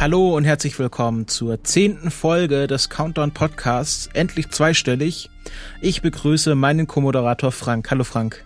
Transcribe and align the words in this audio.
Hallo 0.00 0.34
und 0.34 0.44
herzlich 0.44 0.78
willkommen 0.78 1.28
zur 1.28 1.62
zehnten 1.62 2.10
Folge 2.10 2.66
des 2.66 2.88
Countdown 2.88 3.32
Podcasts, 3.32 4.08
endlich 4.14 4.48
zweistellig. 4.48 5.28
Ich 5.82 6.00
begrüße 6.00 6.54
meinen 6.54 6.86
Co-Moderator 6.86 7.52
Frank. 7.52 7.90
Hallo 7.90 8.04
Frank. 8.04 8.42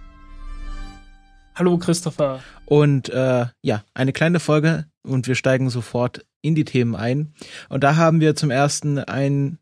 Hallo 1.55 1.79
Christopher. 1.79 2.41
Und 2.67 3.09
äh, 3.11 3.47
ja, 3.63 3.85
eine 3.95 4.13
kleine 4.13 4.41
Folge 4.41 4.87
und 5.05 5.29
wir 5.29 5.37
steigen 5.37 5.71
sofort 5.71 6.27
in 6.43 6.57
die 6.57 6.65
Themen 6.65 6.97
ein. 6.97 7.35
Und 7.69 7.85
da 7.85 7.95
haben 7.95 8.19
wir 8.19 8.35
zum 8.35 8.51
ersten 8.51 8.99
ein, 8.99 9.59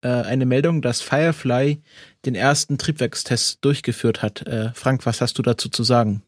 äh, 0.00 0.08
eine 0.08 0.46
Meldung, 0.46 0.82
dass 0.82 1.00
Firefly 1.00 1.80
den 2.24 2.34
ersten 2.34 2.76
Triebwerkstest 2.76 3.64
durchgeführt 3.64 4.20
hat. 4.20 4.44
Äh, 4.48 4.72
Frank, 4.74 5.06
was 5.06 5.20
hast 5.20 5.38
du 5.38 5.42
dazu 5.42 5.68
zu 5.68 5.84
sagen? 5.84 6.25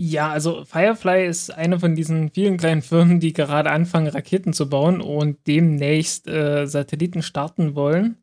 Ja, 0.00 0.30
also 0.30 0.64
Firefly 0.64 1.26
ist 1.26 1.50
eine 1.50 1.80
von 1.80 1.96
diesen 1.96 2.30
vielen 2.30 2.56
kleinen 2.56 2.82
Firmen, 2.82 3.18
die 3.18 3.32
gerade 3.32 3.70
anfangen, 3.70 4.06
Raketen 4.06 4.52
zu 4.52 4.68
bauen 4.68 5.00
und 5.00 5.38
demnächst 5.48 6.28
äh, 6.28 6.66
Satelliten 6.66 7.22
starten 7.22 7.74
wollen. 7.74 8.16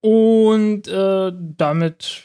Und 0.00 0.88
äh, 0.88 1.32
damit, 1.34 2.24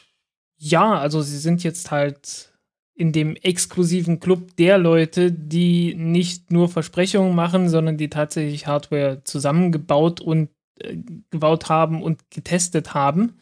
ja, 0.57 0.93
also 0.93 1.21
sie 1.21 1.37
sind 1.37 1.63
jetzt 1.63 1.91
halt 1.91 2.53
in 2.93 3.11
dem 3.11 3.35
exklusiven 3.35 4.21
Club 4.21 4.55
der 4.57 4.77
Leute, 4.77 5.33
die 5.33 5.93
nicht 5.95 6.51
nur 6.51 6.69
Versprechungen 6.69 7.35
machen, 7.35 7.67
sondern 7.67 7.97
die 7.97 8.09
tatsächlich 8.09 8.67
Hardware 8.67 9.21
zusammengebaut 9.25 10.21
und 10.21 10.49
äh, 10.79 10.95
gebaut 11.29 11.67
haben 11.67 12.01
und 12.01 12.29
getestet 12.29 12.93
haben. 12.93 13.33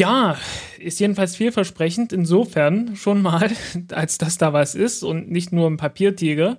Ja, 0.00 0.38
ist 0.78 0.98
jedenfalls 0.98 1.36
vielversprechend 1.36 2.14
insofern 2.14 2.96
schon 2.96 3.20
mal, 3.20 3.50
als 3.92 4.16
dass 4.16 4.38
da 4.38 4.54
was 4.54 4.74
ist 4.74 5.02
und 5.02 5.30
nicht 5.30 5.52
nur 5.52 5.66
ein 5.66 5.76
Papiertiger. 5.76 6.56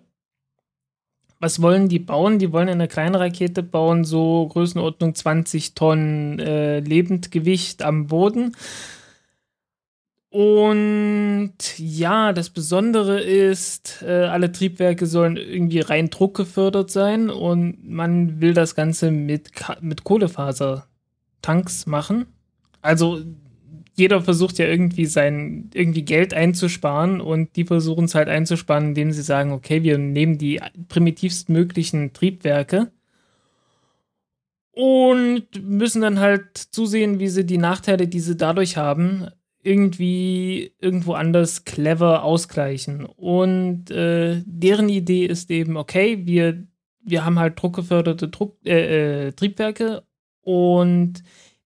Was 1.39 1.59
wollen 1.59 1.89
die 1.89 1.97
bauen? 1.97 2.37
Die 2.37 2.53
wollen 2.53 2.69
eine 2.69 2.87
kleine 2.87 3.19
Rakete 3.19 3.63
bauen, 3.63 4.05
so 4.05 4.47
Größenordnung 4.47 5.15
20 5.15 5.73
Tonnen 5.73 6.37
äh, 6.37 6.81
Lebendgewicht 6.81 7.81
am 7.81 8.05
Boden. 8.05 8.55
Und 10.29 11.55
ja, 11.77 12.33
das 12.33 12.51
Besondere 12.51 13.21
ist, 13.21 14.03
äh, 14.03 14.25
alle 14.25 14.51
Triebwerke 14.51 15.07
sollen 15.07 15.35
irgendwie 15.35 15.79
rein 15.79 16.11
druckgefördert 16.11 16.91
sein 16.91 17.31
und 17.31 17.89
man 17.89 18.39
will 18.39 18.53
das 18.53 18.75
Ganze 18.75 19.09
mit, 19.09 19.49
mit 19.81 20.03
Kohlefasertanks 20.03 21.87
machen. 21.87 22.27
Also 22.81 23.21
jeder 23.95 24.21
versucht 24.21 24.57
ja 24.57 24.65
irgendwie 24.65 25.05
sein 25.05 25.69
irgendwie 25.73 26.03
Geld 26.03 26.33
einzusparen 26.33 27.21
und 27.21 27.55
die 27.55 27.65
versuchen 27.65 28.05
es 28.05 28.15
halt 28.15 28.29
einzusparen, 28.29 28.89
indem 28.89 29.11
sie 29.11 29.21
sagen, 29.21 29.51
okay, 29.51 29.83
wir 29.83 29.97
nehmen 29.97 30.37
die 30.37 30.59
primitivstmöglichen 30.87 32.13
Triebwerke 32.13 32.91
und 34.71 35.47
müssen 35.61 36.01
dann 36.01 36.19
halt 36.19 36.57
zusehen, 36.57 37.19
wie 37.19 37.27
sie 37.27 37.45
die 37.45 37.57
Nachteile, 37.57 38.07
die 38.07 38.21
sie 38.21 38.37
dadurch 38.37 38.77
haben, 38.77 39.27
irgendwie 39.63 40.73
irgendwo 40.79 41.13
anders 41.13 41.65
clever 41.65 42.23
ausgleichen. 42.23 43.05
Und 43.05 43.91
äh, 43.91 44.41
deren 44.45 44.89
Idee 44.89 45.25
ist 45.25 45.51
eben, 45.51 45.77
okay, 45.77 46.25
wir, 46.25 46.65
wir 47.03 47.25
haben 47.25 47.37
halt 47.37 47.61
druckgeförderte 47.61 48.29
Druck, 48.29 48.57
äh, 48.65 49.27
äh, 49.27 49.31
Triebwerke 49.33 50.03
und 50.41 51.21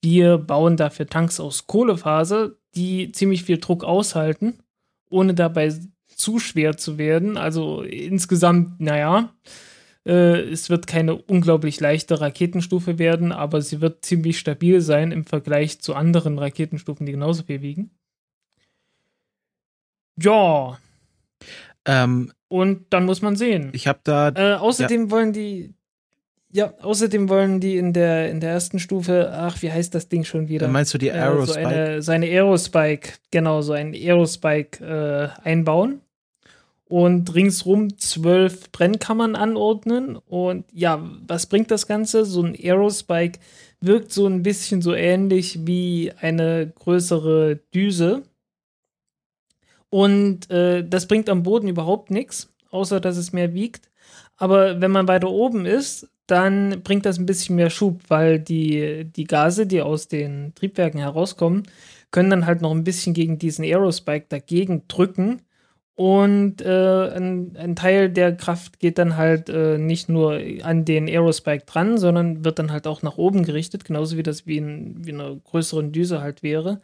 wir 0.04 0.38
bauen 0.38 0.76
dafür 0.76 1.06
Tanks 1.08 1.40
aus 1.40 1.66
Kohlefaser, 1.66 2.52
die 2.76 3.10
ziemlich 3.10 3.42
viel 3.42 3.58
Druck 3.58 3.82
aushalten, 3.82 4.60
ohne 5.10 5.34
dabei 5.34 5.74
zu 6.06 6.38
schwer 6.38 6.76
zu 6.76 6.96
werden. 6.98 7.36
Also 7.36 7.82
insgesamt, 7.82 8.80
naja, 8.80 9.34
äh, 10.06 10.40
es 10.40 10.70
wird 10.70 10.86
keine 10.86 11.16
unglaublich 11.16 11.80
leichte 11.80 12.20
Raketenstufe 12.20 12.98
werden, 12.98 13.32
aber 13.32 13.62
sie 13.62 13.80
wird 13.80 14.04
ziemlich 14.04 14.38
stabil 14.38 14.80
sein 14.80 15.10
im 15.10 15.24
Vergleich 15.24 15.80
zu 15.80 15.94
anderen 15.94 16.38
Raketenstufen, 16.38 17.06
die 17.06 17.12
genauso 17.12 17.42
viel 17.42 17.62
wiegen. 17.62 17.90
Ja. 20.20 20.78
Ähm, 21.86 22.32
Und 22.48 22.86
dann 22.90 23.04
muss 23.04 23.22
man 23.22 23.36
sehen. 23.36 23.70
ich 23.72 23.86
habe 23.86 24.00
da 24.04 24.28
Äh, 24.28 24.54
außerdem 24.54 25.10
wollen 25.10 25.32
die. 25.32 25.74
Ja, 26.54 26.72
außerdem 26.80 27.28
wollen 27.28 27.58
die 27.58 27.76
in 27.78 27.92
der, 27.92 28.30
in 28.30 28.38
der 28.38 28.50
ersten 28.50 28.78
Stufe, 28.78 29.32
ach, 29.32 29.60
wie 29.60 29.72
heißt 29.72 29.92
das 29.92 30.08
Ding 30.08 30.22
schon 30.22 30.48
wieder? 30.48 30.68
meinst 30.68 30.94
du 30.94 30.98
die 30.98 31.08
Äh, 31.08 31.14
Aerospike? 31.18 31.62
so 31.62 31.68
eine, 31.68 32.02
so 32.02 32.12
eine 32.12 32.26
Aerospike, 32.26 33.14
genau, 33.32 33.60
so 33.60 33.72
ein 33.72 33.92
Aerospike 33.92 34.84
äh, 34.84 35.40
einbauen 35.42 36.00
und 36.84 37.34
ringsrum 37.34 37.98
zwölf 37.98 38.70
Brennkammern 38.70 39.34
anordnen. 39.34 40.14
Und 40.16 40.64
ja, 40.72 41.02
was 41.26 41.46
bringt 41.46 41.72
das 41.72 41.88
Ganze? 41.88 42.24
So 42.24 42.42
ein 42.44 42.54
Aerospike 42.54 43.40
wirkt 43.80 44.12
so 44.12 44.28
ein 44.28 44.44
bisschen 44.44 44.80
so 44.80 44.94
ähnlich 44.94 45.66
wie 45.66 46.12
eine 46.20 46.72
größere 46.72 47.56
Düse. 47.74 48.22
Und 49.90 50.48
äh, 50.50 50.86
das 50.88 51.08
bringt 51.08 51.28
am 51.28 51.42
Boden 51.42 51.66
überhaupt 51.66 52.12
nichts, 52.12 52.48
außer 52.70 53.00
dass 53.00 53.16
es 53.16 53.32
mehr 53.32 53.54
wiegt. 53.54 53.88
Aber 54.36 54.80
wenn 54.80 54.90
man 54.90 55.08
weiter 55.08 55.30
oben 55.30 55.66
ist, 55.66 56.08
dann 56.26 56.82
bringt 56.82 57.06
das 57.06 57.18
ein 57.18 57.26
bisschen 57.26 57.56
mehr 57.56 57.70
Schub, 57.70 58.00
weil 58.08 58.38
die, 58.40 59.04
die 59.04 59.24
Gase, 59.24 59.66
die 59.66 59.82
aus 59.82 60.08
den 60.08 60.54
Triebwerken 60.54 61.00
herauskommen, 61.00 61.64
können 62.10 62.30
dann 62.30 62.46
halt 62.46 62.62
noch 62.62 62.70
ein 62.70 62.84
bisschen 62.84 63.14
gegen 63.14 63.38
diesen 63.38 63.64
Aerospike 63.64 64.26
dagegen 64.28 64.88
drücken. 64.88 65.42
Und 65.96 66.60
äh, 66.62 67.08
ein, 67.10 67.56
ein 67.56 67.76
Teil 67.76 68.10
der 68.10 68.36
Kraft 68.36 68.80
geht 68.80 68.98
dann 68.98 69.16
halt 69.16 69.48
äh, 69.48 69.78
nicht 69.78 70.08
nur 70.08 70.40
an 70.62 70.84
den 70.84 71.08
Aerospike 71.08 71.66
dran, 71.66 71.98
sondern 71.98 72.44
wird 72.44 72.58
dann 72.58 72.72
halt 72.72 72.86
auch 72.88 73.02
nach 73.02 73.16
oben 73.16 73.44
gerichtet, 73.44 73.84
genauso 73.84 74.16
wie 74.16 74.24
das 74.24 74.46
wie, 74.46 74.56
in, 74.56 75.04
wie 75.06 75.10
in 75.10 75.20
einer 75.20 75.36
größeren 75.36 75.92
Düse 75.92 76.20
halt 76.20 76.42
wäre. 76.42 76.80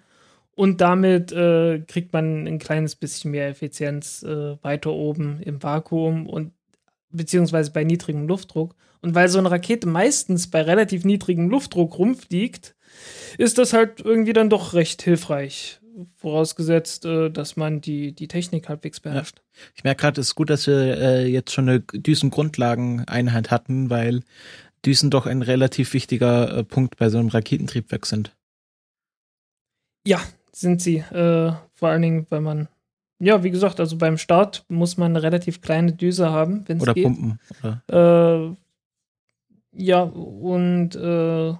Und 0.54 0.80
damit 0.80 1.32
äh, 1.32 1.80
kriegt 1.80 2.12
man 2.12 2.46
ein 2.46 2.58
kleines 2.58 2.94
bisschen 2.96 3.30
mehr 3.32 3.48
Effizienz 3.48 4.22
äh, 4.22 4.62
weiter 4.62 4.92
oben 4.92 5.40
im 5.42 5.62
Vakuum 5.62 6.26
und 6.28 6.52
beziehungsweise 7.10 7.70
bei 7.70 7.84
niedrigem 7.84 8.26
Luftdruck. 8.26 8.74
Und 9.02 9.14
weil 9.14 9.28
so 9.28 9.38
eine 9.38 9.50
Rakete 9.50 9.88
meistens 9.88 10.50
bei 10.50 10.62
relativ 10.62 11.04
niedrigem 11.04 11.48
Luftdruck 11.48 11.98
rumfliegt, 11.98 12.74
ist 13.38 13.58
das 13.58 13.72
halt 13.72 14.00
irgendwie 14.00 14.32
dann 14.32 14.50
doch 14.50 14.74
recht 14.74 15.02
hilfreich. 15.02 15.80
Vorausgesetzt, 16.16 17.04
äh, 17.04 17.30
dass 17.30 17.56
man 17.56 17.80
die, 17.80 18.12
die 18.12 18.28
Technik 18.28 18.68
halbwegs 18.68 19.00
beherrscht. 19.00 19.42
Ich 19.74 19.84
merke 19.84 20.02
gerade, 20.02 20.20
es 20.20 20.28
ist 20.28 20.34
gut, 20.34 20.50
dass 20.50 20.66
wir 20.66 20.98
äh, 20.98 21.26
jetzt 21.26 21.52
schon 21.52 21.68
eine 21.68 21.80
Düsengrundlageneinheit 21.80 23.50
hatten, 23.50 23.90
weil 23.90 24.22
Düsen 24.84 25.10
doch 25.10 25.26
ein 25.26 25.42
relativ 25.42 25.92
wichtiger 25.92 26.58
äh, 26.58 26.64
Punkt 26.64 26.96
bei 26.96 27.08
so 27.10 27.18
einem 27.18 27.28
Raketentriebwerk 27.28 28.06
sind. 28.06 28.34
Ja, 30.06 30.20
sind 30.52 30.80
sie. 30.80 30.98
Äh, 30.98 31.52
vor 31.74 31.88
allen 31.88 32.02
Dingen, 32.02 32.26
weil 32.30 32.40
man, 32.40 32.68
ja, 33.20 33.42
wie 33.44 33.50
gesagt, 33.50 33.78
also 33.80 33.96
beim 33.98 34.18
Start 34.18 34.64
muss 34.68 34.96
man 34.96 35.12
eine 35.12 35.22
relativ 35.22 35.60
kleine 35.60 35.92
Düse 35.92 36.30
haben, 36.30 36.64
wenn 36.66 36.78
es 36.78 36.82
Oder 36.82 36.94
geht. 36.94 37.04
Pumpen. 37.04 37.38
Oder? 37.62 38.56
Äh, 39.74 39.82
ja, 39.82 40.02
und 40.02 40.96
äh, 40.96 41.54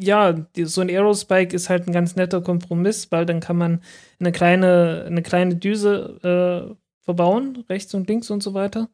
ja, 0.00 0.32
die, 0.32 0.64
so 0.64 0.80
ein 0.80 0.88
Aerospike 0.88 1.54
ist 1.54 1.68
halt 1.68 1.86
ein 1.86 1.92
ganz 1.92 2.16
netter 2.16 2.40
Kompromiss, 2.40 3.10
weil 3.10 3.26
dann 3.26 3.40
kann 3.40 3.56
man 3.56 3.82
eine 4.18 4.32
kleine, 4.32 5.04
eine 5.06 5.22
kleine 5.22 5.56
Düse 5.56 6.72
äh, 6.72 6.74
verbauen, 7.04 7.64
rechts 7.68 7.94
und 7.94 8.08
links 8.08 8.30
und 8.30 8.42
so 8.42 8.54
weiter. 8.54 8.88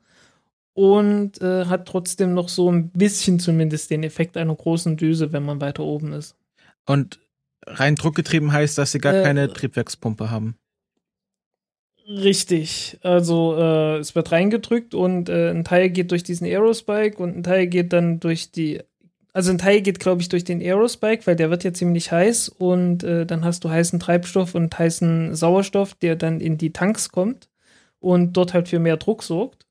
Und 0.73 1.41
äh, 1.41 1.67
hat 1.67 1.87
trotzdem 1.87 2.35
noch 2.35 2.49
so 2.49 2.71
ein 2.71 2.91
bisschen 2.91 3.39
zumindest 3.39 3.91
den 3.91 4.03
Effekt 4.03 4.37
einer 4.37 4.55
großen 4.55 4.97
Düse, 4.97 5.33
wenn 5.33 5.45
man 5.45 5.61
weiter 5.61 5.85
oben 5.85 6.13
ist. 6.13 6.37
Und 6.85 7.21
rein 7.65 7.95
druckgetrieben 7.95 8.53
heißt, 8.53 8.77
dass 8.77 8.91
sie 8.91 8.99
gar 8.99 9.15
Äh, 9.15 9.23
keine 9.23 9.53
Triebwerkspumpe 9.53 10.31
haben. 10.31 10.57
Richtig. 12.07 12.99
Also 13.03 13.57
äh, 13.57 13.97
es 13.99 14.15
wird 14.15 14.31
reingedrückt 14.31 14.95
und 14.95 15.29
äh, 15.31 15.51
ein 15.51 15.65
Teil 15.65 15.89
geht 15.89 16.11
durch 16.11 16.23
diesen 16.23 16.47
Aerospike 16.47 17.17
und 17.23 17.37
ein 17.37 17.43
Teil 17.43 17.67
geht 17.67 17.93
dann 17.95 18.21
durch 18.21 18.51
die. 18.51 18.83
Also 19.33 19.51
ein 19.51 19.59
Teil 19.59 19.81
geht, 19.81 19.99
glaube 20.01 20.21
ich, 20.21 20.29
durch 20.29 20.45
den 20.45 20.61
Aerospike, 20.61 21.27
weil 21.27 21.35
der 21.37 21.51
wird 21.51 21.65
ja 21.65 21.73
ziemlich 21.73 22.13
heiß 22.13 22.51
und 22.51 23.03
äh, 23.05 23.25
dann 23.27 23.45
hast 23.45 23.65
du 23.65 23.71
heißen 23.71 23.99
Treibstoff 24.01 24.55
und 24.55 24.79
heißen 24.79 25.35
Sauerstoff, 25.35 25.95
der 25.95 26.15
dann 26.15 26.41
in 26.41 26.59
die 26.59 26.73
Tanks 26.73 27.09
kommt 27.11 27.49
und 28.01 28.35
dort 28.37 28.53
halt 28.55 28.69
für 28.69 28.79
mehr 28.79 28.97
Druck 28.99 29.23
sorgt. 29.23 29.67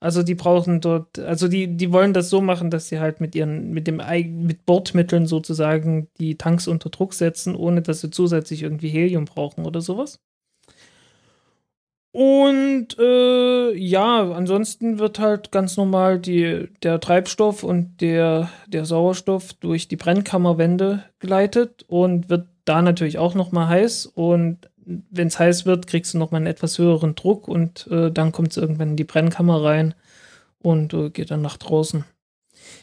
Also 0.00 0.22
die 0.22 0.34
brauchen 0.36 0.80
dort, 0.80 1.18
also 1.18 1.48
die, 1.48 1.76
die 1.76 1.92
wollen 1.92 2.14
das 2.14 2.30
so 2.30 2.40
machen, 2.42 2.70
dass 2.70 2.88
sie 2.88 3.00
halt 3.00 3.20
mit 3.20 3.34
ihren, 3.34 3.72
mit 3.72 3.86
dem 3.88 4.00
mit 4.46 4.66
Bordmitteln 4.66 5.26
sozusagen 5.26 6.08
die 6.18 6.36
Tanks 6.38 6.68
unter 6.68 6.90
Druck 6.90 7.14
setzen, 7.14 7.56
ohne 7.56 7.82
dass 7.82 8.00
sie 8.02 8.10
zusätzlich 8.10 8.62
irgendwie 8.62 8.88
Helium 8.90 9.26
brauchen 9.26 9.66
oder 9.66 9.80
sowas. 9.82 10.20
Und 12.14 12.96
äh, 13.00 13.74
ja, 13.74 14.30
ansonsten 14.30 15.00
wird 15.00 15.18
halt 15.18 15.50
ganz 15.50 15.76
normal 15.76 16.20
die, 16.20 16.68
der 16.84 17.00
Treibstoff 17.00 17.64
und 17.64 18.00
der, 18.00 18.50
der 18.68 18.84
Sauerstoff 18.84 19.52
durch 19.54 19.88
die 19.88 19.96
Brennkammerwände 19.96 21.02
geleitet 21.18 21.84
und 21.88 22.28
wird 22.28 22.46
da 22.66 22.82
natürlich 22.82 23.18
auch 23.18 23.34
nochmal 23.34 23.66
heiß. 23.66 24.06
Und 24.06 24.70
wenn 24.86 25.26
es 25.26 25.40
heiß 25.40 25.66
wird, 25.66 25.88
kriegst 25.88 26.14
du 26.14 26.18
nochmal 26.18 26.38
einen 26.38 26.46
etwas 26.46 26.78
höheren 26.78 27.16
Druck 27.16 27.48
und 27.48 27.88
äh, 27.90 28.12
dann 28.12 28.30
kommt 28.30 28.52
es 28.52 28.58
irgendwann 28.58 28.90
in 28.90 28.96
die 28.96 29.02
Brennkammer 29.02 29.64
rein 29.64 29.96
und 30.60 30.94
äh, 30.94 31.10
geht 31.10 31.32
dann 31.32 31.42
nach 31.42 31.56
draußen. 31.56 32.04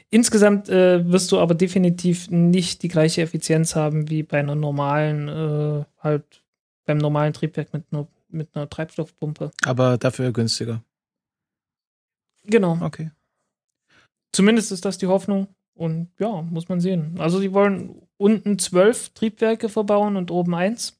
Insgesamt 0.09 0.67
äh, 0.67 1.09
wirst 1.09 1.31
du 1.31 1.39
aber 1.39 1.55
definitiv 1.55 2.29
nicht 2.29 2.83
die 2.83 2.89
gleiche 2.89 3.21
Effizienz 3.21 3.77
haben 3.77 4.09
wie 4.09 4.23
bei 4.23 4.39
einer 4.39 4.55
normalen, 4.55 5.29
äh, 5.29 5.85
halt 5.99 6.43
beim 6.85 6.97
normalen 6.97 7.31
Triebwerk 7.31 7.71
mit 7.71 7.85
einer 7.93 8.09
mit 8.33 8.55
einer 8.55 8.69
Treibstoffpumpe. 8.69 9.51
Aber 9.65 9.97
dafür 9.97 10.31
günstiger. 10.31 10.83
Genau. 12.43 12.77
Okay. 12.81 13.11
Zumindest 14.31 14.71
ist 14.71 14.85
das 14.85 14.97
die 14.97 15.07
Hoffnung. 15.07 15.47
Und 15.73 16.09
ja, 16.19 16.41
muss 16.41 16.69
man 16.69 16.81
sehen. 16.81 17.15
Also 17.17 17.39
die 17.39 17.53
wollen 17.53 18.01
unten 18.17 18.59
zwölf 18.59 19.09
Triebwerke 19.09 19.69
verbauen 19.69 20.15
und 20.15 20.29
oben 20.29 20.53
eins. 20.53 20.99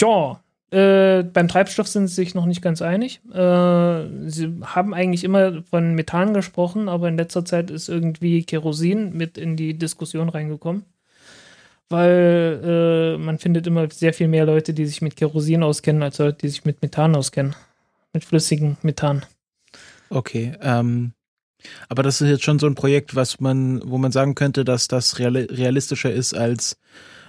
Ja, 0.00 0.42
äh, 0.70 1.22
beim 1.22 1.48
Treibstoff 1.48 1.88
sind 1.88 2.08
sie 2.08 2.14
sich 2.14 2.34
noch 2.34 2.46
nicht 2.46 2.62
ganz 2.62 2.82
einig. 2.82 3.20
Äh, 3.32 4.28
sie 4.28 4.60
haben 4.62 4.92
eigentlich 4.92 5.24
immer 5.24 5.62
von 5.64 5.94
Methan 5.94 6.34
gesprochen, 6.34 6.88
aber 6.88 7.08
in 7.08 7.16
letzter 7.16 7.44
Zeit 7.44 7.70
ist 7.70 7.88
irgendwie 7.88 8.44
Kerosin 8.44 9.16
mit 9.16 9.38
in 9.38 9.56
die 9.56 9.78
Diskussion 9.78 10.28
reingekommen 10.28 10.84
weil 11.90 12.60
äh, 13.14 13.18
man 13.18 13.38
findet 13.38 13.66
immer 13.66 13.88
sehr 13.90 14.12
viel 14.12 14.28
mehr 14.28 14.46
Leute, 14.46 14.74
die 14.74 14.86
sich 14.86 15.02
mit 15.02 15.16
Kerosin 15.16 15.62
auskennen, 15.62 16.02
als 16.02 16.18
Leute, 16.18 16.38
die 16.42 16.48
sich 16.48 16.64
mit 16.64 16.82
Methan 16.82 17.14
auskennen. 17.16 17.54
Mit 18.12 18.24
flüssigem 18.24 18.76
Methan. 18.82 19.24
Okay, 20.08 20.54
ähm, 20.60 21.12
aber 21.88 22.02
das 22.02 22.20
ist 22.20 22.28
jetzt 22.28 22.44
schon 22.44 22.58
so 22.58 22.66
ein 22.66 22.74
Projekt, 22.74 23.14
was 23.14 23.40
man, 23.40 23.80
wo 23.84 23.98
man 23.98 24.12
sagen 24.12 24.34
könnte, 24.34 24.64
dass 24.64 24.88
das 24.88 25.18
realistischer 25.18 26.12
ist 26.12 26.34
als 26.34 26.78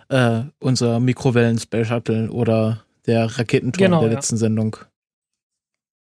äh, 0.09 0.41
unser 0.59 0.99
Mikrowellen-Space 0.99 1.87
Shuttle 1.87 2.31
oder 2.31 2.83
der 3.05 3.25
Raketenturm 3.25 3.85
genau, 3.85 4.01
der 4.01 4.11
letzten 4.11 4.35
ja. 4.35 4.39
Sendung 4.39 4.77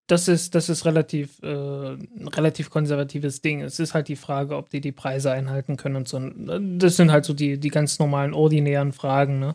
das 0.08 0.26
ist, 0.26 0.54
das 0.54 0.68
ist 0.68 0.86
relativ, 0.86 1.40
äh, 1.42 1.46
ein 1.46 2.28
relativ 2.28 2.70
konservatives 2.70 3.42
Ding. 3.42 3.60
Es 3.60 3.78
ist 3.78 3.94
halt 3.94 4.08
die 4.08 4.16
Frage, 4.16 4.56
ob 4.56 4.70
die 4.70 4.80
die 4.80 4.90
Preise 4.90 5.30
einhalten 5.30 5.76
können 5.76 5.96
und 5.96 6.08
so. 6.08 6.18
Das 6.18 6.96
sind 6.96 7.12
halt 7.12 7.26
so 7.26 7.34
die, 7.34 7.58
die 7.58 7.68
ganz 7.68 7.98
normalen, 7.98 8.32
ordinären 8.32 8.92
Fragen, 8.92 9.38
ne? 9.38 9.54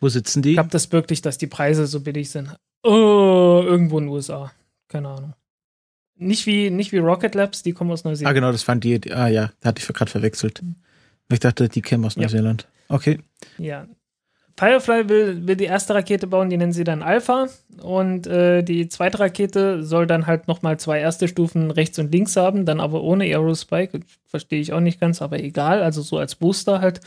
Wo 0.00 0.08
sitzen 0.08 0.42
die? 0.42 0.50
Ich 0.50 0.56
glaube 0.56 0.70
das 0.70 0.90
wirklich, 0.92 1.22
dass 1.22 1.38
die 1.38 1.46
Preise 1.46 1.86
so 1.86 2.00
billig 2.00 2.30
sind. 2.30 2.56
Oh, 2.82 3.62
irgendwo 3.64 3.98
in 3.98 4.06
den 4.06 4.12
USA. 4.12 4.50
Keine 4.88 5.08
Ahnung. 5.08 5.34
Nicht 6.16 6.46
wie, 6.46 6.70
nicht 6.70 6.90
wie 6.92 6.98
Rocket 6.98 7.34
Labs, 7.34 7.62
die 7.62 7.72
kommen 7.72 7.92
aus 7.92 8.04
Neuseeland. 8.04 8.30
Ah, 8.30 8.34
genau, 8.34 8.52
das 8.52 8.62
fand 8.62 8.82
die, 8.82 9.12
ah 9.12 9.28
ja, 9.28 9.52
da 9.60 9.68
hatte 9.68 9.80
ich 9.80 9.86
gerade 9.86 10.10
verwechselt. 10.10 10.60
Hm. 10.60 10.74
Ich 11.32 11.40
dachte, 11.40 11.68
die 11.68 11.80
kämen 11.80 12.04
aus 12.04 12.16
Neuseeland. 12.16 12.66
Ja. 12.88 12.96
Okay. 12.96 13.20
Ja, 13.56 13.86
Firefly 14.60 15.08
will, 15.08 15.46
will 15.46 15.56
die 15.56 15.64
erste 15.64 15.94
Rakete 15.94 16.26
bauen, 16.26 16.50
die 16.50 16.58
nennen 16.58 16.74
sie 16.74 16.84
dann 16.84 17.02
Alpha. 17.02 17.46
Und 17.80 18.26
äh, 18.26 18.62
die 18.62 18.90
zweite 18.90 19.18
Rakete 19.18 19.82
soll 19.82 20.06
dann 20.06 20.26
halt 20.26 20.48
nochmal 20.48 20.78
zwei 20.78 21.00
erste 21.00 21.28
Stufen 21.28 21.70
rechts 21.70 21.98
und 21.98 22.12
links 22.12 22.36
haben, 22.36 22.66
dann 22.66 22.78
aber 22.78 23.02
ohne 23.02 23.24
Aerospike. 23.24 24.00
Verstehe 24.26 24.60
ich 24.60 24.74
auch 24.74 24.80
nicht 24.80 25.00
ganz, 25.00 25.22
aber 25.22 25.40
egal. 25.40 25.82
Also 25.82 26.02
so 26.02 26.18
als 26.18 26.34
Booster 26.34 26.82
halt. 26.82 27.00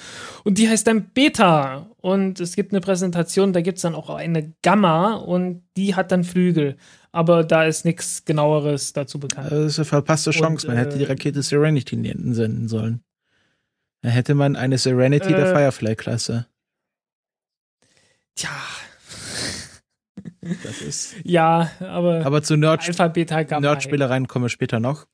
Und 0.44 0.58
die 0.58 0.68
heißt 0.68 0.88
dann 0.88 1.12
Beta. 1.14 1.86
Und 2.02 2.40
es 2.40 2.56
gibt 2.56 2.72
eine 2.72 2.82
Präsentation, 2.82 3.54
da 3.54 3.62
gibt 3.62 3.78
es 3.78 3.84
dann 3.84 3.94
auch 3.94 4.10
eine 4.10 4.52
Gamma 4.64 5.14
und 5.14 5.62
die 5.78 5.94
hat 5.94 6.12
dann 6.12 6.24
Flügel. 6.24 6.76
Aber 7.12 7.44
da 7.44 7.66
ist 7.66 7.86
nichts 7.86 8.26
genaueres 8.26 8.94
dazu 8.94 9.20
bekannt. 9.20 9.52
Das 9.52 9.60
ist 9.60 9.78
eine 9.78 9.86
verpasste 9.86 10.32
Chance. 10.32 10.66
Und, 10.66 10.74
Man 10.74 10.84
hätte 10.84 10.98
die 10.98 11.04
äh, 11.04 11.08
Rakete 11.08 11.44
Serenity 11.44 11.96
senden 12.34 12.68
sollen. 12.68 13.04
Da 14.02 14.10
hätte 14.10 14.34
man 14.34 14.56
eine 14.56 14.80
Serenity 14.80 15.34
äh, 15.34 15.36
der 15.36 15.56
Firefly-Klasse. 15.56 16.48
Tja. 18.36 18.50
Das 20.64 20.82
ist. 20.82 21.16
Ja, 21.24 21.72
aber. 21.80 22.26
Aber 22.26 22.44
zu 22.44 22.56
Nerd 22.58 22.88
Nerdspielereien 22.88 24.28
kommen 24.28 24.46
wir 24.46 24.50
später 24.50 24.80
noch. 24.80 25.06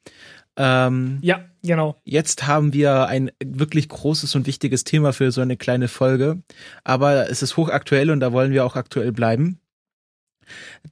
Ähm, 0.58 1.20
ja, 1.22 1.46
genau. 1.64 1.96
Jetzt 2.04 2.46
haben 2.46 2.74
wir 2.74 3.08
ein 3.08 3.32
wirklich 3.44 3.88
großes 3.88 4.36
und 4.36 4.46
wichtiges 4.46 4.84
Thema 4.84 5.14
für 5.14 5.32
so 5.32 5.42
eine 5.42 5.56
kleine 5.56 5.88
Folge. 5.88 6.44
Aber 6.84 7.30
es 7.30 7.42
ist 7.42 7.56
hochaktuell 7.56 8.10
und 8.10 8.20
da 8.20 8.34
wollen 8.34 8.52
wir 8.52 8.66
auch 8.66 8.76
aktuell 8.76 9.12
bleiben. 9.12 9.62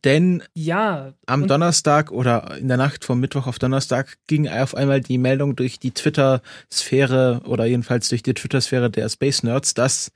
Denn 0.04 0.44
ja, 0.54 1.14
am 1.26 1.48
Donnerstag 1.48 2.12
oder 2.12 2.58
in 2.58 2.68
der 2.68 2.78
Nacht 2.78 3.06
vom 3.06 3.20
Mittwoch 3.20 3.48
auf 3.48 3.60
Donnerstag 3.60 4.18
ging 4.28 4.48
auf 4.48 4.76
einmal 4.76 5.02
die 5.02 5.18
Meldung 5.18 5.56
durch 5.56 5.80
die 5.80 5.92
Twitter-Sphäre 5.92 7.42
oder 7.46 7.66
jedenfalls 7.66 8.10
durch 8.10 8.24
die 8.24 8.34
Twitter-Sphäre 8.34 8.90
der 8.90 9.10
Space 9.10 9.44
Nerds, 9.44 9.74
dass 9.74 10.12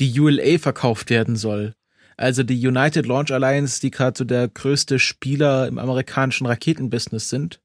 die 0.00 0.18
ULA 0.18 0.58
verkauft 0.58 1.10
werden 1.10 1.36
soll. 1.36 1.74
Also 2.16 2.42
die 2.42 2.66
United 2.66 3.06
Launch 3.06 3.32
Alliance, 3.32 3.80
die 3.80 3.90
gerade 3.90 4.16
so 4.16 4.24
der 4.24 4.48
größte 4.48 4.98
Spieler 4.98 5.66
im 5.66 5.78
amerikanischen 5.78 6.46
Raketenbusiness 6.46 7.28
sind. 7.28 7.60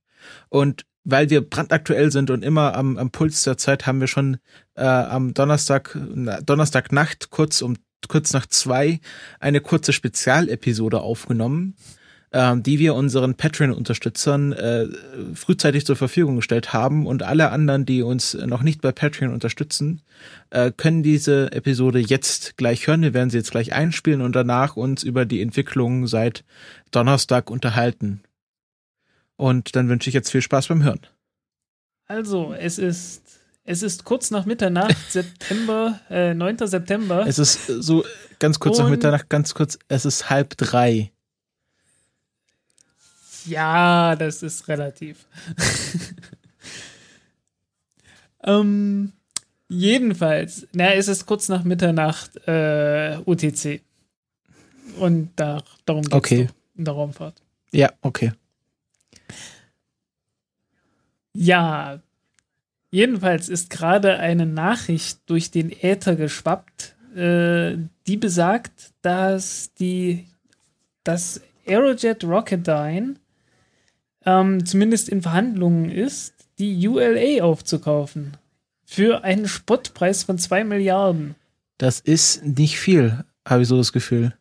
Und 0.50 0.86
weil 1.04 1.30
wir 1.30 1.48
brandaktuell 1.48 2.12
sind 2.12 2.30
und 2.30 2.44
immer 2.44 2.76
am, 2.76 2.98
am 2.98 3.12
Puls 3.12 3.44
der 3.44 3.58
Zeit, 3.58 3.88
haben 3.88 4.00
wir 4.00 4.08
schon 4.08 4.38
äh, 4.76 4.84
am 4.84 5.34
Donnerstag, 5.34 5.98
Donnerstagnacht 6.46 7.30
kurz 7.30 7.62
um 7.62 7.78
kurz 8.08 8.34
nach 8.34 8.46
zwei 8.46 9.00
eine 9.40 9.62
kurze 9.62 9.94
Spezialepisode 9.94 11.02
aufgenommen, 11.02 11.76
äh, 12.32 12.56
die 12.58 12.80
wir 12.80 12.96
unseren 12.96 13.36
Patreon-Unterstützern 13.36 14.54
äh, 14.54 14.88
frühzeitig 15.34 15.86
zur 15.86 15.96
Verfügung 15.96 16.38
gestellt 16.38 16.74
haben 16.74 17.06
und 17.06 17.24
alle 17.24 17.52
anderen, 17.52 17.86
die 17.86 18.02
uns 18.02 18.34
noch 18.34 18.62
nicht 18.62 18.82
bei 18.82 18.92
Patreon 18.92 19.34
unterstützen, 19.34 20.02
äh, 20.50 20.72
können 20.72 21.04
diese 21.04 21.52
Episode 21.52 22.00
jetzt 22.00 22.58
gleich 22.58 22.88
hören. 22.88 23.02
Wir 23.02 23.14
werden 23.14 23.30
sie 23.30 23.38
jetzt 23.38 23.52
gleich 23.52 23.74
einspielen 23.74 24.22
und 24.22 24.36
danach 24.36 24.76
uns 24.76 25.04
über 25.04 25.26
die 25.26 25.42
Entwicklung 25.42 26.08
seit 26.08 26.44
Donnerstag 26.92 27.50
unterhalten. 27.50 28.22
Und 29.36 29.76
dann 29.76 29.88
wünsche 29.88 30.10
ich 30.10 30.14
jetzt 30.14 30.32
viel 30.32 30.42
Spaß 30.42 30.68
beim 30.68 30.84
Hören. 30.84 31.00
Also, 32.08 32.54
es 32.54 32.78
ist 32.78 33.39
es 33.70 33.84
ist 33.84 34.04
kurz 34.04 34.32
nach 34.32 34.46
Mitternacht, 34.46 34.98
September, 35.12 36.00
äh, 36.10 36.34
9. 36.34 36.68
September. 36.68 37.28
Es 37.28 37.38
ist 37.38 37.68
so 37.68 38.04
ganz 38.40 38.60
kurz 38.60 38.80
Und 38.80 38.86
nach 38.86 38.90
Mitternacht, 38.90 39.30
ganz 39.30 39.54
kurz, 39.54 39.78
es 39.88 40.06
ist 40.06 40.32
halb 40.32 40.58
drei. 40.58 41.12
Ja, 43.46 44.16
das 44.16 44.42
ist 44.42 44.68
relativ. 44.70 45.28
ähm, 48.44 49.14
jedenfalls, 49.68 50.68
na, 50.72 50.96
es 50.96 51.08
ist 51.08 51.28
kurz 51.28 51.48
nach 51.48 51.64
Mitternacht 51.64 52.38
äh, 52.48 53.20
UTC. 53.24 53.84
Und 54.98 55.30
da, 55.36 55.62
darum 55.86 56.02
geht 56.02 56.12
es 56.12 56.18
okay. 56.18 56.50
in 56.76 56.86
der 56.86 56.96
Raumfahrt. 56.96 57.40
Ja, 57.72 57.92
okay. 58.02 58.32
Ja, 61.34 62.02
Jedenfalls 62.92 63.50
ist 63.50 63.70
gerade 63.70 64.18
eine 64.18 64.46
Nachricht 64.46 65.20
durch 65.28 65.52
den 65.52 65.72
Äther 65.72 66.16
geschwappt, 66.16 66.96
äh, 67.16 67.78
die 68.08 68.18
besagt, 68.18 68.92
dass 69.02 69.74
die 69.76 70.26
das 71.04 71.42
Aerojet 71.68 72.24
Rocketdyne 72.24 73.16
ähm, 74.26 74.66
zumindest 74.66 75.10
in 75.10 75.22
Verhandlungen 75.22 75.90
ist, 75.90 76.34
die 76.58 76.88
ULA 76.88 77.44
aufzukaufen. 77.44 78.38
Für 78.86 79.24
einen 79.24 79.48
Spottpreis 79.48 80.24
von 80.24 80.38
2 80.40 80.64
Milliarden. 80.64 81.36
Das 81.78 82.00
ist 82.00 82.44
nicht 82.44 82.80
viel, 82.80 83.24
habe 83.48 83.62
ich 83.62 83.68
so 83.68 83.78
das 83.78 83.94
Gefühl. 83.94 84.34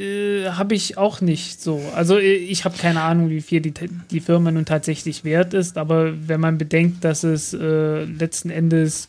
Äh, 0.00 0.52
habe 0.52 0.74
ich 0.74 0.96
auch 0.96 1.20
nicht 1.20 1.60
so. 1.60 1.82
Also 1.94 2.18
äh, 2.18 2.32
ich 2.32 2.64
habe 2.64 2.78
keine 2.78 3.02
Ahnung, 3.02 3.28
wie 3.28 3.42
viel 3.42 3.60
die, 3.60 3.74
die 4.10 4.20
Firma 4.20 4.50
nun 4.50 4.64
tatsächlich 4.64 5.24
wert 5.24 5.52
ist, 5.52 5.76
aber 5.76 6.26
wenn 6.26 6.40
man 6.40 6.56
bedenkt, 6.56 7.04
dass 7.04 7.22
es 7.22 7.52
äh, 7.52 8.04
letzten 8.04 8.48
Endes 8.48 9.08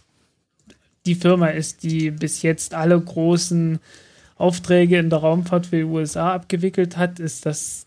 die 1.05 1.15
Firma 1.15 1.47
ist, 1.47 1.83
die 1.83 2.11
bis 2.11 2.41
jetzt 2.41 2.73
alle 2.73 2.99
großen 2.99 3.79
Aufträge 4.35 4.97
in 4.97 5.09
der 5.09 5.19
Raumfahrt 5.19 5.67
für 5.67 5.77
die 5.77 5.83
USA 5.83 6.33
abgewickelt 6.33 6.97
hat, 6.97 7.19
ist 7.19 7.45
das 7.45 7.85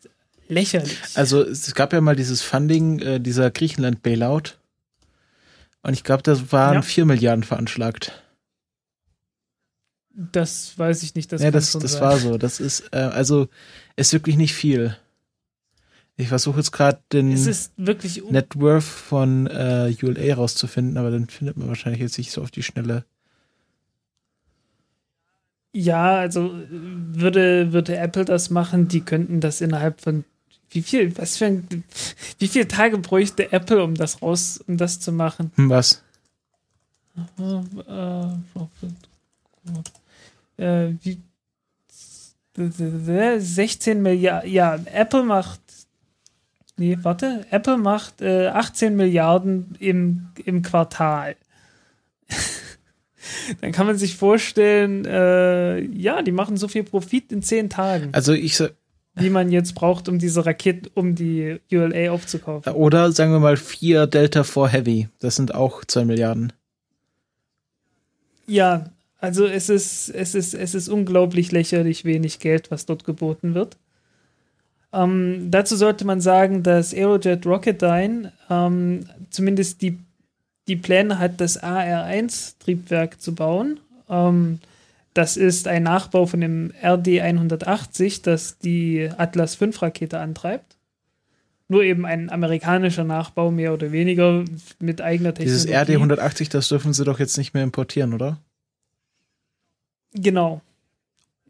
lächerlich. 0.49 0.97
Also 1.15 1.43
es 1.43 1.75
gab 1.75 1.93
ja 1.93 2.01
mal 2.01 2.17
dieses 2.17 2.41
Funding, 2.41 3.01
äh, 3.01 3.21
dieser 3.21 3.51
Griechenland-Bailout. 3.51 4.57
Und 5.83 5.93
ich 5.93 6.05
glaube, 6.05 6.23
das 6.23 6.53
waren 6.53 6.77
ja. 6.77 6.83
4 6.83 7.05
Milliarden 7.05 7.45
veranschlagt. 7.45 8.24
Das 10.15 10.79
weiß 10.79 11.03
ich 11.03 11.15
nicht. 11.15 11.33
Das 11.33 11.43
ja, 11.43 11.51
das, 11.51 11.73
das 11.73 12.01
war 12.01 12.19
so. 12.19 12.39
Das 12.39 12.61
ist, 12.61 12.85
äh, 12.93 12.99
also, 12.99 13.49
ist 13.97 14.13
wirklich 14.13 14.37
nicht 14.37 14.55
viel. 14.55 14.97
Ich 16.17 16.29
versuche 16.29 16.59
jetzt 16.59 16.71
gerade 16.71 17.01
den 17.13 17.33
Es 17.33 17.47
ist 17.47 17.73
wirklich 17.77 18.23
un- 18.23 18.33
Net 18.33 18.55
Worth 18.55 18.85
von 18.85 19.49
äh, 19.49 19.93
ULA 20.01 20.35
rauszufinden, 20.35 20.97
aber 20.97 21.11
dann 21.11 21.29
findet 21.29 21.57
man 21.57 21.67
wahrscheinlich 21.67 22.01
jetzt 22.01 22.17
nicht 22.19 22.31
so 22.31 22.43
auf 22.43 22.53
die 22.53 22.63
Schnelle. 22.63 23.05
Ja, 25.73 26.19
also 26.19 26.55
würde, 26.71 27.73
würde 27.73 27.97
Apple 27.97 28.25
das 28.25 28.51
machen, 28.51 28.87
die 28.87 29.01
könnten 29.01 29.41
das 29.41 29.61
innerhalb 29.61 30.01
von 30.01 30.25
wie 30.71 30.83
viel, 30.83 31.17
was 31.19 31.37
für 31.37 31.47
ein, 31.47 31.85
wie 32.39 32.47
viele 32.47 32.69
Tage 32.69 32.97
bräuchte 32.99 33.51
Apple, 33.53 33.83
um 33.83 33.95
das 33.97 34.23
raus, 34.23 34.63
um 34.69 34.77
das 34.77 35.01
zu 35.01 35.11
machen? 35.11 35.51
Hm, 35.57 35.71
was? 35.71 36.03
Äh, 37.39 37.43
äh, 37.43 38.29
wie, 41.03 41.19
16 42.57 44.01
Milliarden, 44.03 44.51
ja, 44.53 44.79
Apple 44.93 45.25
macht, 45.25 45.61
nee, 46.77 46.97
warte, 47.03 47.45
Apple 47.51 47.77
macht 47.79 48.21
äh, 48.23 48.49
18 48.49 48.95
Milliarden 48.97 49.75
im, 49.81 50.29
im 50.45 50.63
Quartal. 50.63 51.37
Dann 53.61 53.73
kann 53.73 53.87
man 53.87 53.97
sich 53.99 54.17
vorstellen, 54.17 55.05
äh, 55.07 55.81
ja, 55.81 56.23
die 56.23 56.33
machen 56.33 56.57
so 56.57 56.69
viel 56.69 56.85
Profit 56.85 57.33
in 57.33 57.43
10 57.43 57.71
Tagen, 57.71 58.11
Also 58.13 58.33
ich 58.33 58.57
sa- 58.57 58.71
wie 59.17 59.31
man 59.31 59.51
jetzt 59.53 59.75
braucht, 59.75 60.09
um 60.09 60.19
diese 60.19 60.45
Raketen, 60.45 60.91
um 60.95 61.15
die 61.15 61.59
ULA 61.73 62.11
aufzukaufen. 62.11 62.73
oder 62.73 63.13
sagen 63.13 63.31
wir 63.33 63.39
mal 63.41 63.57
vier 63.57 64.07
Delta 64.09 64.43
4 64.45 64.67
Heavy. 64.69 65.09
Das 65.21 65.37
sind 65.37 65.55
auch 65.55 65.85
2 65.85 66.05
Milliarden. 66.05 66.53
Ja, 68.47 68.91
also 69.25 69.47
es 69.47 69.71
ist, 69.71 70.11
es 70.11 70.35
ist, 70.35 70.53
es 70.53 70.75
ist 70.75 70.89
unglaublich 70.89 71.51
lächerlich 71.51 72.05
wenig 72.05 72.41
Geld, 72.41 72.71
was 72.71 72.85
dort 72.85 73.05
geboten 73.05 73.55
wird. 73.55 73.79
Ähm, 74.93 75.51
dazu 75.51 75.77
sollte 75.77 76.05
man 76.05 76.21
sagen, 76.21 76.63
dass 76.63 76.93
Aerojet 76.93 77.47
Rocketdyne 77.47 78.33
ähm, 78.51 79.07
zumindest 79.31 79.81
die, 79.81 79.99
die 80.69 80.77
Pläne 80.77 81.19
hat, 81.19 81.41
das 81.41 81.57
AR-1-Triebwerk 81.57 83.19
zu 83.19 83.35
bauen. 83.35 83.81
Ähm, 84.11 84.61
das 85.15 85.39
ist 85.39 85.69
ein 85.69 85.85
Nachbau 85.85 86.27
von 86.27 86.43
dem 86.43 86.73
RD-180, 86.83 88.23
das 88.23 88.59
die 88.59 89.09
Atlas 89.17 89.55
V-Rakete 89.55 90.19
antreibt. 90.19 90.77
Nur 91.69 91.83
eben 91.83 92.05
ein 92.05 92.29
amerikanischer 92.29 93.05
Nachbau, 93.05 93.51
mehr 93.51 93.73
oder 93.73 93.91
weniger, 93.91 94.45
mit 94.81 95.01
eigener 95.01 95.33
Technologie. 95.33 95.67
Dieses 95.67 95.83
RD 95.83 95.91
180, 95.97 96.51
das 96.51 96.69
dürfen 96.69 96.93
sie 96.93 97.05
doch 97.05 97.19
jetzt 97.19 97.39
nicht 97.39 97.55
mehr 97.55 97.63
importieren, 97.63 98.13
oder? 98.13 98.39
Genau. 100.15 100.61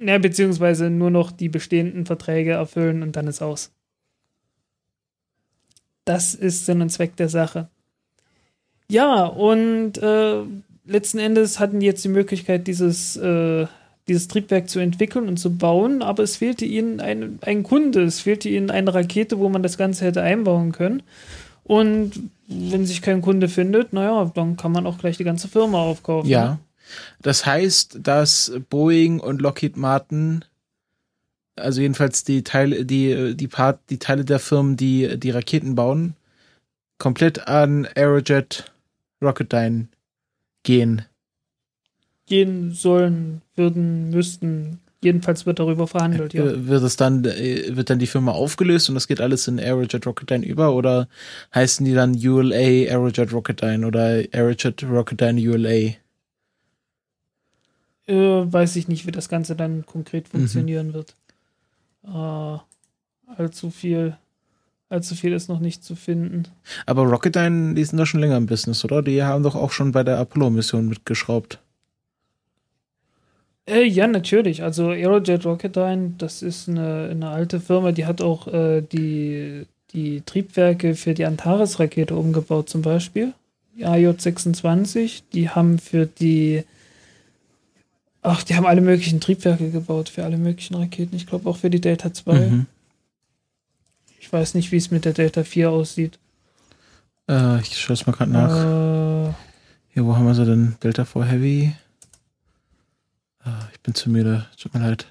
Ja, 0.01 0.19
beziehungsweise 0.19 0.91
nur 0.91 1.11
noch 1.11 1.31
die 1.31 1.49
bestehenden 1.49 2.07
Verträge 2.07 2.53
erfüllen 2.53 3.03
und 3.03 3.15
dann 3.17 3.29
ist 3.29 3.43
aus. 3.43 3.71
Das 6.05 6.35
ist 6.35 6.67
Sinn 6.67 6.83
und 6.83 6.91
Zweck 6.91 7.17
der 7.17 7.29
Sache. 7.29 7.69
Ja, 8.89 9.25
und 9.25 9.97
äh, 9.99 10.43
letzten 10.85 11.19
Endes 11.19 11.59
hatten 11.59 11.81
die 11.81 11.87
jetzt 11.87 12.05
die 12.05 12.09
Möglichkeit, 12.11 12.67
dieses, 12.67 13.17
äh, 13.17 13.67
dieses 14.09 14.29
Triebwerk 14.29 14.69
zu 14.69 14.81
entwickeln 14.81 15.29
und 15.29 15.39
zu 15.39 15.57
bauen, 15.57 16.03
aber 16.03 16.23
es 16.23 16.37
fehlte 16.37 16.67
ihnen 16.67 17.01
ein, 17.01 17.39
ein 17.43 17.63
Kunde, 17.63 18.03
es 18.03 18.21
fehlte 18.21 18.49
ihnen 18.49 18.71
eine 18.71 18.93
Rakete, 18.93 19.39
wo 19.39 19.49
man 19.49 19.63
das 19.63 19.79
Ganze 19.79 20.05
hätte 20.05 20.23
einbauen 20.23 20.73
können. 20.73 21.03
Und 21.65 22.13
wenn 22.47 22.85
sich 22.85 23.01
kein 23.01 23.23
Kunde 23.23 23.49
findet, 23.49 23.95
naja, 23.95 24.31
dann 24.35 24.59
kann 24.59 24.73
man 24.73 24.87
auch 24.87 24.99
gleich 24.99 25.17
die 25.17 25.25
ganze 25.25 25.49
Firma 25.49 25.81
aufkaufen. 25.81 26.29
Ja. 26.29 26.59
Das 27.23 27.47
heißt, 27.47 27.99
dass 28.03 28.53
Boeing 28.71 29.21
und 29.21 29.41
Lockheed 29.41 29.77
Martin, 29.77 30.45
also 31.57 31.81
jedenfalls 31.81 32.25
die 32.25 32.43
Teile, 32.43 32.85
die, 32.85 33.37
die 33.37 33.49
Part, 33.49 33.81
die 33.91 33.99
Teile 33.99 34.25
der 34.25 34.39
Firmen, 34.39 34.77
die 34.77 35.19
die 35.19 35.31
Raketen 35.31 35.75
bauen, 35.75 36.15
komplett 36.99 37.49
an 37.49 37.87
Aerojet 37.95 38.71
Rocketdyne 39.23 39.89
gehen. 40.63 41.03
gehen 42.27 42.73
sollen, 42.73 43.43
würden, 43.55 44.11
müssten. 44.11 44.81
Jedenfalls 45.03 45.45
wird 45.45 45.59
darüber 45.59 45.87
verhandelt, 45.87 46.33
ja. 46.33 46.45
Äh, 46.45 46.67
Wird 46.67 46.83
es 46.83 46.97
dann, 46.97 47.25
äh, 47.27 47.77
wird 47.77 47.91
dann 47.91 47.99
die 47.99 48.07
Firma 48.07 48.33
aufgelöst 48.33 48.89
und 48.89 48.95
das 48.95 49.07
geht 49.07 49.21
alles 49.21 49.47
in 49.49 49.61
Aerojet 49.61 50.07
Rocketdyne 50.07 50.47
über 50.47 50.75
oder 50.75 51.09
heißen 51.55 51.85
die 51.85 51.93
dann 51.93 52.15
ULA 52.15 52.57
Aerojet 52.57 53.31
Rocketdyne 53.33 53.87
oder 53.87 54.23
Aerojet 54.33 54.83
Rocketdyne 54.83 55.41
ULA? 55.41 55.95
Äh, 58.07 58.15
weiß 58.15 58.77
ich 58.77 58.89
nicht, 58.89 59.07
wie 59.07 59.13
das 59.13 59.29
Ganze 59.29 59.57
dann 59.57 59.87
konkret 59.87 60.27
Mhm. 60.33 60.39
funktionieren 60.39 60.93
wird. 60.93 61.15
Äh, 62.07 62.59
allzu 63.37 63.71
viel, 63.71 64.17
allzu 64.91 65.15
viel 65.15 65.33
ist 65.33 65.49
noch 65.49 65.61
nicht 65.61 65.83
zu 65.83 65.97
finden. 65.97 66.45
Aber 66.87 67.03
Rocketdyne, 67.05 67.75
die 67.75 67.85
sind 67.85 67.99
doch 67.99 68.07
schon 68.07 68.21
länger 68.21 68.37
im 68.37 68.47
Business, 68.47 68.85
oder? 68.85 69.03
Die 69.03 69.23
haben 69.23 69.43
doch 69.43 69.55
auch 69.55 69.71
schon 69.73 69.93
bei 69.93 70.03
der 70.05 70.19
Apollo-Mission 70.19 70.87
mitgeschraubt. 70.89 71.59
Äh, 73.67 73.85
ja, 73.87 74.07
natürlich. 74.07 74.63
Also 74.63 74.89
Aerojet 74.91 75.45
Rocketdyne, 75.47 76.15
das 76.19 76.43
ist 76.43 76.69
eine, 76.69 77.09
eine 77.11 77.31
alte 77.31 77.61
Firma, 77.61 77.93
die 77.93 78.05
hat 78.05 78.21
auch 78.21 78.47
äh, 78.49 78.83
die, 78.83 79.67
die 79.95 80.21
Triebwerke 80.21 80.95
für 80.95 81.15
die 81.15 81.25
Antares-Rakete 81.25 82.15
umgebaut, 82.15 82.69
zum 82.69 82.83
Beispiel. 82.83 83.33
Die 83.77 83.87
AJ-26, 83.87 85.23
die 85.33 85.49
haben 85.49 85.79
für 85.79 86.07
die 86.07 86.65
Ach, 88.27 88.43
die 88.43 88.57
haben 88.57 88.65
alle 88.67 88.81
möglichen 88.81 89.21
Triebwerke 89.21 89.71
gebaut 89.71 90.09
für 90.09 90.25
alle 90.25 90.39
möglichen 90.39 90.75
Raketen. 90.77 91.15
Ich 91.15 91.27
glaube 91.27 91.49
auch 91.49 91.59
für 91.59 91.69
die 91.69 91.81
Delta 91.81 92.13
2. 92.13 92.41
Mhm. 92.41 92.67
Ich 94.19 94.33
weiß 94.33 94.55
nicht, 94.55 94.73
wie 94.73 94.79
es 94.79 94.91
mit 94.91 95.05
der 95.05 95.13
Delta 95.13 95.45
4 95.45 95.71
aussieht. 95.71 96.19
Äh, 97.29 97.61
ich 97.61 97.79
schaue 97.79 97.93
es 97.93 98.07
mal 98.07 98.13
gerade 98.15 98.31
nach. 98.33 99.29
Äh, 99.29 99.35
Hier, 99.93 100.07
wo 100.07 100.17
haben 100.17 100.25
wir 100.27 100.35
sie 100.35 100.47
denn? 100.47 100.77
Delta 100.83 101.05
4 101.05 101.25
Heavy. 101.25 101.75
Ah, 103.41 103.69
ich 103.75 103.81
bin 103.81 103.95
zu 103.95 104.09
müde. 104.09 104.47
Tut 104.59 104.73
mir 104.73 104.81
leid. 104.81 105.07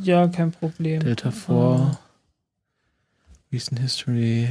ja, 0.00 0.28
kein 0.28 0.52
Problem. 0.52 1.00
Delta 1.00 1.32
4. 1.32 1.54
Ah. 1.56 1.98
Recent 3.52 3.80
History. 3.80 4.48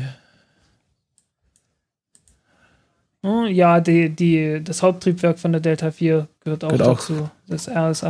Hm, 3.23 3.47
Ja, 3.47 3.79
die, 3.79 4.09
die, 4.09 4.61
das 4.63 4.83
Haupttriebwerk 4.83 5.39
von 5.39 5.53
der 5.53 5.61
Delta 5.61 5.91
4 5.91 6.27
gehört 6.57 6.63
auch 6.63 6.69
Gehört 6.69 6.87
auch. 6.89 6.99
dazu. 6.99 7.29
Das 7.47 7.67
RS 7.67 8.03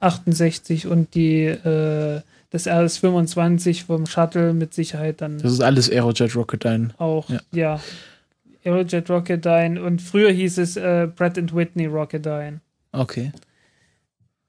68 0.00 0.86
und 0.86 1.14
die, 1.14 1.44
äh, 1.44 2.20
das 2.50 2.66
RS 2.66 2.98
25 2.98 3.84
vom 3.84 4.06
Shuttle 4.06 4.52
mit 4.54 4.72
Sicherheit 4.74 5.20
dann 5.20 5.38
Das 5.38 5.52
ist 5.52 5.60
alles 5.60 5.90
Aerojet 5.90 6.34
Rocketdyne. 6.36 6.90
auch. 6.98 7.28
ja. 7.28 7.40
Ja. 7.52 7.80
Aerojet 8.64 9.08
Rocketdyne 9.08 9.80
und 9.82 10.02
früher 10.02 10.30
hieß 10.30 10.58
es 10.58 10.76
äh, 10.76 11.06
Pratt 11.08 11.36
Whitney 11.54 11.86
Rocketdyne. 11.86 12.60
Okay. 12.92 13.32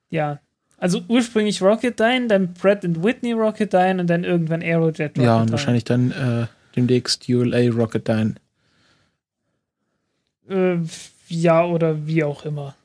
Ja. 0.09 0.39
Also 0.77 1.01
ursprünglich 1.07 1.61
Rocketdyne, 1.61 2.27
dann 2.27 2.53
Pratt 2.53 2.83
Whitney 2.83 3.33
Rocketdyne 3.33 4.01
und 4.01 4.07
dann 4.09 4.23
irgendwann 4.23 4.61
Aerojet 4.61 4.99
Rocketdyne. 5.17 5.25
Ja, 5.25 5.41
und 5.41 5.51
wahrscheinlich 5.51 5.83
dann 5.83 6.11
äh, 6.11 6.47
demnächst 6.75 7.27
ULA 7.29 7.69
Rocketdyne. 7.71 8.35
Äh, 10.49 10.77
ja, 11.27 11.63
oder 11.65 12.07
wie 12.07 12.23
auch 12.23 12.45
immer. 12.45 12.75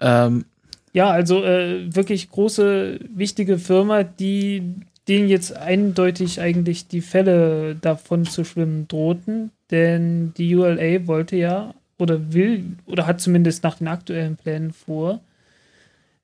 Ähm, 0.00 0.44
Ja, 0.92 1.10
also 1.10 1.44
äh, 1.44 1.94
wirklich 1.94 2.30
große, 2.30 3.00
wichtige 3.14 3.58
Firma, 3.58 4.02
die 4.02 4.62
denen 5.08 5.28
jetzt 5.28 5.56
eindeutig 5.56 6.40
eigentlich 6.40 6.88
die 6.88 7.00
Fälle 7.00 7.76
davon 7.76 8.24
zu 8.24 8.44
schwimmen 8.44 8.88
drohten, 8.88 9.50
denn 9.70 10.32
die 10.34 10.56
ULA 10.56 11.06
wollte 11.06 11.36
ja 11.36 11.74
oder 11.98 12.32
will 12.32 12.64
oder 12.86 13.06
hat 13.06 13.20
zumindest 13.20 13.62
nach 13.62 13.76
den 13.76 13.88
aktuellen 13.88 14.36
Plänen 14.36 14.72
vor, 14.72 15.20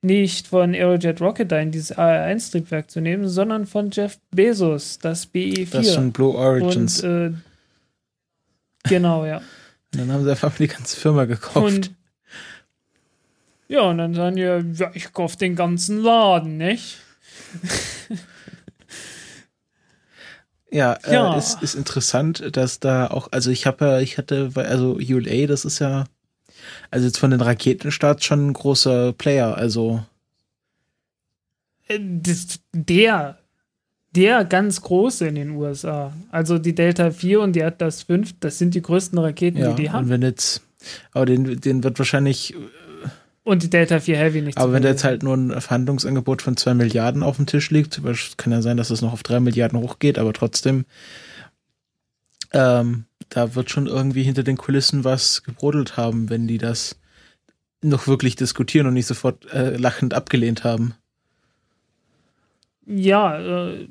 nicht 0.00 0.48
von 0.48 0.74
Aerojet 0.74 1.20
Rocketdyne 1.20 1.70
dieses 1.70 1.96
AR-1-Triebwerk 1.96 2.90
zu 2.90 3.00
nehmen, 3.00 3.28
sondern 3.28 3.66
von 3.66 3.90
Jeff 3.92 4.18
Bezos, 4.32 4.98
das 4.98 5.32
BE4. 5.32 5.70
das 5.70 5.86
ist 5.86 5.94
schon 5.94 6.12
Blue 6.12 6.34
Origins. 6.34 7.02
Und 7.04 7.10
äh, 7.10 7.30
genau, 8.88 9.24
ja. 9.24 9.36
Und 9.92 10.00
dann 10.00 10.12
haben 10.12 10.24
sie 10.24 10.30
einfach 10.30 10.56
die 10.56 10.66
ganze 10.66 10.98
Firma 10.98 11.24
gekauft. 11.26 11.56
Und 11.56 11.90
ja, 13.72 13.80
und 13.82 13.98
dann 13.98 14.14
sagen 14.14 14.36
die, 14.36 14.42
ja, 14.42 14.90
ich 14.94 15.12
kauf 15.12 15.36
den 15.36 15.56
ganzen 15.56 15.98
Laden, 16.02 16.56
nicht? 16.58 16.98
Ja, 20.70 20.94
äh, 21.04 21.12
Ja. 21.14 21.36
es 21.36 21.54
ist 21.60 21.74
interessant, 21.74 22.56
dass 22.56 22.80
da 22.80 23.06
auch, 23.08 23.28
also 23.30 23.50
ich 23.50 23.66
habe 23.66 23.84
ja, 23.84 24.00
ich 24.00 24.16
hatte, 24.16 24.50
also 24.54 24.94
ULA, 24.94 25.46
das 25.46 25.64
ist 25.66 25.80
ja, 25.80 26.04
also 26.90 27.06
jetzt 27.06 27.18
von 27.18 27.30
den 27.30 27.42
Raketenstarts 27.42 28.24
schon 28.24 28.48
ein 28.48 28.52
großer 28.54 29.12
Player, 29.12 29.54
also 29.56 30.02
Äh, 31.88 31.98
Das, 32.00 32.60
der, 32.72 33.38
der 34.16 34.44
ganz 34.46 34.80
große 34.80 35.26
in 35.28 35.34
den 35.34 35.50
USA. 35.50 36.12
Also 36.30 36.58
die 36.58 36.74
Delta 36.74 37.10
4 37.10 37.40
und 37.42 37.52
die 37.54 37.62
Atlas 37.64 38.04
5, 38.04 38.34
das 38.40 38.58
sind 38.58 38.74
die 38.74 38.80
größten 38.82 39.18
Raketen, 39.18 39.58
ja, 39.60 39.70
die 39.74 39.82
die 39.82 39.88
und 39.88 39.92
haben. 39.94 40.08
wenn 40.08 40.22
jetzt, 40.22 40.62
aber 41.12 41.26
den, 41.26 41.60
den 41.60 41.84
wird 41.84 41.98
wahrscheinlich, 41.98 42.54
äh, 42.54 42.56
Und 43.44 43.62
die 43.64 43.70
Delta 43.70 43.99
4 43.99 44.16
Heavy 44.16 44.40
nicht. 44.42 44.58
Aber 44.58 44.72
wenn 44.72 44.82
da 44.82 44.90
jetzt 44.90 45.02
halt 45.02 45.22
nur 45.25 45.37
ein 45.37 45.61
Verhandlungsangebot 45.61 46.42
von 46.42 46.56
zwei 46.56 46.75
Milliarden 46.75 47.22
auf 47.25 47.37
dem 47.37 47.46
Tisch 47.46 47.70
liegt, 47.70 48.00
kann 48.37 48.52
ja 48.52 48.62
sein, 48.62 48.76
dass 48.76 48.90
es 48.90 49.02
noch 49.02 49.12
auf 49.12 49.25
drei 49.25 49.40
Milliarden 49.40 49.80
hochgeht, 49.80 50.18
aber 50.18 50.32
trotzdem, 50.32 50.84
ähm, 52.52 53.04
da 53.30 53.54
wird 53.56 53.70
schon 53.70 53.88
irgendwie 53.88 54.22
hinter 54.22 54.44
den 54.44 54.56
Kulissen 54.56 55.02
was 55.02 55.42
gebrodelt 55.42 55.96
haben, 55.96 56.30
wenn 56.30 56.46
die 56.46 56.58
das 56.58 57.00
noch 57.82 58.06
wirklich 58.06 58.37
diskutieren 58.37 58.87
und 58.87 58.94
nicht 58.94 59.06
sofort 59.06 59.52
äh, 59.52 59.76
lachend 59.76 60.14
abgelehnt 60.14 60.62
haben. 60.62 60.94
Ja, 62.87 63.70
äh, 63.70 63.88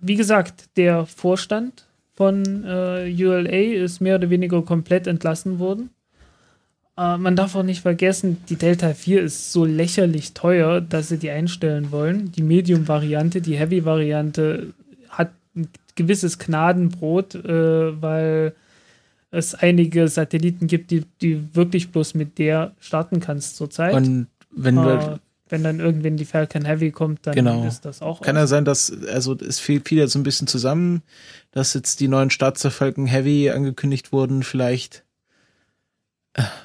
wie 0.00 0.16
gesagt, 0.16 0.76
der 0.76 1.04
Vorstand 1.04 1.86
von 2.14 2.64
äh, 2.64 3.14
ULA 3.16 3.82
ist 3.84 4.00
mehr 4.00 4.16
oder 4.16 4.30
weniger 4.30 4.62
komplett 4.62 5.06
entlassen 5.06 5.58
worden. 5.58 5.90
Äh, 6.98 7.16
man 7.16 7.36
darf 7.36 7.54
auch 7.54 7.62
nicht 7.62 7.82
vergessen, 7.82 8.38
die 8.48 8.56
Delta 8.56 8.92
4 8.92 9.22
ist 9.22 9.52
so 9.52 9.64
lächerlich 9.64 10.34
teuer, 10.34 10.80
dass 10.80 11.08
sie 11.08 11.18
die 11.18 11.30
einstellen 11.30 11.92
wollen. 11.92 12.32
Die 12.32 12.42
Medium-Variante, 12.42 13.40
die 13.40 13.56
Heavy-Variante 13.56 14.74
hat 15.08 15.30
ein 15.54 15.68
gewisses 15.94 16.38
Gnadenbrot, 16.38 17.36
äh, 17.36 18.02
weil 18.02 18.54
es 19.30 19.54
einige 19.54 20.08
Satelliten 20.08 20.66
gibt, 20.66 20.90
die, 20.90 21.04
die 21.22 21.54
wirklich 21.54 21.92
bloß 21.92 22.14
mit 22.14 22.38
der 22.38 22.72
starten 22.80 23.20
kannst 23.20 23.56
zurzeit. 23.56 23.94
Und 23.94 24.26
wenn 24.50 24.74
wir 24.74 25.12
äh, 25.14 25.18
wenn 25.50 25.62
dann 25.62 25.80
irgendwann 25.80 26.18
die 26.18 26.26
Falcon 26.26 26.66
Heavy 26.66 26.90
kommt, 26.90 27.26
dann 27.26 27.34
genau. 27.34 27.66
ist 27.66 27.86
das 27.86 28.02
auch. 28.02 28.20
Kann 28.20 28.36
ja 28.36 28.46
sein, 28.46 28.66
dass, 28.66 28.92
also 29.08 29.34
es 29.34 29.58
fiel, 29.58 29.80
fiel 29.82 29.96
jetzt 29.96 30.12
so 30.12 30.18
ein 30.18 30.22
bisschen 30.22 30.46
zusammen, 30.46 31.02
dass 31.52 31.72
jetzt 31.72 32.00
die 32.00 32.08
neuen 32.08 32.30
Starts 32.30 32.60
der 32.60 32.70
Falcon 32.70 33.06
Heavy 33.06 33.48
angekündigt 33.48 34.12
wurden, 34.12 34.42
vielleicht. 34.42 35.04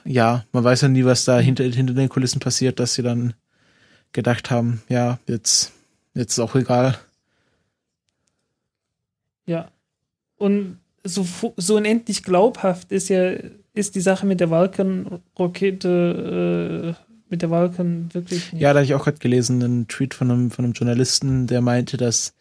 Ja, 0.05 0.45
man 0.51 0.63
weiß 0.63 0.81
ja 0.81 0.87
nie, 0.87 1.05
was 1.05 1.25
da 1.25 1.39
hinter, 1.39 1.63
hinter 1.63 1.93
den 1.93 2.09
Kulissen 2.09 2.39
passiert, 2.39 2.79
dass 2.79 2.93
sie 2.93 3.03
dann 3.03 3.33
gedacht 4.11 4.51
haben, 4.51 4.81
ja, 4.89 5.19
jetzt, 5.27 5.71
jetzt 6.13 6.33
ist 6.33 6.39
auch 6.39 6.55
egal. 6.55 6.97
Ja. 9.45 9.69
Und 10.37 10.79
so, 11.03 11.25
so 11.57 11.75
unendlich 11.75 12.23
glaubhaft 12.23 12.91
ist 12.91 13.09
ja, 13.09 13.33
ist 13.73 13.95
die 13.95 14.01
Sache 14.01 14.25
mit 14.25 14.39
der 14.39 14.49
Vulcan-Rakete, 14.49 16.95
äh, 16.95 17.13
mit 17.29 17.41
der 17.41 17.49
Vulcan 17.49 18.13
wirklich 18.13 18.53
nicht. 18.53 18.61
Ja, 18.61 18.73
da 18.73 18.79
habe 18.79 18.85
ich 18.85 18.93
auch 18.93 19.03
gerade 19.03 19.17
gelesen, 19.17 19.63
einen 19.63 19.87
Tweet 19.87 20.13
von 20.13 20.29
einem, 20.29 20.51
von 20.51 20.65
einem 20.65 20.73
Journalisten, 20.73 21.47
der 21.47 21.61
meinte, 21.61 21.97
dass 21.97 22.35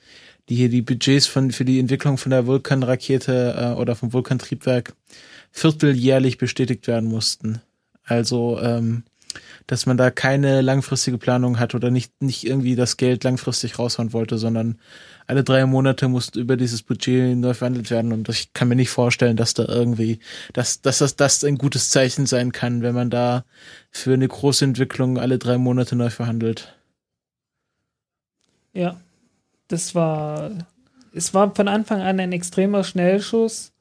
die 0.49 0.57
hier 0.57 0.69
die 0.69 0.83
Budgets 0.83 1.27
von, 1.27 1.51
für 1.51 1.65
die 1.65 1.79
Entwicklung 1.79 2.19
von 2.19 2.31
der 2.31 2.47
Vulkan-Rakete 2.47 3.75
äh, 3.77 3.81
oder 3.81 3.95
vom 3.95 4.13
Vulkan-Triebwerk 4.13 4.95
vierteljährlich 5.53 6.39
bestätigt 6.39 6.87
werden 6.87 7.09
mussten. 7.09 7.61
Also, 8.05 8.59
ähm, 8.61 9.05
dass 9.67 9.87
man 9.87 9.97
da 9.97 10.11
keine 10.11 10.61
langfristige 10.61 11.19
Planung 11.19 11.59
hat 11.59 11.75
oder 11.75 11.91
nicht, 11.91 12.23
nicht 12.23 12.45
irgendwie 12.45 12.75
das 12.75 12.97
Geld 12.97 13.25
langfristig 13.25 13.79
raushauen 13.79 14.13
wollte, 14.13 14.39
sondern 14.39 14.79
alle 15.27 15.45
drei 15.45 15.65
Monate 15.67 16.09
musste 16.09 16.41
über 16.41 16.57
dieses 16.57 16.83
Budget 16.83 17.37
neu 17.37 17.55
verhandelt 17.55 17.91
werden 17.91 18.13
und 18.13 18.29
ich 18.29 18.53
kann 18.53 18.69
mir 18.69 18.75
nicht 18.75 18.91
vorstellen, 18.91 19.37
dass 19.37 19.55
da 19.55 19.67
irgendwie, 19.67 20.19
dass, 20.53 20.83
dass 20.83 20.99
das, 20.99 21.17
das 21.17 21.45
ein 21.45 21.57
gutes 21.57 21.91
Zeichen 21.91 22.27
sein 22.27 22.53
kann, 22.53 22.83
wenn 22.83 22.95
man 22.95 23.09
da 23.09 23.45
für 23.91 24.13
eine 24.13 24.29
große 24.29 24.65
Entwicklung 24.65 25.19
alle 25.19 25.39
drei 25.39 25.59
Monate 25.59 25.97
neu 25.97 26.11
verhandelt. 26.11 26.75
Ja, 28.73 29.01
das 29.69 29.95
war, 29.95 30.51
es 31.15 31.35
war 31.35 31.55
von 31.55 31.69
Anfang 31.69 32.01
an 32.01 32.21
ein 32.21 32.33
extremer 32.33 32.85
Schnellschuss. 32.85 33.72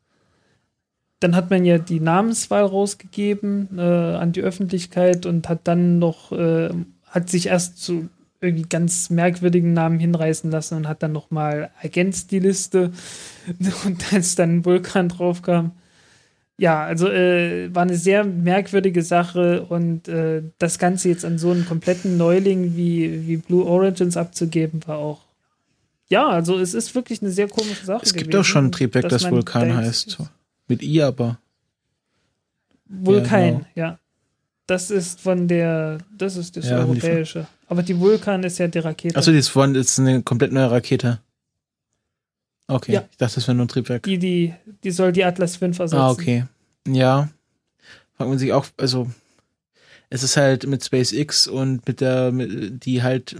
Dann 1.21 1.35
hat 1.35 1.49
man 1.49 1.63
ja 1.63 1.77
die 1.77 2.01
Namenswahl 2.01 2.65
rausgegeben 2.65 3.69
äh, 3.77 3.81
an 3.81 4.33
die 4.33 4.41
Öffentlichkeit 4.41 5.25
und 5.25 5.47
hat 5.47 5.61
dann 5.63 5.97
noch, 5.97 6.33
äh, 6.33 6.69
hat 7.05 7.29
sich 7.29 7.47
erst 7.47 7.81
zu 7.81 8.09
irgendwie 8.41 8.67
ganz 8.67 9.09
merkwürdigen 9.09 9.71
Namen 9.71 9.99
hinreißen 9.99 10.51
lassen 10.51 10.75
und 10.75 10.87
hat 10.87 11.03
dann 11.03 11.11
nochmal 11.11 11.69
ergänzt 11.79 12.31
die 12.31 12.39
Liste. 12.39 12.91
Und 13.85 14.11
als 14.11 14.35
dann 14.35 14.65
Vulkan 14.65 15.09
draufkam, 15.09 15.71
ja, 16.57 16.83
also 16.83 17.07
äh, 17.07 17.73
war 17.73 17.83
eine 17.83 17.95
sehr 17.95 18.23
merkwürdige 18.23 19.01
Sache 19.01 19.63
und 19.63 20.07
äh, 20.07 20.43
das 20.59 20.77
Ganze 20.77 21.09
jetzt 21.09 21.25
an 21.25 21.39
so 21.39 21.49
einen 21.49 21.65
kompletten 21.65 22.17
Neuling 22.17 22.75
wie, 22.75 23.27
wie 23.27 23.37
Blue 23.37 23.65
Origins 23.65 24.15
abzugeben, 24.15 24.81
war 24.85 24.99
auch. 24.99 25.21
Ja, 26.07 26.29
also 26.29 26.59
es 26.59 26.75
ist 26.75 26.93
wirklich 26.93 27.23
eine 27.23 27.31
sehr 27.31 27.47
komische 27.47 27.83
Sache. 27.83 28.01
Es 28.03 28.13
gibt 28.13 28.35
auch 28.35 28.43
schon 28.43 28.65
ein 28.65 28.71
Triebwerk, 28.71 29.09
das 29.09 29.31
Vulkan 29.31 29.75
heißt. 29.75 30.19
Mit 30.71 30.83
I 30.83 31.01
aber. 31.01 31.39
Vulkan, 32.85 33.41
ja, 33.41 33.51
genau. 33.51 33.65
ja. 33.75 33.99
Das 34.67 34.89
ist 34.89 35.19
von 35.19 35.47
der, 35.47 35.97
das 36.17 36.37
ist 36.37 36.55
das 36.55 36.69
ja, 36.69 36.77
europäische. 36.77 37.45
Aber 37.67 37.83
die 37.83 37.99
Vulkan 37.99 38.43
ist 38.43 38.57
ja 38.57 38.67
die 38.67 38.79
Rakete. 38.79 39.17
Achso, 39.17 39.31
die 39.31 39.37
ist, 39.37 39.49
von, 39.49 39.75
ist 39.75 39.99
eine 39.99 40.23
komplett 40.23 40.53
neue 40.53 40.71
Rakete. 40.71 41.19
Okay, 42.67 42.93
ja. 42.93 43.01
ich 43.11 43.17
dachte, 43.17 43.35
das 43.35 43.47
wäre 43.47 43.55
nur 43.55 43.65
ein 43.65 43.67
Triebwerk. 43.67 44.03
Die, 44.03 44.17
die, 44.17 44.53
die 44.83 44.91
soll 44.91 45.11
die 45.11 45.25
Atlas 45.25 45.57
V 45.57 45.65
ersetzen. 45.65 45.95
Ah, 45.95 46.09
okay. 46.09 46.45
Ja. 46.87 47.29
Fragt 48.15 48.29
man 48.29 48.39
sich 48.39 48.53
auch, 48.53 48.65
also 48.77 49.11
es 50.09 50.23
ist 50.23 50.37
halt 50.37 50.65
mit 50.67 50.83
SpaceX 50.83 51.47
und 51.47 51.85
mit 51.85 51.99
der, 51.99 52.31
mit, 52.31 52.85
die 52.85 53.03
halt, 53.03 53.35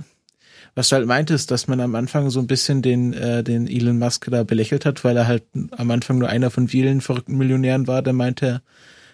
was 0.76 0.90
du 0.90 0.96
halt 0.96 1.08
meintest, 1.08 1.52
dass 1.52 1.68
man 1.68 1.80
am 1.82 1.96
Anfang 1.96 2.30
so 2.30 2.40
ein 2.40 2.48
bisschen 2.48 2.82
den, 2.82 3.14
äh, 3.14 3.44
den 3.44 3.68
Elon 3.68 4.00
Musk 4.00 4.28
da 4.32 4.44
belächelt 4.44 4.86
hat, 4.86 5.04
weil 5.04 5.18
er 5.18 5.28
halt 5.28 5.44
am 5.72 5.92
Anfang 5.92 6.18
nur 6.18 6.30
einer 6.30 6.50
von 6.50 6.68
vielen 6.68 7.02
verrückten 7.02 7.38
Millionären 7.38 7.88
war, 7.88 8.02
der 8.02 8.14
meinte, 8.14 8.62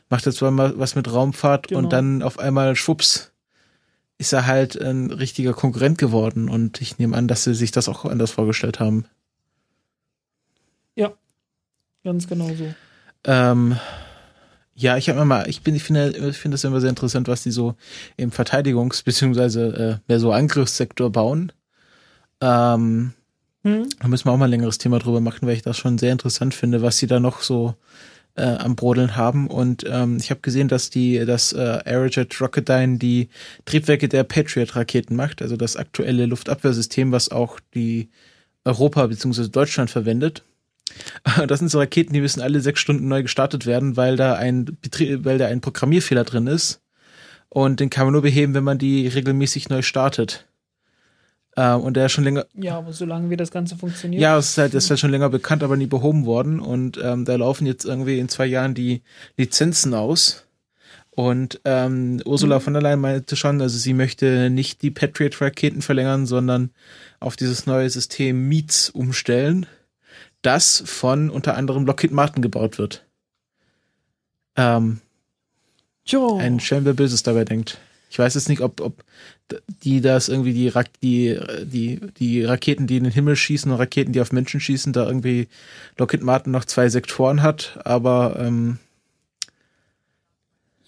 macht 0.09 0.25
jetzt 0.25 0.41
mal 0.41 0.77
was 0.77 0.95
mit 0.95 1.11
Raumfahrt 1.11 1.69
genau. 1.69 1.79
und 1.79 1.93
dann 1.93 2.21
auf 2.21 2.39
einmal 2.39 2.75
schwupps 2.75 3.31
ist 4.19 4.33
er 4.33 4.47
halt 4.47 4.79
ein 4.79 5.11
richtiger 5.11 5.53
Konkurrent 5.53 5.97
geworden 5.97 6.49
und 6.49 6.81
ich 6.81 6.97
nehme 6.97 7.15
an, 7.15 7.27
dass 7.27 7.43
sie 7.43 7.53
sich 7.53 7.71
das 7.71 7.87
auch 7.87 8.05
anders 8.05 8.31
vorgestellt 8.31 8.79
haben. 8.79 9.05
Ja, 10.95 11.13
ganz 12.03 12.27
genau 12.27 12.49
so. 12.55 12.73
Ähm, 13.25 13.77
ja, 14.79 14.95
ich 14.95 15.09
habe 15.09 15.25
mal, 15.25 15.49
ich 15.49 15.63
bin, 15.63 15.75
ich 15.75 15.83
finde, 15.83 16.09
ich 16.29 16.37
finde 16.37 16.53
das 16.53 16.63
immer 16.63 16.79
sehr 16.79 16.91
interessant, 16.91 17.27
was 17.27 17.41
die 17.41 17.49
so 17.49 17.75
im 18.15 18.31
Verteidigungs- 18.31 19.03
beziehungsweise 19.05 19.99
äh, 19.99 20.03
mehr 20.07 20.19
so 20.19 20.31
Angriffssektor 20.31 21.11
bauen. 21.11 21.51
Ähm, 22.41 23.13
hm? 23.63 23.89
Da 23.99 24.07
müssen 24.07 24.25
wir 24.25 24.31
auch 24.31 24.37
mal 24.37 24.45
ein 24.45 24.51
längeres 24.51 24.77
Thema 24.77 24.99
drüber 24.99 25.19
machen, 25.19 25.47
weil 25.47 25.55
ich 25.55 25.63
das 25.63 25.77
schon 25.77 25.97
sehr 25.97 26.11
interessant 26.11 26.53
finde, 26.53 26.83
was 26.83 26.99
sie 26.99 27.07
da 27.07 27.19
noch 27.19 27.41
so 27.41 27.73
äh, 28.35 28.43
am 28.43 28.75
Brodeln 28.75 29.15
haben. 29.15 29.47
Und 29.47 29.83
ähm, 29.89 30.17
ich 30.17 30.29
habe 30.29 30.41
gesehen, 30.41 30.67
dass 30.67 30.91
die, 30.91 31.25
dass 31.25 31.53
äh, 31.53 31.79
Aerojet 31.83 32.39
Rocketdyne 32.39 32.99
die 32.99 33.29
Triebwerke 33.65 34.07
der 34.07 34.23
Patriot-Raketen 34.25 35.15
macht, 35.15 35.41
also 35.41 35.57
das 35.57 35.75
aktuelle 35.75 36.27
Luftabwehrsystem, 36.27 37.11
was 37.11 37.31
auch 37.31 37.59
die 37.73 38.09
Europa 38.63 39.07
bzw. 39.07 39.47
Deutschland 39.47 39.89
verwendet. 39.89 40.43
Das 41.47 41.60
sind 41.60 41.69
so 41.69 41.80
Raketen, 41.80 42.13
die 42.13 42.21
müssen 42.21 42.41
alle 42.41 42.62
sechs 42.62 42.80
Stunden 42.80 43.08
neu 43.08 43.21
gestartet 43.21 43.65
werden, 43.65 43.97
weil 43.97 44.15
da 44.15 44.36
ein 44.36 44.78
weil 45.23 45.38
da 45.38 45.47
ein 45.47 45.62
Programmierfehler 45.62 46.23
drin 46.23 46.47
ist. 46.47 46.82
Und 47.50 47.80
den 47.80 47.89
kann 47.89 48.06
man 48.06 48.13
nur 48.13 48.21
beheben, 48.21 48.54
wenn 48.54 48.63
man 48.63 48.78
die 48.78 49.08
regelmäßig 49.08 49.69
neu 49.69 49.82
startet. 49.82 50.47
Äh, 51.56 51.73
und 51.73 51.95
der 51.95 52.06
ist 52.06 52.12
schon 52.12 52.23
länger. 52.23 52.45
Ja, 52.54 52.78
aber 52.78 52.93
solange 52.93 53.30
wie 53.30 53.38
das 53.38 53.52
Ganze 53.52 53.76
funktioniert. 53.76 54.21
Ja, 54.21 54.38
es 54.38 54.50
ist 54.50 54.58
halt, 54.58 54.73
das 54.73 54.86
ist 54.86 54.89
halt 54.89 55.00
schon 55.00 55.12
länger 55.12 55.30
bekannt, 55.30 55.63
aber 55.63 55.76
nie 55.76 55.88
behoben 55.88 56.26
worden. 56.26 56.60
Und 56.60 57.00
ähm, 57.02 57.26
da 57.26 57.36
laufen 57.36 57.65
jetzt 57.65 57.86
irgendwie 57.86 58.19
in 58.19 58.30
zwei 58.30 58.45
Jahren 58.45 58.73
die 58.73 59.02
Lizenzen 59.38 59.93
aus. 59.93 60.45
Und 61.10 61.60
ähm, 61.65 62.21
Ursula 62.26 62.60
mhm. 62.60 62.62
von 62.62 62.73
der 62.73 62.84
Leyen 62.84 63.02
meinte 63.02 63.36
schon, 63.36 63.60
also 63.60 63.76
sie 63.76 63.93
möchte 63.93 64.52
nicht 64.52 64.84
die 64.84 64.91
Patriot-Raketen 64.91 65.82
verlängern, 65.82 66.28
sondern 66.28 66.69
auf 67.19 67.36
dieses 67.36 67.65
neue 67.65 67.89
System 67.89 68.47
Meets 68.47 68.91
umstellen, 68.91 69.65
das 70.41 70.84
von 70.86 71.30
unter 71.30 71.56
anderem 71.56 71.86
Lockheed 71.86 72.12
Martin 72.12 72.41
gebaut 72.41 72.78
wird. 72.78 73.06
Ähm, 74.56 75.02
jo. 76.06 76.38
Ein 76.38 76.60
Schelm, 76.60 76.86
wer 76.86 76.93
Böses 76.93 77.23
dabei 77.23 77.45
denkt. 77.45 77.80
Ich 78.10 78.17
weiß 78.17 78.36
jetzt 78.36 78.50
nicht, 78.50 78.62
ob, 78.62 78.80
ob 78.82 79.04
die 79.84 80.02
das 80.02 80.30
irgendwie 80.30 80.54
die, 80.54 80.71
die, 81.02 81.39
die, 81.63 82.00
die 82.17 82.43
Raketen, 82.43 82.88
die 82.88 82.97
in 82.97 83.04
den 83.04 83.13
Himmel 83.13 83.36
schießen 83.36 83.71
und 83.71 83.78
Raketen, 83.78 84.13
die 84.13 84.21
auf 84.21 84.32
Menschen 84.32 84.60
schießen, 84.60 84.93
da 84.93 85.06
irgendwie 85.06 85.47
Lockheed 85.97 86.23
Martin 86.23 86.52
noch 86.52 86.65
zwei 86.65 86.89
Sektoren 86.89 87.41
hat, 87.41 87.80
aber 87.84 88.38
ähm 88.39 88.80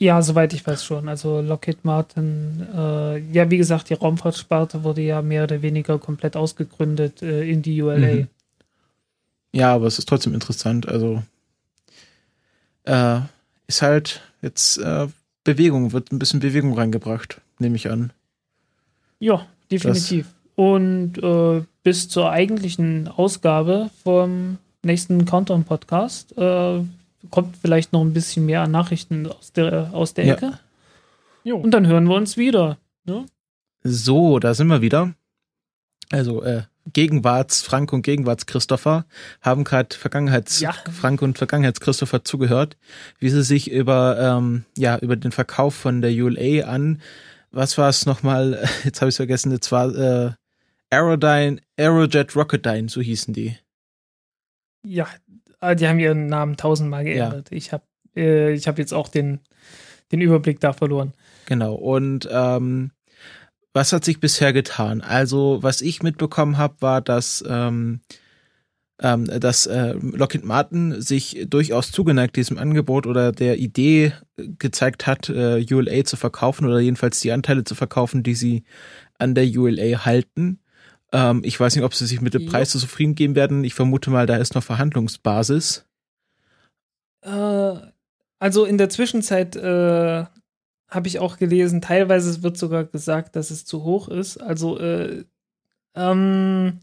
ja, 0.02 0.22
soweit 0.22 0.54
ich 0.54 0.66
weiß 0.66 0.86
schon. 0.86 1.10
Also 1.10 1.42
Lockheed 1.42 1.84
Martin, 1.84 2.66
äh, 2.74 3.18
ja, 3.34 3.52
wie 3.52 3.58
gesagt, 3.58 3.90
die 3.90 3.96
Raumfahrtsparte 3.96 4.86
wurde 4.86 5.02
ja 5.02 5.22
mehr 5.22 5.44
oder 5.44 5.62
weniger 5.62 6.00
komplett 6.00 6.38
ausgegründet 6.38 7.22
äh, 7.22 7.44
in 7.44 7.62
die 7.62 7.82
ULA. 7.82 7.98
Mhm. 7.98 8.28
Ja, 9.52 9.74
aber 9.74 9.88
es 9.88 10.00
ist 10.00 10.08
trotzdem 10.08 10.34
interessant. 10.34 10.88
Also 10.88 11.24
äh, 12.84 13.20
ist 13.68 13.82
halt 13.82 14.22
jetzt 14.42 14.78
äh, 14.78 15.08
Bewegung, 15.44 15.92
wird 15.92 16.12
ein 16.12 16.20
bisschen 16.20 16.40
Bewegung 16.40 16.74
reingebracht, 16.74 17.42
nehme 17.60 17.76
ich 17.76 17.90
an. 17.90 18.12
Ja, 19.20 19.46
definitiv. 19.72 20.26
Das 20.26 20.40
und 20.56 21.18
äh, 21.24 21.64
bis 21.84 22.10
zur 22.10 22.32
eigentlichen 22.32 23.08
Ausgabe 23.08 23.90
vom 24.04 24.58
nächsten 24.84 25.26
Countdown-Podcast 25.26 26.38
äh, 26.38 26.82
kommt 27.30 27.58
vielleicht 27.58 27.94
noch 27.94 28.02
ein 28.02 28.14
bisschen 28.14 28.46
mehr 28.46 28.64
an 28.64 28.72
Nachrichten 28.72 29.28
aus 29.28 29.54
der, 29.54 29.94
aus 29.94 30.14
der 30.14 30.26
ja. 30.26 30.34
Ecke. 30.34 30.60
Jo. 31.44 31.58
Und 31.58 31.72
dann 31.72 31.88
hören 31.88 32.06
wir 32.08 32.16
uns 32.16 32.36
wieder. 32.36 32.78
Ne? 33.06 33.26
So, 33.84 34.40
da 34.40 34.54
sind 34.54 34.68
wir 34.68 34.82
wieder. 34.82 35.14
Also 36.12 36.44
äh, 36.44 36.64
Gegenwarts 36.94 37.62
Frank 37.62 37.94
und 37.94 38.02
Gegenwarts 38.02 38.46
Christopher 38.46 39.06
haben 39.42 39.64
gerade 39.64 39.96
Vergangenheits 39.96 40.60
ja. 40.60 40.74
Frank 40.92 41.22
und 41.22 41.38
Vergangenheits 41.38 41.80
Christopher 41.80 42.24
zugehört, 42.24 42.78
wie 43.20 43.30
sie 43.30 43.44
sich 43.44 43.72
über 43.72 44.18
ähm, 44.20 44.66
ja 44.78 44.98
über 44.98 45.16
den 45.16 45.32
Verkauf 45.32 45.76
von 45.76 46.02
der 46.02 46.12
ULA 46.12 46.66
an 46.66 47.00
was 47.52 47.78
war 47.78 47.90
es 47.90 48.06
nochmal? 48.06 48.68
Jetzt 48.84 49.02
habe 49.02 49.10
ich 49.10 49.16
vergessen. 49.16 49.52
Jetzt 49.52 49.72
war 49.72 49.96
äh, 49.96 50.32
Aerodyne, 50.90 51.62
Aerojet 51.78 52.36
Rocketdyne, 52.36 52.90
so 52.90 53.02
hießen 53.02 53.34
die. 53.34 53.58
Ja, 54.84 55.08
ah, 55.60 55.76
die 55.76 55.88
haben 55.88 56.00
ihren 56.00 56.28
Namen 56.28 56.58
tausendmal 56.58 57.04
geändert. 57.04 57.52
Ja. 57.52 57.58
Ich 57.58 57.74
habe 57.74 57.84
äh, 58.16 58.54
ich 58.54 58.68
hab 58.68 58.78
jetzt 58.78 58.94
auch 58.94 59.08
den, 59.08 59.42
den 60.12 60.22
Überblick 60.22 60.60
da 60.60 60.74
verloren. 60.74 61.14
Genau. 61.46 61.76
Und 61.76 62.28
ähm, 62.32 62.92
was 63.74 63.94
hat 63.94 64.04
sich 64.04 64.20
bisher 64.20 64.54
getan? 64.54 65.02
Also, 65.02 65.60
was 65.62 65.82
ich 65.82 66.02
mitbekommen 66.04 66.58
habe, 66.58 66.76
war, 66.80 67.02
dass 67.02 67.44
ähm, 67.48 68.02
ähm, 69.02 69.26
dass 69.40 69.66
äh, 69.66 69.94
Lockheed 69.94 70.44
Martin 70.44 71.02
sich 71.02 71.46
durchaus 71.50 71.92
zugeneigt 71.92 72.36
diesem 72.36 72.58
Angebot 72.58 73.08
oder 73.08 73.32
der 73.32 73.58
Idee 73.58 74.14
gezeigt 74.36 75.08
hat, 75.08 75.30
äh, 75.30 75.66
ULA 75.72 76.04
zu 76.04 76.18
verkaufen 76.18 76.66
oder 76.66 76.80
jedenfalls 76.80 77.22
die 77.22 77.32
Anteile 77.32 77.64
zu 77.64 77.76
verkaufen, 77.76 78.24
die 78.24 78.36
sie 78.36 78.64
an 79.18 79.36
der 79.36 79.46
ULA 79.46 80.06
halten. 80.06 80.60
Ähm, 81.14 81.42
ich 81.44 81.60
weiß 81.60 81.76
nicht, 81.76 81.86
ob 81.86 81.94
sie 81.94 82.06
sich 82.06 82.22
mit 82.22 82.34
dem 82.34 82.46
Preis 82.46 82.72
so 82.72 82.80
zufrieden 82.80 83.16
geben 83.16 83.36
werden. 83.36 83.64
Ich 83.64 83.74
vermute 83.74 84.10
mal, 84.10 84.26
da 84.26 84.38
ist 84.38 84.56
noch 84.56 84.64
Verhandlungsbasis. 84.64 85.86
Äh, 87.22 87.76
also 88.40 88.66
in 88.66 88.78
der 88.78 88.90
Zwischenzeit 88.90 89.56
äh, 89.56 90.26
habe 90.90 91.08
ich 91.08 91.20
auch 91.20 91.38
gelesen, 91.38 91.82
teilweise 91.82 92.42
wird 92.44 92.58
sogar 92.58 92.84
gesagt, 92.84 93.36
dass 93.36 93.52
es 93.52 93.66
zu 93.66 93.84
hoch 93.84 94.08
ist. 94.08 94.38
Also 94.38 94.80
äh, 94.80 95.24
ähm, 95.96 96.80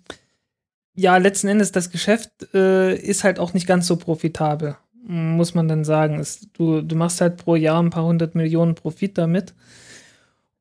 ja, 0.94 1.16
letzten 1.16 1.48
Endes, 1.48 1.72
das 1.72 1.90
Geschäft 1.90 2.30
äh, 2.54 2.96
ist 2.96 3.24
halt 3.24 3.38
auch 3.38 3.52
nicht 3.52 3.66
ganz 3.66 3.86
so 3.86 3.96
profitabel, 3.96 4.76
muss 5.06 5.54
man 5.54 5.68
dann 5.68 5.84
sagen. 5.84 6.18
Es, 6.18 6.48
du, 6.52 6.80
du 6.80 6.96
machst 6.96 7.20
halt 7.20 7.36
pro 7.36 7.56
Jahr 7.56 7.82
ein 7.82 7.90
paar 7.90 8.04
hundert 8.04 8.34
Millionen 8.34 8.74
Profit 8.74 9.18
damit. 9.18 9.54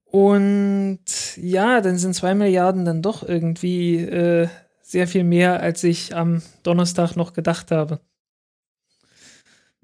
Und 0.05 0.99
ja, 1.37 1.81
dann 1.81 1.97
sind 1.97 2.15
zwei 2.15 2.35
Milliarden 2.35 2.85
dann 2.85 3.01
doch 3.01 3.27
irgendwie 3.27 3.97
äh, 3.97 4.47
sehr 4.81 5.07
viel 5.07 5.23
mehr, 5.23 5.61
als 5.61 5.83
ich 5.83 6.15
am 6.15 6.41
Donnerstag 6.63 7.15
noch 7.15 7.33
gedacht 7.33 7.71
habe. 7.71 7.99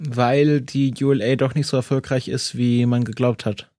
Weil 0.03 0.61
die 0.61 0.93
ULA 0.99 1.35
doch 1.35 1.53
nicht 1.53 1.67
so 1.67 1.77
erfolgreich 1.77 2.27
ist, 2.27 2.57
wie 2.57 2.87
man 2.87 3.03
geglaubt 3.03 3.45
hat. 3.45 3.71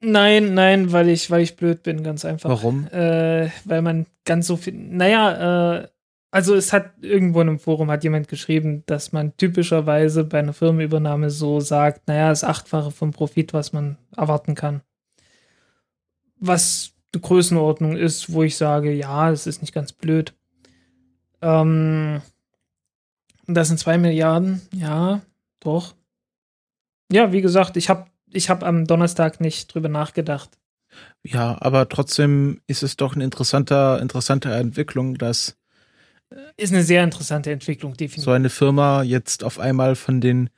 Nein, 0.00 0.52
nein, 0.54 0.92
weil 0.92 1.08
ich, 1.08 1.30
weil 1.30 1.42
ich 1.42 1.56
blöd 1.56 1.82
bin, 1.82 2.02
ganz 2.02 2.24
einfach. 2.24 2.50
Warum? 2.50 2.86
Äh, 2.88 3.50
weil 3.64 3.82
man 3.82 4.06
ganz 4.24 4.46
so 4.46 4.56
viel. 4.56 4.74
Naja, 4.74 5.78
äh, 5.80 5.88
also 6.30 6.54
es 6.54 6.72
hat 6.72 6.92
irgendwo 7.00 7.40
in 7.40 7.48
einem 7.48 7.58
Forum 7.58 7.90
hat 7.90 8.04
jemand 8.04 8.28
geschrieben, 8.28 8.82
dass 8.86 9.12
man 9.12 9.36
typischerweise 9.38 10.24
bei 10.24 10.40
einer 10.40 10.52
Firmenübernahme 10.52 11.30
so 11.30 11.60
sagt, 11.60 12.06
naja, 12.06 12.28
das 12.28 12.44
Achtfache 12.44 12.90
vom 12.90 13.12
Profit, 13.12 13.54
was 13.54 13.72
man 13.72 13.96
erwarten 14.14 14.54
kann. 14.54 14.82
Was 16.38 16.92
die 17.14 17.20
Größenordnung 17.20 17.96
ist, 17.96 18.32
wo 18.32 18.42
ich 18.42 18.56
sage, 18.56 18.92
ja, 18.92 19.30
es 19.30 19.46
ist 19.46 19.62
nicht 19.62 19.72
ganz 19.72 19.92
blöd. 19.92 20.34
Ähm, 21.40 22.20
das 23.46 23.68
sind 23.68 23.78
zwei 23.78 23.96
Milliarden, 23.96 24.60
ja, 24.74 25.22
doch. 25.60 25.94
Ja, 27.10 27.32
wie 27.32 27.40
gesagt, 27.40 27.76
ich 27.76 27.88
habe 27.88 28.06
ich 28.30 28.50
habe 28.50 28.66
am 28.66 28.84
Donnerstag 28.84 29.40
nicht 29.40 29.72
drüber 29.72 29.88
nachgedacht. 29.88 30.58
Ja, 31.22 31.56
aber 31.60 31.88
trotzdem 31.88 32.60
ist 32.66 32.82
es 32.82 32.96
doch 32.96 33.14
eine 33.14 33.24
interessante, 33.24 33.98
interessante 34.00 34.52
Entwicklung, 34.52 35.16
dass 35.16 35.56
ist 36.56 36.72
eine 36.72 36.82
sehr 36.82 37.04
interessante 37.04 37.50
Entwicklung, 37.50 37.94
definitiv. 37.94 38.24
So 38.24 38.32
eine 38.32 38.50
Firma 38.50 39.02
jetzt 39.02 39.44
auf 39.44 39.58
einmal 39.58 39.96
von 39.96 40.20
den 40.20 40.50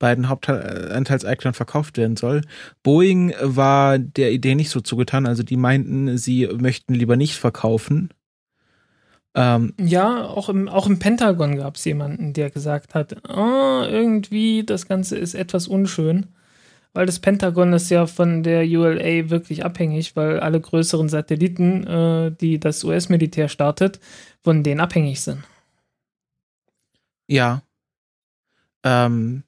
beiden 0.00 0.28
Hauptanteilseignern 0.28 1.54
verkauft 1.54 1.96
werden 1.96 2.16
soll. 2.16 2.40
Boeing 2.82 3.32
war 3.40 4.00
der 4.00 4.32
Idee 4.32 4.56
nicht 4.56 4.70
so 4.70 4.80
zugetan, 4.80 5.26
also 5.26 5.44
die 5.44 5.56
meinten, 5.56 6.18
sie 6.18 6.48
möchten 6.58 6.94
lieber 6.94 7.16
nicht 7.16 7.36
verkaufen. 7.36 8.12
Ähm, 9.34 9.74
ja, 9.80 10.26
auch 10.26 10.48
im, 10.48 10.68
auch 10.68 10.86
im 10.86 10.98
Pentagon 10.98 11.56
gab 11.56 11.76
es 11.76 11.84
jemanden, 11.84 12.34
der 12.34 12.50
gesagt 12.50 12.94
hat, 12.94 13.16
oh, 13.28 13.82
irgendwie 13.82 14.64
das 14.64 14.86
Ganze 14.86 15.16
ist 15.16 15.34
etwas 15.34 15.68
unschön 15.68 16.28
weil 16.94 17.06
das 17.06 17.20
Pentagon 17.20 17.72
ist 17.72 17.90
ja 17.90 18.06
von 18.06 18.42
der 18.42 18.64
ULA 18.64 19.30
wirklich 19.30 19.64
abhängig, 19.64 20.14
weil 20.14 20.40
alle 20.40 20.60
größeren 20.60 21.08
Satelliten, 21.08 21.86
äh, 21.86 22.32
die 22.32 22.60
das 22.60 22.84
US-Militär 22.84 23.48
startet, 23.48 23.98
von 24.42 24.62
denen 24.62 24.80
abhängig 24.80 25.22
sind. 25.22 25.42
Ja. 27.28 27.62
Ähm, 28.84 29.44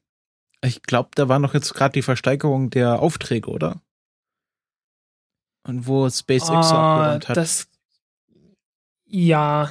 ich 0.63 0.83
glaube, 0.83 1.11
da 1.15 1.29
war 1.29 1.39
noch 1.39 1.53
jetzt 1.53 1.75
gerade 1.75 1.93
die 1.93 2.03
Versteigerung 2.03 2.71
der 2.71 3.01
Aufträge, 3.01 3.51
oder? 3.51 3.83
Und 5.67 5.87
wo 5.87 6.09
SpaceX 6.09 6.51
oh, 6.51 6.75
abgeräumt 6.75 7.29
hat. 7.29 7.37
Das, 7.37 7.69
ja, 9.15 9.71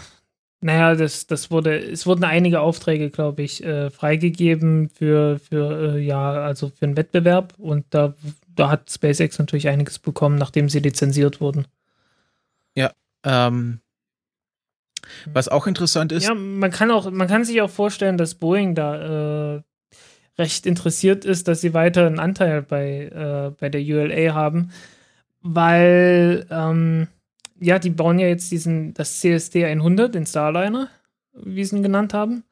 naja, 0.62 0.96
das, 0.96 1.28
das 1.28 1.52
wurde, 1.52 1.78
es 1.78 2.06
wurden 2.06 2.24
einige 2.24 2.62
Aufträge, 2.62 3.10
glaube 3.10 3.42
ich, 3.42 3.62
äh, 3.62 3.90
freigegeben 3.90 4.90
für, 4.90 5.38
für, 5.40 5.96
äh, 5.96 6.00
ja, 6.00 6.32
also 6.32 6.70
für 6.70 6.86
einen 6.86 6.96
Wettbewerb 6.96 7.54
und 7.58 7.86
da, 7.90 8.14
da 8.56 8.70
hat 8.70 8.90
SpaceX 8.90 9.38
natürlich 9.40 9.68
einiges 9.68 10.00
bekommen, 10.00 10.38
nachdem 10.38 10.70
sie 10.70 10.80
lizenziert 10.80 11.42
wurden. 11.42 11.68
Ja, 12.74 12.94
ähm, 13.26 13.82
was 15.26 15.50
auch 15.50 15.68
interessant 15.68 16.14
ist. 16.14 16.26
Ja, 16.26 16.34
man 16.34 16.72
kann 16.72 16.90
auch, 16.90 17.12
man 17.12 17.28
kann 17.28 17.44
sich 17.44 17.62
auch 17.62 17.70
vorstellen, 17.70 18.18
dass 18.18 18.36
Boeing 18.36 18.76
da 18.76 19.56
äh, 19.58 19.62
recht 20.38 20.66
interessiert 20.66 21.26
ist, 21.26 21.50
dass 21.50 21.60
sie 21.60 21.74
weiter 21.74 22.08
einen 22.08 22.20
Anteil 22.20 22.62
bei, 22.62 23.08
äh, 23.08 23.52
bei 23.60 23.68
der 23.68 23.82
ULA 23.82 24.34
haben, 24.34 24.72
weil 25.42 26.48
ähm, 26.50 27.10
ja, 27.64 27.80
die 27.80 27.90
bauen 27.90 28.20
ja 28.20 28.28
jetzt 28.28 28.52
diesen, 28.52 28.94
das 28.94 29.20
CSD 29.20 29.66
100, 29.66 30.14
den 30.14 30.26
Starliner, 30.26 30.90
wie 31.34 31.64
sie 31.64 31.78
ihn 31.78 31.84
genannt 31.84 32.14
haben. 32.14 32.44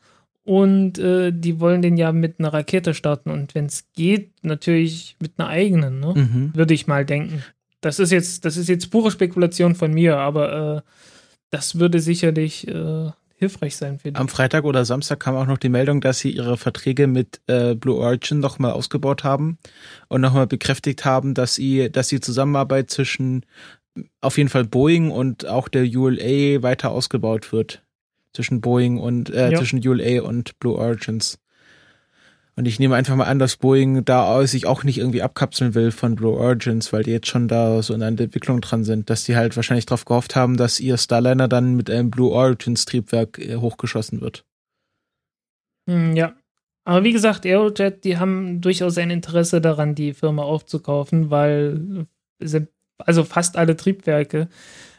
Und 0.44 0.98
äh, 0.98 1.32
die 1.32 1.60
wollen 1.60 1.82
den 1.82 1.98
ja 1.98 2.12
mit 2.12 2.40
einer 2.40 2.52
Rakete 2.52 2.96
starten 2.96 3.30
und 3.30 3.54
wenn 3.54 3.68
es 3.68 3.92
geht, 3.94 4.32
natürlich 4.44 5.16
mit 5.20 5.34
einer 5.38 5.50
eigenen, 5.50 6.00
ne? 6.00 6.14
Mhm. 6.16 6.52
Würde 6.56 6.74
ich 6.74 6.88
mal 6.88 7.06
denken. 7.06 7.44
Das 7.80 8.00
ist 8.00 8.12
jetzt, 8.12 8.44
das 8.44 8.58
ist 8.58 8.68
jetzt 8.68 8.90
pure 8.90 9.12
Spekulation 9.12 9.76
von 9.76 9.94
mir, 9.94 10.18
aber 10.18 10.78
äh, 10.78 10.82
das 11.52 11.78
würde 11.78 12.00
sicherlich 12.00 12.68
äh, 12.68 13.12
hilfreich 13.36 13.76
sein 13.76 14.00
für 14.00 14.12
die. 14.12 14.16
Am 14.16 14.30
Freitag 14.30 14.64
oder 14.64 14.86
Samstag 14.86 15.20
kam 15.20 15.36
auch 15.36 15.46
noch 15.46 15.58
die 15.58 15.70
Meldung, 15.70 16.02
dass 16.02 16.20
sie 16.20 16.32
ihre 16.32 16.58
Verträge 16.58 17.08
mit 17.08 17.42
äh, 17.48 17.76
Blue 17.76 17.98
Origin 17.98 18.40
nochmal 18.40 18.72
ausgebaut 18.72 19.24
haben 19.24 19.58
und 20.08 20.22
nochmal 20.22 20.48
bekräftigt 20.48 21.06
haben, 21.06 21.34
dass 21.34 21.56
sie, 21.56 21.92
dass 21.92 22.08
die 22.08 22.20
Zusammenarbeit 22.20 22.90
zwischen 22.90 23.46
auf 24.22 24.38
jeden 24.38 24.50
Fall 24.50 24.66
Boeing 24.66 25.12
und 25.12 25.46
auch 25.46 25.68
der 25.68 25.84
ULA 25.84 26.64
weiter 26.64 26.92
ausgebaut 26.92 27.52
wird. 27.52 27.84
Zwischen 28.34 28.62
Boeing 28.62 28.98
und 28.98 29.30
äh, 29.30 29.52
ja. 29.52 29.58
zwischen 29.58 29.86
ULA 29.86 30.22
und 30.22 30.58
Blue 30.60 30.78
Origins. 30.78 31.38
Und 32.56 32.68
ich 32.68 32.80
nehme 32.80 32.96
einfach 32.96 33.16
mal 33.16 33.26
an, 33.26 33.40
dass 33.40 33.58
Boeing 33.58 34.04
da 34.06 34.46
sich 34.46 34.66
auch 34.66 34.84
nicht 34.84 34.98
irgendwie 34.98 35.22
abkapseln 35.22 35.74
will 35.74 35.92
von 35.92 36.16
Blue 36.16 36.38
Origins, 36.38 36.92
weil 36.92 37.04
die 37.04 37.12
jetzt 37.12 37.28
schon 37.28 37.48
da 37.48 37.82
so 37.82 37.94
in 37.94 38.04
einer 38.04 38.22
Entwicklung 38.22 38.62
dran 38.62 38.84
sind, 38.84 39.10
dass 39.10 39.24
die 39.24 39.36
halt 39.36 39.56
wahrscheinlich 39.56 39.86
darauf 39.86 40.06
gehofft 40.06 40.36
haben, 40.36 40.58
dass 40.58 40.80
ihr 40.80 40.98
Starliner 40.98 41.48
dann 41.48 41.76
mit 41.76 41.90
einem 41.90 42.12
Blue 42.12 42.32
Origins 42.32 42.86
Triebwerk 42.86 43.40
äh, 43.40 43.56
hochgeschossen 43.56 44.22
wird. 44.22 44.46
Hm, 45.90 46.16
ja. 46.16 46.34
Aber 46.84 47.04
wie 47.04 47.14
gesagt, 47.14 47.46
Aerojet, 47.46 48.04
die 48.04 48.18
haben 48.18 48.60
durchaus 48.60 48.98
ein 48.98 49.12
Interesse 49.12 49.62
daran, 49.62 49.96
die 49.96 50.14
Firma 50.14 50.44
aufzukaufen, 50.44 51.30
weil 51.30 52.06
also 53.06 53.24
fast 53.24 53.58
alle 53.58 53.76
Triebwerke 53.76 54.48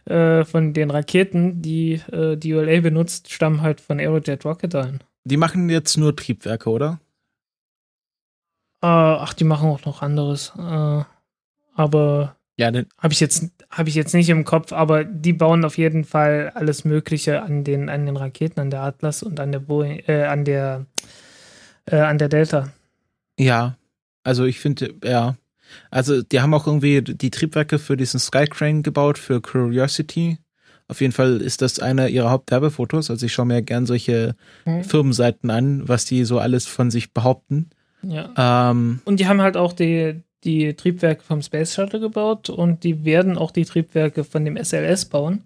äh, 0.04 0.44
von 0.44 0.72
den 0.72 0.90
Raketen, 0.90 1.62
die 1.62 1.94
äh, 2.12 2.36
die 2.36 2.54
ULA 2.54 2.80
benutzt, 2.80 3.32
stammen 3.32 3.62
halt 3.62 3.80
von 3.80 3.98
Aerojet 3.98 4.44
Rocketdyne. 4.44 4.98
Die 5.24 5.36
machen 5.36 5.68
jetzt 5.68 5.96
nur 5.96 6.16
Triebwerke, 6.16 6.70
oder? 6.70 7.00
Äh, 8.82 8.86
ach, 8.86 9.32
die 9.34 9.44
machen 9.44 9.68
auch 9.68 9.84
noch 9.84 10.02
anderes. 10.02 10.52
Äh, 10.58 11.04
aber 11.74 12.36
ja, 12.56 12.70
habe 12.98 13.12
ich 13.12 13.20
jetzt 13.20 13.50
habe 13.70 13.88
ich 13.88 13.94
jetzt 13.94 14.12
nicht 14.12 14.28
im 14.28 14.44
Kopf, 14.44 14.72
aber 14.72 15.04
die 15.04 15.32
bauen 15.32 15.64
auf 15.64 15.78
jeden 15.78 16.04
Fall 16.04 16.52
alles 16.54 16.84
Mögliche 16.84 17.42
an 17.42 17.64
den 17.64 17.88
an 17.88 18.06
den 18.06 18.16
Raketen, 18.16 18.60
an 18.60 18.70
der 18.70 18.82
Atlas 18.82 19.22
und 19.22 19.40
an 19.40 19.52
der 19.52 19.60
Boeing, 19.60 20.02
äh, 20.06 20.24
an 20.24 20.44
der 20.44 20.86
äh, 21.86 21.96
an 21.96 22.18
der 22.18 22.28
Delta. 22.28 22.72
Ja, 23.38 23.76
also 24.24 24.44
ich 24.44 24.60
finde, 24.60 24.94
ja, 25.02 25.36
also 25.90 26.22
die 26.22 26.40
haben 26.40 26.54
auch 26.54 26.66
irgendwie 26.66 27.02
die 27.02 27.30
Triebwerke 27.30 27.78
für 27.78 27.96
diesen 27.96 28.20
Skycrane 28.20 28.82
gebaut, 28.82 29.18
für 29.18 29.40
Curiosity. 29.40 30.38
Auf 30.88 31.00
jeden 31.00 31.12
Fall 31.12 31.40
ist 31.40 31.62
das 31.62 31.78
einer 31.78 32.08
ihrer 32.08 32.30
Hauptwerbefotos. 32.30 33.10
Also 33.10 33.26
ich 33.26 33.32
schaue 33.32 33.46
mir 33.46 33.62
gern 33.62 33.86
solche 33.86 34.34
mhm. 34.66 34.84
Firmenseiten 34.84 35.50
an, 35.50 35.88
was 35.88 36.04
die 36.04 36.24
so 36.24 36.38
alles 36.38 36.66
von 36.66 36.90
sich 36.90 37.12
behaupten. 37.12 37.70
Ja. 38.02 38.70
Ähm, 38.70 39.00
Und 39.04 39.20
die 39.20 39.26
haben 39.26 39.40
halt 39.40 39.56
auch 39.56 39.72
die, 39.72 40.22
die 40.44 40.74
Triebwerke 40.74 41.22
vom 41.22 41.40
Space 41.40 41.74
Shuttle 41.74 42.00
gebaut 42.00 42.50
und 42.50 42.84
die 42.84 43.04
werden 43.04 43.38
auch 43.38 43.52
die 43.52 43.64
Triebwerke 43.64 44.24
von 44.24 44.44
dem 44.44 44.56
SLS 44.56 45.06
bauen. 45.06 45.44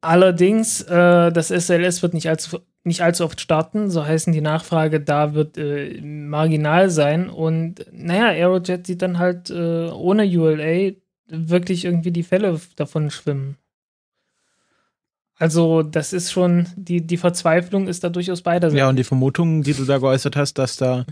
Allerdings, 0.00 0.82
äh, 0.82 1.32
das 1.32 1.48
SLS 1.48 2.02
wird 2.02 2.14
nicht 2.14 2.28
allzu, 2.28 2.58
nicht 2.84 3.00
allzu 3.00 3.24
oft 3.24 3.40
starten, 3.40 3.90
so 3.90 4.04
heißen 4.04 4.32
die 4.32 4.42
Nachfrage 4.42 5.00
da 5.00 5.34
wird 5.34 5.56
äh, 5.56 6.00
marginal 6.02 6.90
sein. 6.90 7.30
Und 7.30 7.86
naja, 7.92 8.28
Aerojet 8.28 8.86
sieht 8.86 9.02
dann 9.02 9.18
halt 9.18 9.50
äh, 9.50 9.88
ohne 9.88 10.24
ULA 10.24 10.92
wirklich 11.26 11.84
irgendwie 11.84 12.12
die 12.12 12.22
Fälle 12.22 12.60
davon 12.76 13.10
schwimmen. 13.10 13.56
Also, 15.36 15.82
das 15.82 16.12
ist 16.12 16.30
schon, 16.30 16.68
die, 16.76 17.04
die 17.04 17.16
Verzweiflung 17.16 17.88
ist 17.88 18.04
da 18.04 18.08
durchaus 18.08 18.42
beider 18.42 18.72
Ja, 18.72 18.88
und 18.88 18.96
die 18.96 19.04
Vermutung, 19.04 19.62
die 19.62 19.74
du 19.74 19.84
da 19.84 19.98
geäußert 19.98 20.36
hast, 20.36 20.58
dass 20.58 20.76
da 20.76 21.06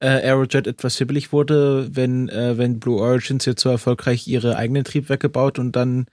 äh, 0.00 0.08
Aerojet 0.08 0.66
etwas 0.66 0.98
hibbelig 0.98 1.32
wurde, 1.32 1.88
wenn, 1.94 2.28
äh, 2.30 2.58
wenn 2.58 2.80
Blue 2.80 3.00
Origins 3.00 3.44
jetzt 3.44 3.62
so 3.62 3.68
erfolgreich 3.68 4.26
ihre 4.26 4.56
eigenen 4.56 4.82
Triebwerke 4.82 5.28
baut 5.28 5.58
und 5.58 5.76
dann 5.76 6.06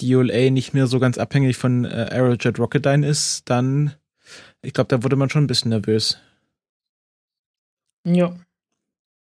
die 0.00 0.14
ULA 0.14 0.50
nicht 0.50 0.72
mehr 0.72 0.86
so 0.86 1.00
ganz 1.00 1.18
abhängig 1.18 1.56
von 1.56 1.84
äh, 1.84 2.08
Aerojet 2.10 2.58
Rocketdyne 2.58 3.06
ist, 3.06 3.50
dann, 3.50 3.92
ich 4.62 4.72
glaube, 4.72 4.88
da 4.88 5.02
wurde 5.02 5.16
man 5.16 5.28
schon 5.28 5.44
ein 5.44 5.48
bisschen 5.48 5.70
nervös. 5.70 6.18
Ja. 8.04 8.34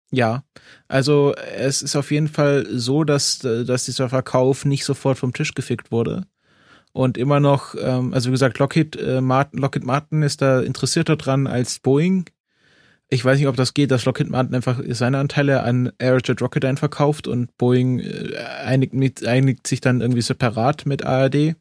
Ja, 0.10 0.44
also 0.88 1.36
es 1.36 1.82
ist 1.82 1.96
auf 1.98 2.12
jeden 2.12 2.30
Fall 2.30 2.66
so, 2.70 3.04
dass, 3.04 3.40
dass 3.40 3.86
dieser 3.86 4.08
Verkauf 4.08 4.64
nicht 4.64 4.86
sofort 4.86 5.18
vom 5.18 5.34
Tisch 5.34 5.54
gefickt 5.54 5.92
wurde. 5.92 6.26
Und 6.94 7.18
immer 7.18 7.40
noch, 7.40 7.76
ähm, 7.80 8.14
also 8.14 8.30
wie 8.30 8.32
gesagt, 8.34 8.58
Lockheed, 8.58 8.96
äh, 8.96 9.22
Martin, 9.22 9.60
Lockheed 9.60 9.84
Martin 9.84 10.24
ist 10.24 10.42
da 10.42 10.62
interessierter 10.62 11.18
dran 11.18 11.46
als 11.46 11.80
Boeing. 11.80 12.30
Ich 13.10 13.24
weiß 13.24 13.38
nicht, 13.38 13.48
ob 13.48 13.58
das 13.58 13.74
geht, 13.74 13.92
dass 13.92 14.06
Lockheed 14.06 14.30
Martin 14.30 14.56
einfach 14.56 14.82
seine 14.90 15.20
Anteile 15.20 15.64
an 15.64 15.92
Aerojet 16.00 16.42
Rocketdyne 16.42 16.78
verkauft 16.78 17.28
und 17.28 17.56
Boeing 17.58 18.00
äh, 18.00 18.38
einigt, 18.66 18.94
mit, 18.94 19.26
einigt 19.26 19.68
sich 19.68 19.82
dann 19.82 20.02
irgendwie 20.02 20.22
separat 20.22 20.86
mit 20.86 21.06
ARD. 21.06 21.56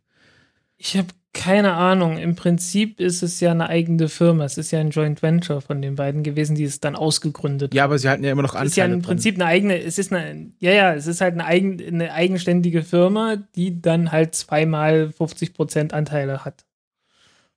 Ich 0.76 0.96
habe 0.96 1.08
keine 1.36 1.74
Ahnung. 1.74 2.16
Im 2.16 2.34
Prinzip 2.34 2.98
ist 2.98 3.22
es 3.22 3.40
ja 3.40 3.50
eine 3.50 3.68
eigene 3.68 4.08
Firma. 4.08 4.44
Es 4.44 4.56
ist 4.56 4.70
ja 4.70 4.80
ein 4.80 4.90
Joint 4.90 5.22
Venture 5.22 5.60
von 5.60 5.82
den 5.82 5.94
beiden 5.94 6.22
gewesen, 6.22 6.56
die 6.56 6.64
es 6.64 6.80
dann 6.80 6.96
ausgegründet 6.96 7.74
Ja, 7.74 7.84
aber 7.84 7.98
sie 7.98 8.08
halten 8.08 8.24
ja 8.24 8.32
immer 8.32 8.42
noch 8.42 8.54
Anteile. 8.54 8.66
Es 8.66 8.72
ist 8.72 8.76
ja 8.78 8.84
im. 8.86 9.02
Prinzip 9.02 9.34
eine 9.34 9.44
eigene, 9.44 9.78
es 9.78 9.98
ist 9.98 10.12
eine, 10.12 10.50
ja, 10.58 10.72
ja, 10.72 10.94
es 10.94 11.06
ist 11.06 11.20
halt 11.20 11.34
eine, 11.34 11.44
eigen, 11.44 11.80
eine 11.86 12.12
eigenständige 12.12 12.82
Firma, 12.82 13.36
die 13.54 13.82
dann 13.82 14.10
halt 14.12 14.34
zweimal 14.34 15.12
50 15.12 15.52
Prozent 15.52 15.92
Anteile 15.92 16.44
hat. 16.44 16.64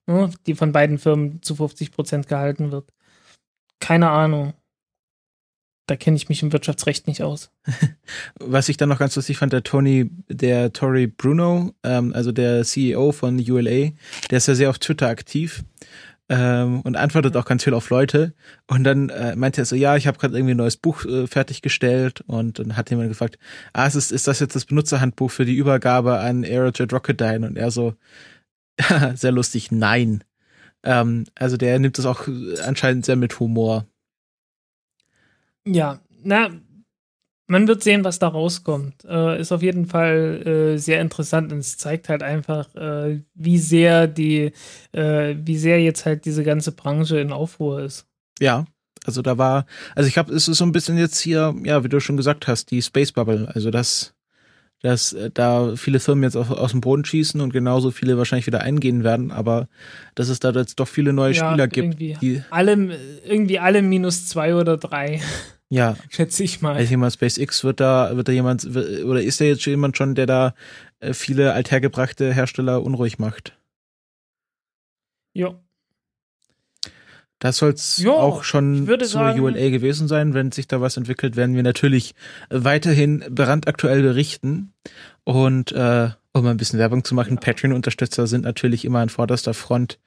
Ne, 0.06 0.30
die 0.46 0.54
von 0.54 0.72
beiden 0.72 0.98
Firmen 0.98 1.42
zu 1.42 1.56
50 1.56 1.90
Prozent 1.90 2.28
gehalten 2.28 2.72
wird. 2.72 2.92
Keine 3.80 4.10
Ahnung. 4.10 4.52
Da 5.90 5.96
kenne 5.96 6.16
ich 6.16 6.28
mich 6.28 6.40
im 6.44 6.52
Wirtschaftsrecht 6.52 7.08
nicht 7.08 7.20
aus. 7.20 7.50
Was 8.38 8.68
ich 8.68 8.76
dann 8.76 8.88
noch 8.88 9.00
ganz 9.00 9.16
lustig 9.16 9.38
fand, 9.38 9.52
der 9.52 9.64
Tony, 9.64 10.08
der 10.28 10.72
Tori 10.72 11.08
Bruno, 11.08 11.74
ähm, 11.82 12.12
also 12.14 12.30
der 12.30 12.62
CEO 12.62 13.10
von 13.10 13.40
ULA, 13.40 13.90
der 14.30 14.36
ist 14.36 14.46
ja 14.46 14.54
sehr 14.54 14.70
auf 14.70 14.78
Twitter 14.78 15.08
aktiv 15.08 15.64
ähm, 16.28 16.82
und 16.82 16.96
antwortet 16.96 17.36
auch 17.36 17.44
ganz 17.44 17.64
viel 17.64 17.74
auf 17.74 17.90
Leute. 17.90 18.34
Und 18.68 18.84
dann 18.84 19.08
äh, 19.08 19.34
meinte 19.34 19.62
er 19.62 19.64
so, 19.64 19.74
ja, 19.74 19.96
ich 19.96 20.06
habe 20.06 20.16
gerade 20.16 20.36
irgendwie 20.36 20.54
ein 20.54 20.58
neues 20.58 20.76
Buch 20.76 21.04
äh, 21.06 21.26
fertiggestellt 21.26 22.20
und 22.28 22.60
dann 22.60 22.76
hat 22.76 22.88
jemand 22.90 23.08
gefragt, 23.08 23.36
ah, 23.72 23.88
ist, 23.88 24.12
ist 24.12 24.28
das 24.28 24.38
jetzt 24.38 24.54
das 24.54 24.66
Benutzerhandbuch 24.66 25.32
für 25.32 25.44
die 25.44 25.56
Übergabe 25.56 26.20
an 26.20 26.44
Aerojet 26.44 26.92
Rocketdyne? 26.92 27.44
Und 27.44 27.56
er 27.56 27.72
so, 27.72 27.94
sehr 29.14 29.32
lustig, 29.32 29.72
nein. 29.72 30.22
Ähm, 30.84 31.24
also 31.34 31.56
der 31.56 31.80
nimmt 31.80 31.98
das 31.98 32.06
auch 32.06 32.28
anscheinend 32.64 33.06
sehr 33.06 33.16
mit 33.16 33.40
Humor. 33.40 33.86
Ja, 35.66 36.00
na, 36.22 36.50
man 37.50 37.66
wird 37.66 37.82
sehen, 37.82 38.04
was 38.04 38.18
da 38.18 38.28
rauskommt. 38.28 39.04
Äh, 39.04 39.40
ist 39.40 39.52
auf 39.52 39.62
jeden 39.62 39.86
Fall 39.86 40.46
äh, 40.46 40.78
sehr 40.78 41.00
interessant 41.00 41.52
und 41.52 41.58
es 41.58 41.76
zeigt 41.76 42.08
halt 42.08 42.22
einfach, 42.22 42.72
äh, 42.76 43.22
wie 43.34 43.58
sehr 43.58 44.06
die, 44.06 44.52
äh, 44.92 45.34
wie 45.36 45.58
sehr 45.58 45.82
jetzt 45.82 46.06
halt 46.06 46.24
diese 46.24 46.44
ganze 46.44 46.72
Branche 46.72 47.18
in 47.18 47.32
Aufruhr 47.32 47.80
ist. 47.82 48.06
Ja, 48.38 48.66
also 49.04 49.20
da 49.20 49.36
war, 49.36 49.66
also 49.96 50.06
ich 50.06 50.14
glaube, 50.14 50.32
es 50.32 50.46
ist 50.46 50.58
so 50.58 50.64
ein 50.64 50.72
bisschen 50.72 50.96
jetzt 50.96 51.18
hier, 51.18 51.54
ja, 51.64 51.82
wie 51.82 51.88
du 51.88 52.00
schon 52.00 52.16
gesagt 52.16 52.46
hast, 52.46 52.70
die 52.70 52.82
Space 52.82 53.12
Bubble. 53.12 53.50
Also 53.52 53.70
dass, 53.70 54.14
dass 54.82 55.12
äh, 55.12 55.30
da 55.32 55.76
viele 55.76 56.00
Firmen 56.00 56.24
jetzt 56.24 56.36
auf, 56.36 56.50
aus 56.50 56.70
dem 56.70 56.80
Boden 56.80 57.04
schießen 57.04 57.40
und 57.40 57.52
genauso 57.52 57.90
viele 57.90 58.16
wahrscheinlich 58.18 58.46
wieder 58.46 58.60
eingehen 58.62 59.04
werden, 59.04 59.30
aber 59.30 59.68
dass 60.14 60.28
es 60.28 60.40
da 60.40 60.50
jetzt 60.50 60.80
doch 60.80 60.88
viele 60.88 61.12
neue 61.12 61.32
Ja, 61.34 61.48
Spieler 61.50 61.68
gibt, 61.68 62.00
irgendwie. 62.00 62.42
Alle, 62.50 62.72
irgendwie 63.24 63.58
alle 63.58 63.82
minus 63.82 64.26
zwei 64.26 64.54
oder 64.54 64.76
drei, 64.76 65.20
ja, 65.68 65.96
schätze 66.08 66.42
ich 66.42 66.60
mal. 66.62 66.76
also 66.76 66.90
jemand 66.90 67.12
SpaceX 67.12 67.62
wird 67.64 67.80
da, 67.80 68.16
wird 68.16 68.28
da 68.28 68.32
jemand, 68.32 68.66
oder 68.66 69.22
ist 69.22 69.40
da 69.40 69.44
jetzt 69.44 69.62
schon 69.62 69.72
jemand 69.72 69.96
schon, 69.96 70.14
der 70.14 70.26
da 70.26 70.54
äh, 71.00 71.12
viele 71.12 71.52
althergebrachte 71.52 72.32
Hersteller 72.32 72.82
unruhig 72.82 73.18
macht? 73.18 73.56
ja. 75.32 75.54
Das 77.40 77.56
soll's 77.56 77.98
Ja, 77.98 78.12
auch 78.12 78.44
schon 78.44 78.86
zur 78.86 79.04
sagen- 79.06 79.40
ULA 79.40 79.70
gewesen 79.70 80.06
sein. 80.08 80.34
Wenn 80.34 80.52
sich 80.52 80.68
da 80.68 80.80
was 80.80 80.96
entwickelt, 80.96 81.36
werden 81.36 81.56
wir 81.56 81.62
natürlich 81.62 82.14
weiterhin 82.50 83.24
brandaktuell 83.30 84.02
berichten. 84.02 84.72
Und 85.24 85.72
äh, 85.72 86.10
um 86.32 86.46
ein 86.46 86.56
bisschen 86.58 86.78
Werbung 86.78 87.02
zu 87.02 87.14
machen, 87.14 87.38
Patreon-Unterstützer 87.38 88.26
sind 88.26 88.44
natürlich 88.44 88.84
immer 88.84 89.00
an 89.00 89.08
vorderster 89.08 89.54
Front 89.54 89.98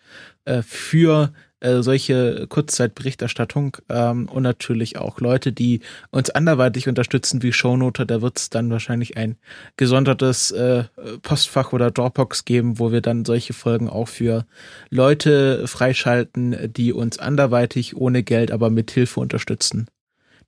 äh, 0.45 0.61
für 0.61 1.33
äh, 1.63 1.81
solche 1.81 2.45
Kurzzeitberichterstattung 2.47 3.77
ähm, 3.89 4.27
und 4.27 4.43
natürlich 4.43 4.97
auch 4.97 5.19
Leute, 5.19 5.53
die 5.53 5.79
uns 6.11 6.29
anderweitig 6.29 6.87
unterstützen 6.87 7.41
wie 7.41 7.53
Shownoter. 7.53 8.05
Da 8.05 8.21
wird's 8.21 8.49
dann 8.49 8.69
wahrscheinlich 8.69 9.17
ein 9.17 9.37
gesondertes 9.77 10.51
äh, 10.51 10.83
Postfach 11.21 11.73
oder 11.73 11.89
Dropbox 11.89 12.45
geben, 12.45 12.79
wo 12.79 12.91
wir 12.91 13.01
dann 13.01 13.25
solche 13.25 13.53
Folgen 13.53 13.89
auch 13.89 14.07
für 14.07 14.45
Leute 14.89 15.67
freischalten, 15.67 16.73
die 16.73 16.91
uns 16.91 17.17
anderweitig 17.17 17.95
ohne 17.95 18.23
Geld, 18.23 18.51
aber 18.51 18.69
mit 18.69 18.91
Hilfe 18.91 19.19
unterstützen. 19.21 19.87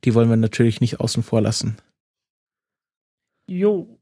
Die 0.03 0.13
wollen 0.13 0.29
wir 0.29 0.37
natürlich 0.37 0.81
nicht 0.81 0.99
außen 0.99 1.23
vor 1.23 1.41
lassen. 1.41 1.77
Jo. 3.47 3.94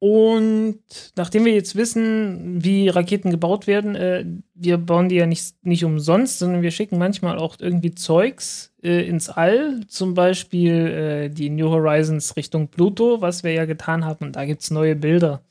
Und 0.00 0.78
nachdem 1.14 1.44
wir 1.44 1.52
jetzt 1.52 1.76
wissen, 1.76 2.64
wie 2.64 2.88
Raketen 2.88 3.30
gebaut 3.30 3.66
werden, 3.66 3.94
äh, 3.94 4.24
wir 4.54 4.78
bauen 4.78 5.10
die 5.10 5.16
ja 5.16 5.26
nicht, 5.26 5.54
nicht 5.62 5.84
umsonst, 5.84 6.38
sondern 6.38 6.62
wir 6.62 6.70
schicken 6.70 6.96
manchmal 6.96 7.36
auch 7.36 7.56
irgendwie 7.58 7.94
Zeugs 7.94 8.72
äh, 8.82 9.06
ins 9.06 9.28
All. 9.28 9.80
Zum 9.88 10.14
Beispiel 10.14 10.72
äh, 10.72 11.28
die 11.28 11.50
New 11.50 11.68
Horizons 11.68 12.34
Richtung 12.36 12.68
Pluto, 12.68 13.20
was 13.20 13.44
wir 13.44 13.52
ja 13.52 13.66
getan 13.66 14.06
haben. 14.06 14.24
Und 14.24 14.36
da 14.36 14.46
gibt 14.46 14.62
es 14.62 14.70
neue 14.70 14.96
Bilder. 14.96 15.42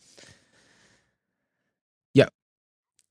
Ja. 2.13 2.27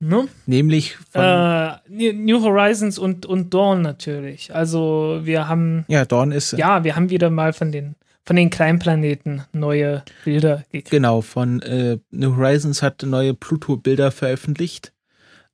Ne? 0.00 0.26
Nämlich 0.46 0.96
von, 0.96 1.22
Äh, 1.22 2.12
New 2.14 2.42
Horizons 2.42 2.98
und, 2.98 3.26
und 3.26 3.54
Dawn 3.54 3.82
natürlich. 3.82 4.52
Also 4.52 5.20
wir 5.22 5.46
haben 5.46 5.84
ja, 5.86 6.04
Dawn 6.04 6.32
ist 6.32 6.50
ja, 6.50 6.82
wir 6.82 6.96
haben 6.96 7.10
wieder 7.10 7.30
mal 7.30 7.52
von 7.52 7.70
den, 7.70 7.94
von 8.28 8.36
den 8.36 8.50
Kleinplaneten 8.50 9.44
neue 9.54 10.04
Bilder 10.22 10.62
gekriegt. 10.70 10.90
Genau, 10.90 11.22
von 11.22 11.62
äh, 11.62 11.96
New 12.10 12.36
Horizons 12.36 12.82
hat 12.82 13.02
neue 13.02 13.32
Pluto-Bilder 13.32 14.10
veröffentlicht, 14.10 14.92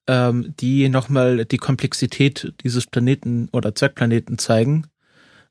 ähm, 0.08 0.52
die 0.58 0.88
nochmal 0.88 1.44
die 1.44 1.58
Komplexität 1.58 2.52
dieses 2.64 2.88
Planeten 2.88 3.48
oder 3.52 3.76
Zwergplaneten 3.76 4.38
zeigen. 4.38 4.88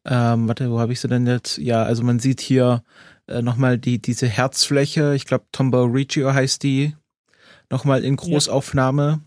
Ähm, 0.03 0.49
warte, 0.49 0.69
wo 0.69 0.81
habe 0.81 0.91
ich 0.91 0.99
sie 0.99 1.07
denn 1.07 1.25
jetzt? 1.25 1.59
Ja, 1.59 1.83
also 1.83 2.03
man 2.03 2.19
sieht 2.19 2.41
hier 2.41 2.83
äh, 3.27 3.41
nochmal 3.41 3.77
die, 3.77 4.01
diese 4.01 4.27
Herzfläche, 4.27 5.15
ich 5.15 5.25
glaube 5.25 5.45
Tombow 5.53 5.85
Regio 5.85 6.33
heißt 6.33 6.61
die, 6.61 6.93
nochmal 7.69 8.03
in 8.03 8.17
Großaufnahme. 8.17 9.21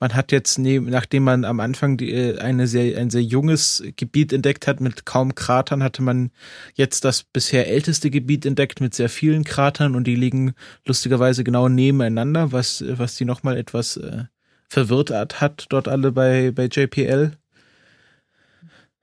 Man 0.00 0.14
hat 0.14 0.30
jetzt, 0.30 0.58
neben, 0.58 0.88
nachdem 0.90 1.24
man 1.24 1.44
am 1.44 1.58
Anfang 1.58 1.96
die, 1.96 2.12
äh, 2.12 2.38
eine 2.38 2.68
sehr, 2.68 2.98
ein 2.98 3.10
sehr 3.10 3.22
junges 3.22 3.82
Gebiet 3.96 4.32
entdeckt 4.32 4.66
hat 4.68 4.80
mit 4.80 5.06
kaum 5.06 5.34
Kratern, 5.34 5.82
hatte 5.82 6.02
man 6.02 6.30
jetzt 6.74 7.04
das 7.04 7.24
bisher 7.24 7.66
älteste 7.66 8.10
Gebiet 8.10 8.46
entdeckt 8.46 8.80
mit 8.80 8.94
sehr 8.94 9.08
vielen 9.08 9.42
Kratern 9.42 9.96
und 9.96 10.04
die 10.04 10.14
liegen 10.14 10.54
lustigerweise 10.86 11.42
genau 11.42 11.68
nebeneinander, 11.68 12.52
was, 12.52 12.84
was 12.86 13.16
die 13.16 13.24
nochmal 13.24 13.56
etwas 13.56 13.96
äh, 13.96 14.24
verwirrt 14.68 15.10
hat, 15.10 15.40
hat 15.40 15.66
dort 15.70 15.88
alle 15.88 16.12
bei, 16.12 16.52
bei 16.52 16.66
JPL. 16.66 17.32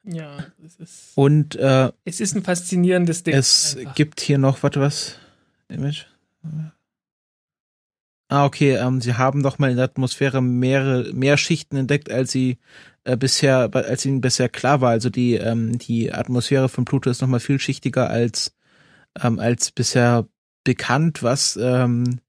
Ja, 0.03 0.38
es 0.63 0.75
ist, 0.75 1.12
Und 1.15 1.55
äh, 1.55 1.91
es 2.05 2.21
ist 2.21 2.36
ein 2.36 2.43
faszinierendes 2.43 3.23
Ding. 3.23 3.34
es 3.34 3.75
einfach. 3.77 3.95
gibt 3.95 4.21
hier 4.21 4.38
noch, 4.38 4.62
warte, 4.63 4.79
was? 4.79 5.17
Image? 5.67 6.05
Ah, 8.36 8.43
okay, 8.43 8.76
ähm, 8.76 9.00
sie 9.00 9.13
haben 9.13 9.43
doch 9.43 9.60
mal 9.60 9.69
in 9.69 9.78
der 9.78 9.86
Atmosphäre 9.86 10.41
mehrere, 10.41 11.13
mehr 11.13 11.38
Schichten 11.38 11.78
entdeckt, 11.78 12.12
als 12.12 12.34
sie 12.34 12.58
äh, 13.06 13.15
bisher, 13.15 13.69
als 13.74 14.06
ihnen 14.06 14.19
bisher 14.19 14.50
klar 14.50 14.82
war. 14.82 14.89
Also 14.89 15.10
die, 15.10 15.36
ähm, 15.36 15.78
die 15.78 16.12
Atmosphäre 16.12 16.67
von 16.67 16.84
Pluto 16.84 17.10
ist 17.10 17.21
noch 17.21 17.30
mal 17.30 17.39
vielschichtiger 17.39 18.10
als, 18.10 18.54
ähm, 19.24 19.39
als 19.39 19.71
bisher 19.71 20.28
bekannt, 20.65 21.24
was 21.24 21.58
ähm, 21.62 22.19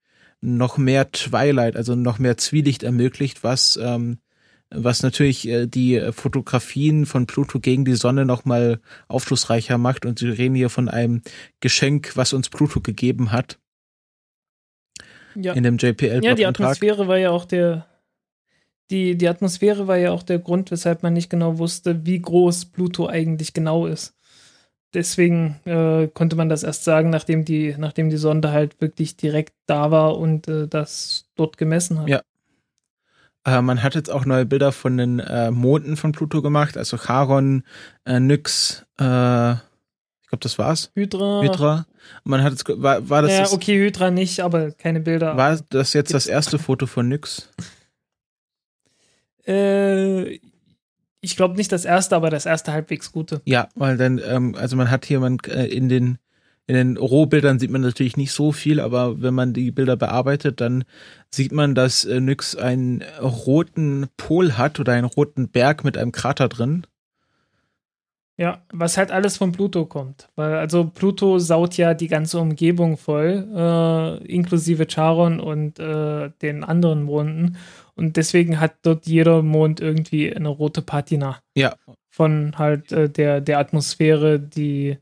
noch 0.40 0.78
mehr 0.78 1.10
Twilight, 1.10 1.74
also 1.74 1.96
noch 1.96 2.20
mehr 2.20 2.36
Zwielicht 2.36 2.84
ermöglicht, 2.84 3.42
was 3.42 3.76
ähm, 3.82 4.18
was 4.70 5.02
natürlich 5.02 5.48
äh, 5.48 5.66
die 5.66 6.00
Fotografien 6.12 7.06
von 7.06 7.26
Pluto 7.26 7.58
gegen 7.58 7.84
die 7.84 7.94
Sonne 7.96 8.24
nochmal 8.26 8.80
aufschlussreicher 9.08 9.76
macht. 9.76 10.06
Und 10.06 10.20
sie 10.20 10.28
reden 10.28 10.54
hier 10.54 10.70
von 10.70 10.88
einem 10.88 11.22
Geschenk, 11.60 12.16
was 12.16 12.32
uns 12.32 12.48
Pluto 12.48 12.80
gegeben 12.80 13.32
hat. 13.32 13.58
Ja. 15.36 15.52
In 15.52 15.62
dem 15.62 15.76
JPL. 15.76 16.24
Ja, 16.24 16.34
die 16.34 16.46
Atmosphäre 16.46 17.08
war 17.08 17.18
ja 17.18 17.30
auch 17.30 17.44
der, 17.44 17.86
die, 18.90 19.16
die 19.16 19.28
Atmosphäre 19.28 19.86
war 19.86 19.96
ja 19.96 20.12
auch 20.12 20.22
der 20.22 20.38
Grund, 20.38 20.70
weshalb 20.70 21.02
man 21.02 21.12
nicht 21.12 21.30
genau 21.30 21.58
wusste, 21.58 22.06
wie 22.06 22.20
groß 22.20 22.66
Pluto 22.66 23.06
eigentlich 23.06 23.52
genau 23.52 23.86
ist. 23.86 24.14
Deswegen 24.94 25.60
äh, 25.64 26.08
konnte 26.08 26.36
man 26.36 26.48
das 26.48 26.62
erst 26.62 26.84
sagen, 26.84 27.10
nachdem 27.10 27.44
die, 27.44 27.74
nachdem 27.76 28.08
die 28.08 28.16
Sonde 28.16 28.52
halt 28.52 28.80
wirklich 28.80 29.16
direkt 29.16 29.54
da 29.66 29.90
war 29.90 30.16
und 30.16 30.48
äh, 30.48 30.68
das 30.68 31.26
dort 31.34 31.58
gemessen 31.58 32.00
hat. 32.00 32.08
Ja. 32.08 32.22
Äh, 33.44 33.62
man 33.62 33.82
hat 33.82 33.94
jetzt 33.94 34.10
auch 34.10 34.24
neue 34.24 34.46
Bilder 34.46 34.72
von 34.72 34.96
den 34.96 35.18
äh, 35.18 35.50
Monden 35.50 35.96
von 35.96 36.12
Pluto 36.12 36.40
gemacht, 36.40 36.76
also 36.76 36.96
Charon, 36.96 37.64
äh, 38.04 38.20
Nyx, 38.20 38.86
äh, 38.98 39.54
ich 40.26 40.30
glaube, 40.30 40.42
das 40.42 40.58
war's. 40.58 40.90
Hydra. 40.96 41.40
Hydra. 41.42 41.86
Man 42.24 42.42
hat 42.42 42.50
jetzt, 42.50 42.68
war, 42.68 43.08
war 43.08 43.22
das 43.22 43.30
Ja, 43.30 43.40
das, 43.42 43.52
okay, 43.52 43.78
Hydra 43.78 44.10
nicht, 44.10 44.40
aber 44.40 44.72
keine 44.72 44.98
Bilder. 44.98 45.36
war 45.36 45.56
das 45.70 45.92
jetzt 45.92 46.12
das 46.12 46.26
erste 46.26 46.58
Foto 46.58 46.86
von 46.86 47.08
Nyx? 47.08 47.50
Äh, 49.48 50.40
ich 51.20 51.36
glaube 51.36 51.54
nicht 51.54 51.70
das 51.70 51.84
erste, 51.84 52.16
aber 52.16 52.30
das 52.30 52.46
erste 52.46 52.72
halbwegs 52.72 53.12
gute. 53.12 53.42
Ja, 53.44 53.68
weil 53.76 53.96
dann, 53.96 54.20
ähm, 54.26 54.56
also 54.56 54.74
man 54.74 54.90
hat 54.90 55.06
hier 55.06 55.20
man 55.20 55.38
äh, 55.46 55.66
in 55.66 55.88
den 55.88 56.18
in 56.66 56.74
den 56.74 56.96
Rohbildern 56.96 57.60
sieht 57.60 57.70
man 57.70 57.82
natürlich 57.82 58.16
nicht 58.16 58.32
so 58.32 58.50
viel, 58.50 58.80
aber 58.80 59.22
wenn 59.22 59.34
man 59.34 59.52
die 59.52 59.70
Bilder 59.70 59.96
bearbeitet, 59.96 60.60
dann 60.60 60.82
sieht 61.30 61.52
man, 61.52 61.76
dass 61.76 62.04
äh, 62.04 62.18
Nyx 62.18 62.56
einen 62.56 63.04
roten 63.22 64.08
Pol 64.16 64.54
hat 64.54 64.80
oder 64.80 64.94
einen 64.94 65.06
roten 65.06 65.48
Berg 65.48 65.84
mit 65.84 65.96
einem 65.96 66.10
Krater 66.10 66.48
drin. 66.48 66.84
Ja, 68.38 68.62
was 68.70 68.98
halt 68.98 69.10
alles 69.10 69.38
von 69.38 69.52
Pluto 69.52 69.86
kommt. 69.86 70.28
Weil 70.36 70.54
also 70.54 70.84
Pluto 70.84 71.38
saut 71.38 71.76
ja 71.78 71.94
die 71.94 72.08
ganze 72.08 72.38
Umgebung 72.38 72.98
voll, 72.98 73.48
äh, 73.54 74.26
inklusive 74.26 74.86
Charon 74.86 75.40
und 75.40 75.78
äh, 75.78 76.30
den 76.42 76.62
anderen 76.62 77.02
Monden. 77.02 77.56
Und 77.94 78.18
deswegen 78.18 78.60
hat 78.60 78.74
dort 78.82 79.06
jeder 79.06 79.42
Mond 79.42 79.80
irgendwie 79.80 80.34
eine 80.34 80.50
rote 80.50 80.82
Patina. 80.82 81.38
Ja. 81.54 81.74
Von 82.10 82.52
halt 82.58 82.92
äh, 82.92 83.08
der, 83.08 83.40
der 83.40 83.58
Atmosphäre, 83.58 84.38
die, 84.38 84.98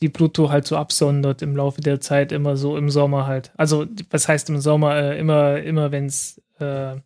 die 0.00 0.10
Pluto 0.10 0.50
halt 0.50 0.66
so 0.66 0.76
absondert 0.76 1.40
im 1.40 1.56
Laufe 1.56 1.80
der 1.80 2.00
Zeit, 2.00 2.32
immer 2.32 2.58
so 2.58 2.76
im 2.76 2.90
Sommer 2.90 3.26
halt. 3.26 3.50
Also, 3.56 3.86
was 4.10 4.28
heißt 4.28 4.50
im 4.50 4.60
Sommer? 4.60 4.94
Äh, 4.94 5.18
immer, 5.18 5.56
immer 5.58 5.90
wenn 5.90 6.04
es, 6.04 6.42
äh, 6.58 6.96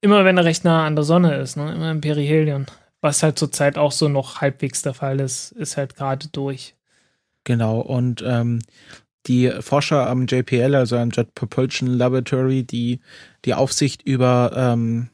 immer 0.00 0.24
wenn 0.24 0.38
er 0.38 0.46
recht 0.46 0.64
nah 0.64 0.86
an 0.86 0.96
der 0.96 1.04
Sonne 1.04 1.36
ist, 1.36 1.56
ne? 1.56 1.74
Immer 1.74 1.90
im 1.90 2.00
Perihelion. 2.00 2.66
Was 3.02 3.22
halt 3.22 3.38
zurzeit 3.38 3.76
auch 3.76 3.92
so 3.92 4.08
noch 4.08 4.40
halbwegs 4.40 4.80
der 4.80 4.94
Fall 4.94 5.20
ist, 5.20 5.52
ist 5.52 5.76
halt 5.76 5.96
gerade 5.96 6.28
durch. 6.28 6.74
Genau, 7.44 7.80
und 7.80 8.22
ähm, 8.24 8.60
die 9.26 9.50
Forscher 9.60 10.08
am 10.08 10.26
JPL, 10.26 10.74
also 10.74 10.96
am 10.96 11.10
Jet 11.10 11.34
Propulsion 11.34 11.88
Laboratory, 11.88 12.64
die 12.64 13.00
die 13.44 13.54
Aufsicht 13.54 14.02
über 14.02 14.52
ähm, 14.56 15.10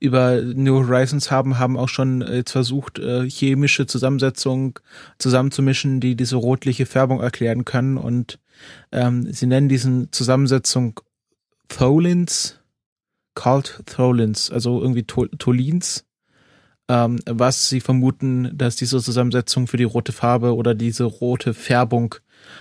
über 0.00 0.40
New 0.40 0.76
Horizons 0.76 1.30
haben, 1.30 1.58
haben 1.58 1.76
auch 1.76 1.88
schon 1.88 2.20
jetzt 2.20 2.52
versucht, 2.52 2.98
äh, 2.98 3.28
chemische 3.28 3.86
Zusammensetzung 3.86 4.78
zusammenzumischen, 5.18 6.00
die 6.00 6.14
diese 6.14 6.36
rotliche 6.36 6.86
Färbung 6.86 7.20
erklären 7.20 7.64
können. 7.64 7.96
Und 7.96 8.38
ähm, 8.92 9.32
sie 9.32 9.46
nennen 9.46 9.68
diesen 9.68 10.12
Zusammensetzung 10.12 11.00
Tholins, 11.68 12.60
Called 13.34 13.82
Tholins, 13.86 14.50
also 14.50 14.80
irgendwie 14.80 15.02
Tol 15.02 15.28
Tolins, 15.30 16.04
ähm, 16.88 17.20
was 17.26 17.68
sie 17.68 17.80
vermuten, 17.80 18.50
dass 18.56 18.76
diese 18.76 19.00
Zusammensetzung 19.00 19.66
für 19.66 19.76
die 19.76 19.84
rote 19.84 20.12
Farbe 20.12 20.54
oder 20.54 20.74
diese 20.74 21.04
rote 21.04 21.54
Färbung 21.54 22.14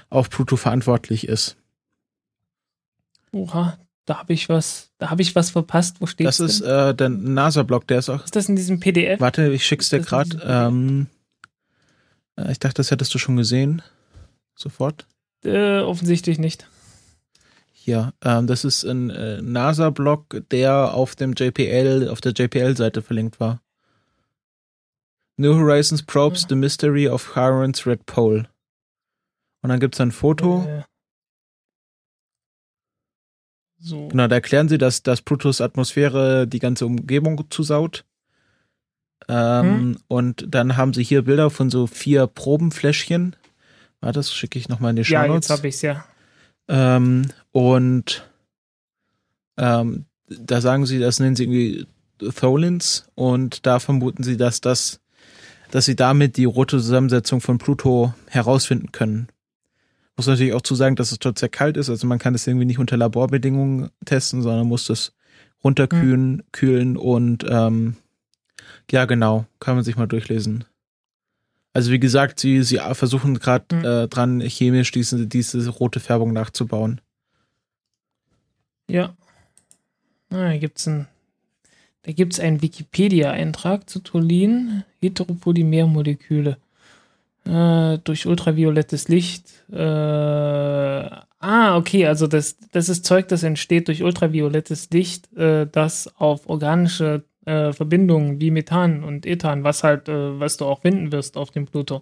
auf 0.10 0.30
Pluto 0.30 0.58
verantwortlich 0.58 1.28
ist. 1.28 1.58
Oha, 3.32 3.78
da 4.06 4.20
habe 4.20 4.34
ich 4.34 4.50
was, 4.50 4.92
da 4.98 5.10
habe 5.10 5.22
ich 5.22 5.36
was 5.36 5.50
verpasst. 5.50 6.02
Wo 6.02 6.06
steht 6.06 6.28
Das 6.28 6.40
ist 6.40 6.62
äh, 6.62 6.94
der 6.94 7.10
NASA-Blog, 7.10 7.88
der 7.88 8.00
ist 8.00 8.10
auch. 8.10 8.24
Ist 8.24 8.36
das 8.36 8.50
in 8.50 8.56
diesem 8.56 8.80
PDF? 8.80 9.20
Warte, 9.20 9.52
ich 9.52 9.66
schick's 9.66 9.90
dir 9.90 10.00
das 10.00 10.08
gerade. 10.08 10.42
Ähm, 10.44 11.08
äh, 12.38 12.52
ich 12.52 12.60
dachte, 12.60 12.76
das 12.76 12.92
hättest 12.92 13.14
du 13.14 13.20
schon 13.20 13.38
gesehen. 13.38 13.82
Sofort. 14.56 15.06
Äh, 15.44 15.80
offensichtlich 15.80 16.40
nicht. 16.40 16.68
Hier, 17.72 18.14
ähm, 18.24 18.48
das 18.48 18.66
ist 18.66 18.84
ein 18.84 19.10
äh, 19.10 19.42
NASA-Blog, 19.42 20.44
der 20.52 20.94
auf 20.94 21.16
dem 21.16 21.34
JPL, 21.34 22.10
auf 22.10 22.20
der 22.20 22.34
JPL-Seite 22.34 23.02
verlinkt 23.02 23.40
war. 23.40 23.62
New 25.38 25.56
Horizons 25.56 26.02
probes 26.02 26.46
the 26.50 26.56
mystery 26.56 27.08
of 27.08 27.34
Charon's 27.34 27.86
Red 27.86 28.06
Pole. 28.06 28.48
Und 29.62 29.70
dann 29.70 29.80
gibt's 29.80 30.02
ein 30.02 30.12
Foto. 30.12 30.66
Äh, 30.68 30.84
so. 33.80 34.08
Genau, 34.08 34.28
da 34.28 34.36
erklären 34.36 34.70
sie, 34.70 34.78
dass, 34.78 35.04
dass 35.04 35.22
Plutos 35.22 35.62
Atmosphäre 35.62 36.48
die 36.48 36.60
ganze 36.60 36.86
Umgebung 36.86 37.44
zusaut. 37.50 38.06
Ähm, 39.28 39.98
Und 40.08 40.46
dann 40.48 40.78
haben 40.78 40.94
sie 40.94 41.04
hier 41.04 41.24
Bilder 41.24 41.50
von 41.50 41.70
so 41.70 41.86
vier 41.86 42.28
Probenfläschchen. 42.28 43.36
Warte, 44.00 44.20
das 44.20 44.34
schicke 44.34 44.58
ich 44.58 44.70
nochmal 44.70 44.92
in 44.92 44.96
die 44.98 45.06
Show 45.06 45.14
Ja, 45.16 45.26
jetzt 45.26 45.50
habe 45.50 45.68
ich's 45.68 45.82
ja. 45.82 46.06
ähm, 46.68 47.32
und 47.52 48.30
ähm, 49.58 50.06
da 50.28 50.62
sagen 50.62 50.86
sie, 50.86 51.00
das 51.00 51.20
nennen 51.20 51.36
sie 51.36 51.44
irgendwie 51.44 51.88
Tholins 52.36 53.10
und 53.16 53.66
da 53.66 53.80
vermuten 53.80 54.24
sie, 54.24 54.38
dass 54.38 54.62
das, 54.62 55.00
dass 55.72 55.86
sie 55.86 55.96
damit 55.96 56.38
die 56.38 56.46
rote 56.46 56.78
Zusammensetzung 56.78 57.42
von 57.42 57.58
Pluto 57.58 58.14
herausfinden 58.28 58.92
können. 58.92 59.28
Muss 60.16 60.28
natürlich 60.28 60.54
auch 60.54 60.62
zu 60.62 60.76
sagen, 60.76 60.96
dass 60.96 61.12
es 61.12 61.20
dort 61.20 61.38
sehr 61.38 61.50
kalt 61.50 61.78
ist, 61.78 61.90
also 61.90 62.08
man 62.08 62.20
kann 62.20 62.34
das 62.34 62.48
irgendwie 62.48 62.66
nicht 62.66 62.80
unter 62.80 62.98
Laborbedingungen 62.98 63.90
testen, 64.06 64.42
sondern 64.42 64.68
muss 64.68 64.88
das 64.88 65.14
runterkühlen, 65.64 66.44
kühlen 66.52 66.98
und 66.98 67.46
ähm, 67.50 67.98
ja 68.90 69.06
genau, 69.06 69.46
kann 69.60 69.76
man 69.76 69.84
sich 69.84 69.96
mal 69.98 70.08
durchlesen. 70.08 70.64
Also 71.74 71.92
wie 71.92 72.00
gesagt, 72.00 72.40
sie, 72.40 72.64
sie 72.64 72.80
versuchen 72.94 73.38
gerade 73.38 73.76
Mhm. 73.76 73.86
äh, 73.86 74.08
dran, 74.08 74.40
chemisch 74.42 74.92
diese, 74.92 75.28
diese 75.28 75.70
rote 75.70 76.00
Färbung 76.00 76.34
nachzubauen. 76.34 77.02
Ja. 78.90 79.16
Ah, 80.30 80.50
da 80.50 80.58
gibt's 80.58 80.88
ein, 80.88 81.08
da 82.04 82.12
gibt's 82.12 82.40
einen 82.40 82.62
Wikipedia-Eintrag 82.62 83.90
zu 83.90 84.00
Tholin, 84.00 84.84
Heteropolymermoleküle. 85.02 86.58
Äh, 87.48 88.00
durch 88.04 88.26
ultraviolettes 88.26 89.08
Licht. 89.08 89.64
Äh, 89.72 89.78
ah, 89.78 91.78
okay, 91.78 92.06
also 92.06 92.28
das, 92.28 92.58
das 92.72 92.90
ist 92.90 93.06
Zeug, 93.06 93.30
das 93.30 93.44
entsteht 93.44 93.88
durch 93.88 94.04
ultraviolettes 94.04 94.90
Licht, 94.92 95.32
äh, 95.38 95.66
das 95.72 96.14
auf 96.18 96.50
organische 96.50 97.24
äh, 97.46 97.72
Verbindungen 97.72 98.42
wie 98.42 98.52
Methan 98.52 99.04
und 99.04 99.26
Ethan, 99.26 99.64
was 99.64 99.84
halt, 99.84 100.10
äh, 100.10 100.40
was 100.40 100.58
du 100.58 100.66
auch 100.66 100.82
finden 100.82 101.14
wirst 101.14 101.38
auf 101.38 101.52
dem 101.52 101.68
Pluto, 101.68 102.02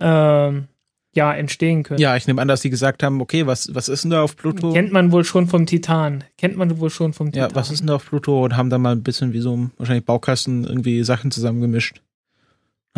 ähm, 0.00 0.66
ja, 1.14 1.32
entstehen 1.32 1.82
können. 1.82 2.00
Ja, 2.00 2.16
ich 2.16 2.26
nehme 2.26 2.42
an, 2.42 2.48
dass 2.48 2.60
die 2.60 2.68
gesagt 2.68 3.02
haben, 3.02 3.22
okay, 3.22 3.46
was, 3.46 3.74
was 3.74 3.88
ist 3.88 4.04
denn 4.04 4.10
da 4.10 4.22
auf 4.22 4.36
Pluto? 4.36 4.74
Kennt 4.74 4.92
man 4.92 5.12
wohl 5.12 5.24
schon 5.24 5.46
vom 5.46 5.64
Titan. 5.64 6.24
Kennt 6.36 6.58
man 6.58 6.78
wohl 6.78 6.90
schon 6.90 7.14
vom 7.14 7.32
Titan. 7.32 7.48
ja, 7.48 7.56
was 7.56 7.70
ist 7.70 7.80
denn 7.80 7.86
da 7.86 7.94
auf 7.94 8.06
Pluto? 8.06 8.44
Und 8.44 8.56
haben 8.56 8.68
da 8.68 8.76
mal 8.76 8.92
ein 8.92 9.02
bisschen 9.02 9.32
wie 9.32 9.40
so 9.40 9.56
ein 9.56 9.70
wahrscheinlich 9.78 10.04
Baukasten 10.04 10.64
irgendwie 10.64 11.02
Sachen 11.04 11.30
zusammengemischt. 11.30 12.02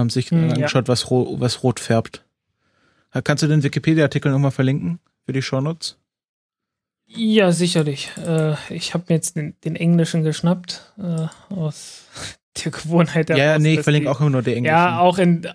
Haben 0.01 0.11
sich 0.11 0.31
Hm, 0.31 0.39
äh, 0.45 0.47
ja. 0.49 0.55
angeschaut, 0.55 0.89
was, 0.89 1.11
ro 1.11 1.37
was 1.39 1.63
rot 1.63 1.79
färbt. 1.81 2.25
Äh, 3.13 3.23
Kannst 3.23 3.43
du 3.43 3.47
den 3.47 3.63
Wikipedia-Artikel 3.63 4.33
nochmal 4.33 4.51
verlinken 4.51 4.99
für 5.25 5.33
die 5.33 5.43
Shownotes? 5.43 5.97
Ja, 7.07 7.51
sicherlich. 7.53 8.11
Äh, 8.25 8.55
ich 8.71 8.95
habe 8.95 9.05
mir 9.09 9.17
jetzt 9.17 9.37
den, 9.37 9.55
den 9.65 9.75
Englischen 9.77 10.23
geschnappt, 10.23 10.93
äh, 10.99 11.27
aus 11.55 12.05
der 12.65 12.73
Gewohnheit 12.73 13.31
Ja, 13.31 13.37
ja, 13.37 13.59
nee, 13.59 13.75
ich 13.75 13.81
verlinke 13.83 14.05
die- 14.07 14.09
auch 14.09 14.21
immer 14.21 14.31
nur 14.31 14.43
die 14.43 14.55
englischen. 14.55 14.75
Ja, 14.77 15.01
auch 15.01 15.19
in, 15.19 15.47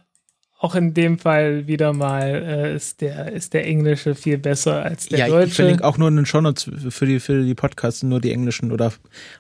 auch 0.60 0.76
in 0.76 0.94
dem 0.94 1.18
Fall 1.18 1.66
wieder 1.68 1.94
mal 1.94 2.24
äh, 2.44 2.76
ist, 2.76 3.00
der, 3.02 3.32
ist 3.32 3.54
der 3.54 3.66
Englische 3.66 4.16
viel 4.16 4.38
besser 4.38 4.84
als 4.84 5.08
der 5.08 5.20
ja, 5.20 5.26
ich- 5.28 5.32
Deutsche. 5.32 5.48
ich 5.48 5.54
verlinke 5.56 5.84
auch 5.86 5.98
nur 5.98 6.10
in 6.10 6.18
den 6.18 6.26
Shownotes 6.26 6.70
für 6.90 7.06
die, 7.06 7.20
für 7.22 7.42
die 7.44 7.56
Podcasts 7.56 8.04
nur 8.04 8.20
die 8.20 8.32
englischen 8.34 8.72
oder 8.74 8.92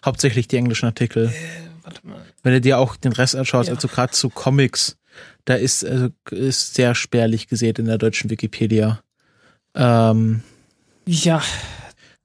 hauptsächlich 0.05 0.47
die 0.47 0.55
englischen 0.57 0.85
Artikel. 0.85 1.33
Warte 1.85 2.05
mal. 2.05 2.21
Wenn 2.43 2.53
du 2.53 2.61
dir 2.61 2.77
auch 2.79 2.95
den 2.97 3.13
Rest 3.13 3.35
anschaust, 3.35 3.69
Ja. 3.69 3.75
also 3.75 3.87
gerade 3.87 4.11
zu 4.11 4.29
Comics, 4.29 4.97
da 5.45 5.53
ist, 5.53 5.85
also, 5.85 6.09
ist 6.31 6.73
sehr 6.73 6.93
spärlich 6.95 7.47
gesät 7.47 7.79
in 7.79 7.85
der 7.85 7.97
deutschen 7.97 8.29
Wikipedia. 8.29 8.99
Ähm, 9.75 10.41
Ja, 11.05 11.41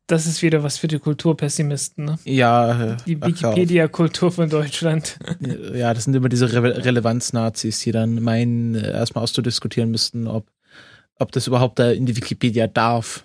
das 0.07 0.27
ist 0.27 0.43
wieder 0.43 0.63
was 0.65 0.79
für 0.79 0.89
die 0.89 0.99
Kulturpessimisten, 0.99 2.05
ne? 2.05 2.19
ja, 2.25 2.97
Die. 3.07 3.21
Wikipedia-Kultur 3.21 4.33
von 4.33 4.49
Deutschland. 4.51 5.19
Ja, 5.75 5.95
das 5.95 6.05
sind 6.05 6.15
immer 6.15 6.29
diese 6.29 6.53
Re 6.53 6.85
Relevanz-Nazis, 6.85 7.81
die 7.81 7.93
dann 7.93 8.21
meinen, 8.23 8.75
äh, 8.75 8.91
erstmal 8.91 9.23
auszudiskutieren 9.23 9.91
müssten, 9.91 10.27
ob, 10.27 10.47
ob 11.17 11.31
das 11.33 11.47
überhaupt 11.47 11.79
da 11.79 11.91
in 11.93 12.07
die 12.07 12.17
Wikipedia 12.17 12.67
darf. 12.67 13.25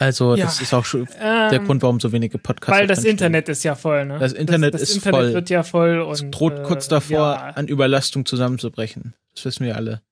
Also 0.00 0.34
Ja. 0.34 0.46
das 0.46 0.60
ist 0.62 0.72
auch 0.74 0.84
schon 0.86 1.06
der 1.20 1.52
Ähm, 1.52 1.66
Grund, 1.66 1.82
warum 1.82 2.00
so 2.00 2.10
wenige 2.10 2.38
Podcasts. 2.38 2.76
Weil 2.80 2.86
das. 2.86 3.04
Internet 3.04 3.48
ist 3.50 3.62
ja 3.62 3.74
voll, 3.74 4.06
ne? 4.06 4.18
Das 4.18 4.32
Internet 4.32 4.74
das, 4.74 4.80
das 4.80 4.90
ist 4.90 4.96
Internet 4.96 5.20
voll. 5.20 5.34
wird 5.34 5.50
ja 5.50 5.62
voll 5.62 6.08
Es 6.10 6.22
und 6.22 6.30
droht 6.32 6.62
kurz 6.64 6.86
äh, 6.86 6.90
davor, 6.90 7.18
Ja, 7.18 7.50
an 7.50 7.68
Überlastung 7.68 8.24
zusammenzubrechen. 8.26 9.14
Das 9.34 9.44
wissen 9.44 9.64
wir 9.66 9.76
alle. 9.76 10.02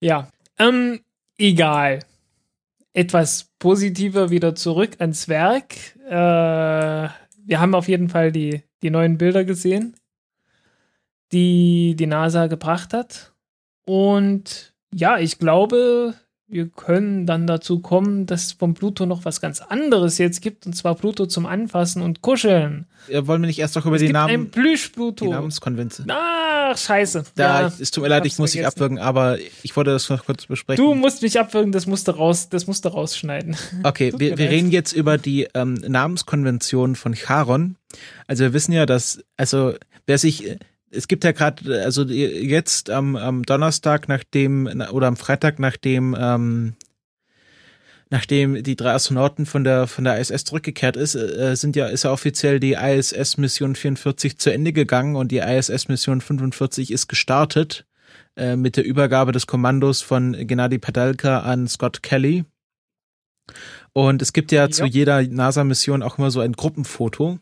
ja. 0.00 0.28
Ähm, 0.58 1.00
egal. 1.38 1.98
Etwas 2.94 3.50
positiver 3.58 4.30
wieder 4.30 4.54
zurück 4.54 4.96
ans 5.00 5.28
Werk. 5.28 5.74
Äh, 6.08 6.12
wir 6.12 7.60
haben 7.60 7.74
auf 7.74 7.88
jeden 7.88 8.08
Fall 8.08 8.32
die, 8.32 8.62
die 8.82 8.88
neuen 8.90 9.18
Bilder 9.18 9.44
gesehen, 9.44 9.94
die 11.32 11.94
die 11.96 12.06
NASA 12.06 12.46
gebracht 12.46 12.92
hat. 12.94 13.32
Und 13.84 14.74
ja, 14.94 15.18
ich 15.18 15.38
glaube, 15.38 16.14
wir 16.48 16.68
können 16.68 17.26
dann 17.26 17.46
dazu 17.48 17.80
kommen, 17.80 18.26
dass 18.26 18.46
es 18.46 18.52
vom 18.52 18.74
Pluto 18.74 19.04
noch 19.04 19.24
was 19.24 19.40
ganz 19.40 19.60
anderes 19.60 20.18
jetzt 20.18 20.42
gibt, 20.42 20.64
und 20.64 20.74
zwar 20.74 20.94
Pluto 20.94 21.26
zum 21.26 21.44
Anfassen 21.44 22.02
und 22.02 22.22
Kuscheln. 22.22 22.86
Ja, 23.08 23.26
wollen 23.26 23.42
wir 23.42 23.48
nicht 23.48 23.58
erst 23.58 23.74
noch 23.74 23.84
über 23.84 23.96
es 23.96 24.02
einen 24.02 24.12
Namen, 24.12 24.50
Plüsch-Pluto. 24.50 25.24
die 25.24 25.30
Namenskonvention? 25.32 26.06
Ach, 26.08 26.76
scheiße. 26.76 27.24
Da, 27.34 27.62
Ja, 27.62 27.72
es 27.80 27.90
tut 27.90 28.02
mir 28.02 28.08
leid, 28.08 28.26
ich 28.26 28.38
muss 28.38 28.52
dich 28.52 28.64
abwürgen, 28.64 28.98
aber 28.98 29.38
ich 29.62 29.74
wollte 29.76 29.90
das 29.90 30.08
noch 30.08 30.24
kurz 30.24 30.46
besprechen. 30.46 30.84
Du 30.84 30.94
musst 30.94 31.22
mich 31.22 31.38
abwürgen, 31.38 31.72
das 31.72 31.86
musst 31.86 32.06
du 32.06 32.12
raus, 32.12 32.48
das 32.48 32.66
musst 32.66 32.84
du 32.84 32.90
rausschneiden. 32.90 33.56
Okay, 33.82 34.12
wir, 34.16 34.38
wir 34.38 34.50
reden 34.50 34.70
jetzt 34.70 34.92
über 34.92 35.18
die 35.18 35.48
ähm, 35.54 35.74
Namenskonvention 35.74 36.96
von 36.96 37.14
Charon. 37.14 37.76
Also 38.26 38.44
wir 38.44 38.52
wissen 38.52 38.72
ja, 38.72 38.86
dass, 38.86 39.22
also 39.36 39.74
wer 40.06 40.18
sich, 40.18 40.46
äh, 40.48 40.58
es 40.90 41.08
gibt 41.08 41.24
ja 41.24 41.32
gerade, 41.32 41.82
also 41.82 42.04
jetzt 42.04 42.90
am, 42.90 43.16
am 43.16 43.42
Donnerstag, 43.42 44.08
nachdem, 44.08 44.64
na- 44.74 44.90
oder 44.90 45.06
am 45.08 45.16
Freitag, 45.16 45.58
nachdem, 45.58 46.16
ähm, 46.18 46.74
nachdem 48.10 48.62
die 48.62 48.76
drei 48.76 48.92
Astronauten 48.92 49.46
von 49.46 49.64
der 49.64 49.86
von 49.88 50.04
der 50.04 50.18
ISS 50.20 50.44
zurückgekehrt 50.44 50.96
ist, 50.96 51.16
äh, 51.16 51.54
sind 51.56 51.74
ja 51.76 51.86
ist 51.86 52.04
ja 52.04 52.12
offiziell 52.12 52.60
die 52.60 52.74
ISS 52.74 53.36
Mission 53.36 53.74
44 53.74 54.38
zu 54.38 54.50
Ende 54.52 54.72
gegangen 54.72 55.16
und 55.16 55.32
die 55.32 55.38
ISS 55.38 55.88
Mission 55.88 56.20
45 56.20 56.92
ist 56.92 57.08
gestartet 57.08 57.84
äh, 58.36 58.54
mit 58.56 58.76
der 58.76 58.84
Übergabe 58.84 59.32
des 59.32 59.46
Kommandos 59.48 60.02
von 60.02 60.32
Gennady 60.46 60.78
Padalka 60.78 61.40
an 61.40 61.66
Scott 61.68 62.02
Kelly. 62.02 62.44
Und 63.92 64.22
es 64.22 64.32
gibt 64.32 64.52
ja, 64.52 64.68
zu 64.70 64.82
Ja. 64.84 64.88
jeder 64.88 65.22
NASA-Mission 65.22 66.02
auch 66.02 66.18
immer 66.18 66.30
so 66.30 66.40
ein 66.40 66.52
Gruppenfoto. 66.52 67.38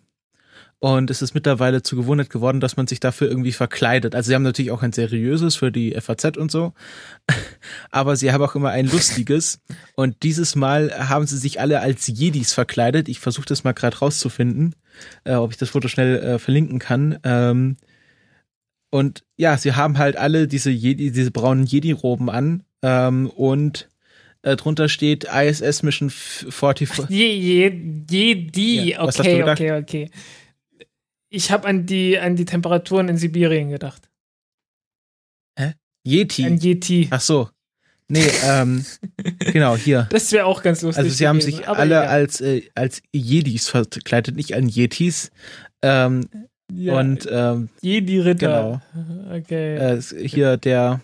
Und 0.85 1.11
es 1.11 1.22
ist 1.22 1.32
mittlerweile 1.32 1.82
zu 1.82 1.97
Gewohnheit 1.97 2.28
geworden, 2.28 2.61
dass 2.61 2.76
man 2.76 2.87
sich 2.87 3.01
dafür 3.01 3.26
irgendwie 3.26 3.53
verkleidet. 3.53 4.14
Also 4.14 4.28
sie 4.28 4.35
haben 4.35 4.43
natürlich 4.43 4.70
auch 4.70 4.82
ein 4.82 4.93
seriöses 4.93 5.57
für 5.57 5.72
die 5.72 5.99
FAZ 5.99 6.37
und 6.37 6.51
so. 6.51 6.74
Aber 7.91 8.16
sie 8.16 8.30
haben 8.32 8.45
auch 8.45 8.55
immer 8.55 8.68
ein 8.68 8.87
lustiges. 8.87 9.62
Und 9.97 10.22
dieses 10.22 10.57
Mal 10.57 11.09
haben 11.09 11.26
sie 11.26 11.39
sich 11.39 11.59
alle 11.59 11.80
als 11.80 12.07
Jedis 12.07 12.53
verkleidet. 12.53 13.09
Ich 13.09 13.18
versuche 13.18 13.47
das 13.47 13.64
mal 13.64 13.72
gerade 13.72 13.97
rauszufinden, 13.97 14.74
äh, 15.24 15.37
ob 15.37 15.53
ich 15.53 15.57
das 15.57 15.70
Foto 15.70 15.89
schnell 15.89 16.18
äh, 16.18 16.39
verlinken 16.39 16.80
kann. 16.80 17.18
Ähm, 17.24 17.78
und 18.91 19.24
ja, 19.39 19.57
sie 19.57 19.72
haben 19.72 19.97
halt 19.97 20.18
alle 20.18 20.49
diese 20.49 20.70
Jedi, 20.70 21.12
diese 21.12 21.30
braunen 21.30 21.64
Jedi-Roben 21.64 22.28
an. 22.28 22.62
Ähm, 22.82 23.30
und 23.30 23.89
äh, 24.43 24.55
drunter 24.57 24.91
steht 24.91 25.24
ISS 25.24 25.82
Mission 25.82 26.11
44. 26.11 27.09
Je, 27.09 27.35
je, 27.35 27.72
je 28.11 28.35
die, 28.35 28.91
Ja, 28.91 29.03
okay, 29.03 29.43
okay, 29.45 29.72
okay. 29.72 30.11
Ich 31.35 31.51
habe 31.51 31.66
an 31.66 31.85
die, 31.87 32.18
an 32.18 32.37
die 32.37 32.45
Temperaturen 32.45 33.09
in 33.09 33.16
Sibirien 33.16 33.70
gedacht. 33.70 34.09
An 35.57 35.74
Yeti. 36.07 36.47
Yeti. 36.47 37.09
Ach 37.11 37.20
so. 37.20 37.49
Nee, 38.07 38.30
ähm, 38.45 38.85
genau, 39.39 39.76
hier. 39.76 40.07
Das 40.11 40.30
wäre 40.32 40.45
auch 40.45 40.62
ganz 40.62 40.82
lustig. 40.82 41.03
Also 41.03 41.14
sie 41.16 41.26
haben 41.26 41.39
gewesen, 41.39 41.57
sich 41.57 41.68
alle 41.68 41.97
egal. 41.97 42.07
als, 42.07 42.41
äh, 42.41 42.62
als 42.74 43.03
Jedis 43.12 43.68
verkleidet, 43.68 44.37
nicht 44.37 44.55
als 44.55 44.76
Yetis. 44.76 45.30
Ähm, 45.82 46.28
ja, 46.72 46.99
Und 46.99 47.26
ähm, 47.30 47.68
Jedi-Ritter. 47.80 48.82
Okay. 49.32 49.76
äh, 49.76 50.01
hier 50.01 50.57
der, 50.57 51.01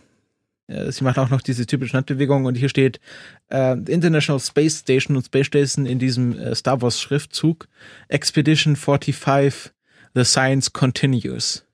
äh, 0.69 0.93
sie 0.93 1.03
machen 1.03 1.21
auch 1.21 1.31
noch 1.31 1.41
diese 1.41 1.67
typische 1.67 1.97
Handbewegung 1.97 2.45
und 2.45 2.55
hier 2.55 2.69
steht 2.69 3.01
äh, 3.51 3.73
International 3.73 4.39
Space 4.39 4.81
Station 4.81 5.17
und 5.17 5.25
Space 5.25 5.47
Station 5.47 5.87
in 5.87 5.99
diesem 5.99 6.39
äh, 6.39 6.55
Star 6.55 6.81
Wars 6.83 7.01
Schriftzug 7.01 7.67
Expedition 8.09 8.77
45 8.77 9.17
The 10.15 10.25
Science 10.25 10.73
Continues. 10.73 11.65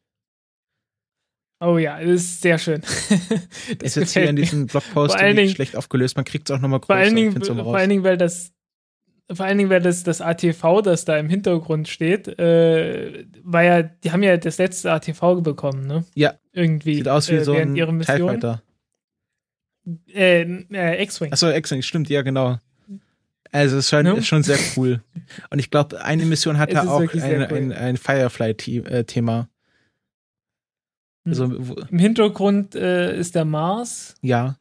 oh 1.61 1.79
ja, 1.79 1.99
das 1.99 2.09
ist 2.23 2.43
sehr 2.43 2.59
schön. 2.59 2.83
Ist 3.83 3.83
das 3.83 3.95
jetzt 3.95 4.13
hier 4.13 4.29
in 4.29 4.37
diesem 4.37 4.67
Blogpost 4.67 5.15
nicht 5.17 5.37
Dingen- 5.39 5.55
schlecht 5.55 5.77
aufgelöst, 5.77 6.17
man 6.17 6.25
kriegt 6.25 6.51
es 6.51 6.57
auch 6.57 6.61
nochmal 6.61 6.81
größer. 6.81 6.87
Vor 6.87 6.97
allen 6.97 7.17
Dingen, 7.17 7.43
vor 7.43 7.77
allen 7.77 7.89
Dingen, 7.89 8.05
weil 8.05 8.19
das 8.19 8.53
vor 9.33 9.45
allen 9.45 9.59
Dingen, 9.59 9.71
weil 9.71 9.81
das, 9.81 10.05
das 10.05 10.21
ATV, 10.21 10.83
das 10.83 11.05
da 11.05 11.19
im 11.19 11.29
Hintergrund 11.29 11.89
steht, 11.89 12.29
äh, 12.39 13.25
war 13.43 13.65
ja, 13.65 13.83
die 13.83 14.13
haben 14.13 14.23
ja 14.23 14.37
das 14.37 14.59
letzte 14.59 14.93
ATV 14.93 15.41
bekommen, 15.43 15.87
ne? 15.87 16.05
Ja. 16.15 16.35
Irgendwie. 16.53 16.95
Sieht 16.97 17.09
aus 17.09 17.29
wie 17.29 17.37
äh, 17.37 17.45
so 17.45 17.55
ein 17.55 17.75
ihrer 17.75 17.89
TIE 17.89 17.95
Mission. 17.95 18.29
Fighter. 18.29 18.63
Äh, 20.15 20.43
äh, 20.43 21.03
X-Wing. 21.03 21.33
Achso, 21.33 21.51
X-Wing, 21.51 21.83
stimmt, 21.83 22.09
ja, 22.09 22.23
genau. 22.23 22.59
Also 23.53 23.77
es 23.77 23.85
ist 23.85 23.91
schon, 23.91 24.05
Ne? 24.05 24.17
ist 24.17 24.27
schon 24.27 24.43
sehr 24.43 24.59
cool. 24.77 25.01
Und 25.51 25.59
ich 25.59 25.71
glaube, 25.71 26.03
eine 26.05 26.25
Mission 26.27 26.59
hatte 26.59 26.89
auch 26.89 27.01
ein, 27.01 27.09
cool. 27.15 27.23
ein, 27.23 27.73
ein 27.73 27.97
Firefly-Thema. 27.97 29.49
Hm. 31.25 31.33
Also, 31.33 31.45
Im 31.45 31.99
Hintergrund 31.99 32.75
äh, 32.75 33.19
ist 33.19 33.35
der 33.35 33.45
Mars. 33.45 34.15
ja. 34.23 34.57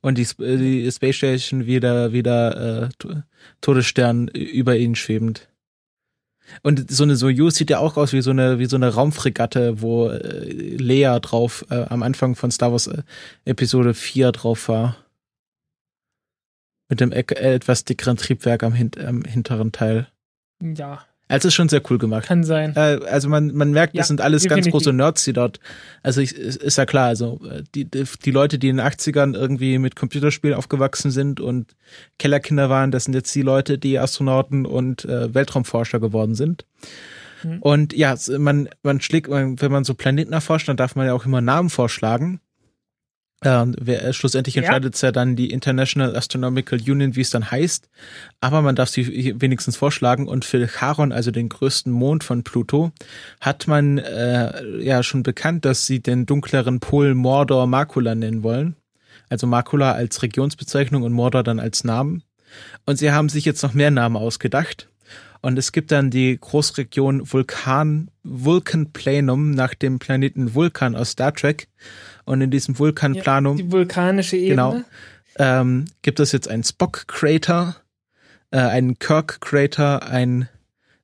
Und 0.00 0.16
die, 0.16 0.26
die 0.38 0.88
Space 0.92 1.16
Station 1.16 1.66
wieder, 1.66 2.12
wieder 2.12 2.84
äh, 2.84 2.88
To- 3.00 3.22
Todesstern 3.60 4.28
über 4.28 4.76
ihnen 4.76 4.94
schwebend. 4.94 5.48
Und 6.62 6.88
so 6.90 7.02
eine 7.02 7.16
Soyuz 7.16 7.56
sieht 7.56 7.68
ja 7.68 7.80
auch 7.80 7.96
aus 7.96 8.12
wie 8.12 8.22
so 8.22 8.30
eine, 8.30 8.60
wie 8.60 8.66
so 8.66 8.76
eine 8.76 8.94
Raumfregatte, 8.94 9.82
wo 9.82 10.08
äh, 10.08 10.76
Leia 10.76 11.18
drauf 11.18 11.66
äh, 11.70 11.84
am 11.88 12.04
Anfang 12.04 12.36
von 12.36 12.52
Star 12.52 12.70
Wars 12.70 12.86
äh, 12.86 13.02
Episode 13.44 13.92
4 13.92 14.30
drauf 14.30 14.68
war. 14.68 14.96
Mit 16.88 17.00
dem 17.00 17.12
äh, 17.12 17.20
etwas 17.20 17.84
dickeren 17.84 18.16
Triebwerk 18.16 18.62
am, 18.62 18.72
hint 18.72 18.98
am 18.98 19.22
hinteren 19.22 19.72
Teil. 19.72 20.08
Ja, 20.60 21.04
Also 21.28 21.48
ist 21.48 21.54
schon 21.54 21.68
sehr 21.68 21.82
cool 21.90 21.98
gemacht. 21.98 22.26
kann 22.26 22.42
sein. 22.42 22.74
Äh, 22.74 23.00
also 23.10 23.28
man, 23.28 23.54
man 23.54 23.70
merkt, 23.70 23.94
Ja, 23.94 24.00
das 24.00 24.08
sind 24.08 24.20
alles 24.20 24.44
ganz 24.46 24.68
große 24.68 24.92
Nerds, 24.92 25.24
die 25.24 25.34
dort, 25.34 25.60
also 26.02 26.20
ich, 26.20 26.34
ist, 26.34 26.62
ist 26.62 26.78
ja 26.78 26.86
klar, 26.86 27.08
also 27.08 27.40
äh, 27.48 27.62
die, 27.74 27.84
die 27.84 28.30
Leute, 28.30 28.58
die 28.58 28.70
in 28.70 28.78
den 28.78 28.86
80ern 28.86 29.36
irgendwie 29.36 29.78
mit 29.78 29.94
Computerspielen 29.94 30.56
aufgewachsen 30.56 31.10
sind 31.10 31.40
und 31.40 31.76
Kellerkinder 32.18 32.70
waren, 32.70 32.90
das 32.90 33.04
sind 33.04 33.14
jetzt 33.14 33.34
die 33.34 33.42
Leute, 33.42 33.78
die 33.78 33.98
Astronauten 33.98 34.64
und 34.64 35.04
äh, 35.04 35.34
Weltraumforscher 35.34 36.00
geworden 36.00 36.34
sind. 36.34 36.64
Mhm. 37.42 37.58
Und 37.60 37.92
ja, 37.92 38.16
man, 38.38 38.70
man 38.82 39.00
schlägt, 39.00 39.30
wenn 39.30 39.72
man 39.72 39.84
so 39.84 39.94
Planeten 39.94 40.32
erforscht, 40.32 40.68
dann 40.68 40.78
darf 40.78 40.96
man 40.96 41.06
ja 41.06 41.12
auch 41.12 41.26
immer 41.26 41.42
Namen 41.42 41.70
vorschlagen. 41.70 42.40
Ähm, 43.44 43.74
wer, 43.78 44.04
äh, 44.04 44.12
schlussendlich 44.12 44.56
Ja. 44.56 44.62
entscheidet 44.62 44.96
es 44.96 45.00
ja 45.00 45.12
dann 45.12 45.36
die 45.36 45.50
International 45.50 46.16
Astronomical 46.16 46.78
Union, 46.80 47.14
wie 47.14 47.20
es 47.20 47.30
dann 47.30 47.50
heißt. 47.50 47.88
Aber 48.40 48.62
man 48.62 48.74
darf 48.74 48.88
sie 48.88 49.40
wenigstens 49.40 49.76
vorschlagen. 49.76 50.26
Und 50.26 50.44
für 50.44 50.66
Charon, 50.66 51.12
also 51.12 51.30
den 51.30 51.48
größten 51.48 51.92
Mond 51.92 52.24
von 52.24 52.42
Pluto, 52.42 52.90
hat 53.40 53.68
man 53.68 53.98
äh, 53.98 54.78
ja 54.82 55.02
schon 55.02 55.22
bekannt, 55.22 55.64
dass 55.64 55.86
sie 55.86 56.00
den 56.00 56.26
dunkleren 56.26 56.80
Pol 56.80 57.14
Mordor 57.14 57.66
Makula 57.68 58.14
nennen 58.16 58.42
wollen. 58.42 58.74
Also 59.28 59.46
Makula 59.46 59.92
als 59.92 60.22
Regionsbezeichnung 60.22 61.02
und 61.02 61.12
Mordor 61.12 61.42
dann 61.44 61.60
als 61.60 61.84
Namen. 61.84 62.24
Und 62.86 62.96
sie 62.98 63.12
haben 63.12 63.28
sich 63.28 63.44
jetzt 63.44 63.62
noch 63.62 63.74
mehr 63.74 63.90
Namen 63.90 64.16
ausgedacht. 64.16 64.88
Und 65.40 65.58
es 65.58 65.72
gibt 65.72 65.92
dann 65.92 66.10
die 66.10 66.38
Großregion 66.38 67.32
Vulkan, 67.32 68.10
Vulcan 68.22 68.92
Planum 68.92 69.52
nach 69.52 69.74
dem 69.74 69.98
Planeten 69.98 70.54
Vulkan 70.54 70.96
aus 70.96 71.10
Star 71.10 71.32
Trek. 71.32 71.68
Und 72.24 72.40
in 72.40 72.50
diesem 72.50 72.78
Vulkanplanum 72.78 73.56
Die 73.56 73.72
vulkanische 73.72 74.36
Ebene. 74.36 74.50
Genau. 74.50 74.82
ähm, 75.38 75.84
gibt 76.02 76.20
es 76.20 76.32
jetzt 76.32 76.48
einen 76.48 76.64
Spock-Crater, 76.64 77.76
äh, 78.50 78.58
einen 78.58 78.98
Kirk-Crater, 78.98 80.06
einen 80.08 80.48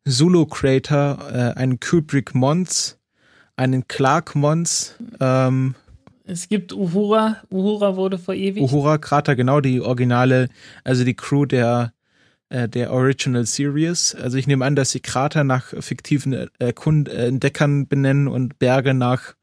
Zulu-Crater, 0.06 1.54
äh, 1.56 1.58
einen 1.58 1.80
Kubrick-Mons, 1.80 2.98
einen 3.56 3.88
Clark-Mons, 3.88 4.96
ähm, 5.20 5.74
Es 6.26 6.48
gibt 6.48 6.72
Uhura. 6.72 7.36
Uhura 7.50 7.96
wurde 7.96 8.18
verewigt. 8.18 8.60
Uhura-Krater, 8.60 9.36
genau 9.36 9.60
die 9.60 9.80
originale, 9.80 10.48
also 10.82 11.04
die 11.04 11.14
Crew 11.14 11.46
der 11.46 11.92
äh, 12.54 12.68
der 12.68 12.92
Original 12.92 13.44
Series. 13.46 14.14
Also 14.14 14.38
ich 14.38 14.46
nehme 14.46 14.64
an, 14.64 14.76
dass 14.76 14.90
sie 14.92 15.00
Krater 15.00 15.42
nach 15.44 15.72
fiktiven 15.80 16.48
äh, 16.58 16.72
Kund 16.72 17.08
äh, 17.08 17.26
Entdeckern 17.26 17.86
benennen 17.88 18.28
und 18.28 18.58
Berge 18.58 18.94
nach 18.94 19.34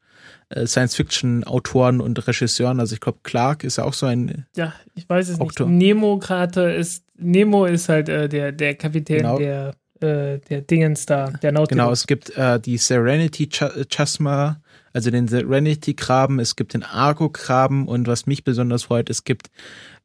Science-Fiction-Autoren 0.54 2.02
und 2.02 2.26
Regisseuren. 2.26 2.78
Also 2.78 2.94
ich 2.94 3.00
glaube, 3.00 3.20
Clark 3.22 3.64
ist 3.64 3.78
ja 3.78 3.84
auch 3.84 3.94
so 3.94 4.04
ein 4.04 4.44
Ja, 4.54 4.74
ich 4.94 5.08
weiß 5.08 5.30
es 5.30 5.40
Okto. 5.40 5.66
nicht. 5.66 5.78
Nemo-Krater 5.78 6.74
ist, 6.74 7.04
Nemo 7.16 7.64
ist 7.64 7.88
halt 7.88 8.10
äh, 8.10 8.28
der, 8.28 8.52
der 8.52 8.74
Kapitän 8.74 9.18
Genau. 9.18 9.38
der 9.38 9.74
äh, 10.02 10.40
der 10.50 10.62
Dingens 10.62 11.06
da, 11.06 11.30
der 11.30 11.52
Nautilus. 11.52 11.68
Genau, 11.68 11.92
es 11.92 12.06
gibt 12.06 12.36
äh, 12.36 12.60
die 12.60 12.76
Serenity 12.76 13.48
Chasma, 13.48 14.60
also 14.92 15.10
den 15.10 15.28
Serenity-Graben, 15.28 16.40
es 16.40 16.56
gibt 16.56 16.74
den 16.74 16.82
Argo-Graben 16.82 17.86
und 17.86 18.06
was 18.06 18.26
mich 18.26 18.44
besonders 18.44 18.82
freut, 18.84 19.08
es 19.10 19.24
gibt 19.24 19.48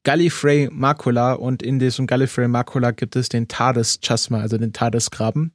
Gallifrey 0.04 0.70
Macula 0.72 1.34
und 1.34 1.62
in 1.62 1.80
diesem 1.80 2.08
Gallifrey 2.08 2.48
Macula 2.48 2.91
gibt 2.91 3.16
es 3.16 3.30
den 3.30 3.48
TARDIS 3.48 4.00
Chasma, 4.02 4.39
also 4.41 4.58
den 4.58 4.74
TARDIS-Graben. 4.74 5.52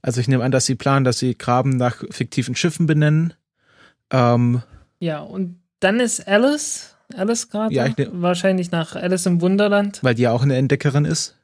Also 0.00 0.20
ich 0.20 0.28
nehme 0.28 0.44
an, 0.44 0.50
dass 0.52 0.66
sie 0.66 0.74
planen, 0.74 1.04
dass 1.04 1.18
sie 1.18 1.36
Graben 1.36 1.70
nach 1.76 2.02
fiktiven 2.10 2.54
Schiffen 2.54 2.86
benennen. 2.86 3.34
Ähm, 4.10 4.62
ja, 4.98 5.20
und 5.20 5.60
dann 5.80 6.00
ist 6.00 6.26
Alice, 6.26 6.96
Alice 7.14 7.48
gerade, 7.50 7.74
Ja, 7.74 7.88
wahrscheinlich 8.12 8.70
nach 8.70 8.94
Alice 8.94 9.26
im 9.26 9.40
Wunderland. 9.40 9.98
weil 10.02 10.14
die 10.14 10.22
ja 10.22 10.32
auch 10.32 10.42
eine 10.42 10.56
Entdeckerin 10.56 11.04
ist. 11.04 11.36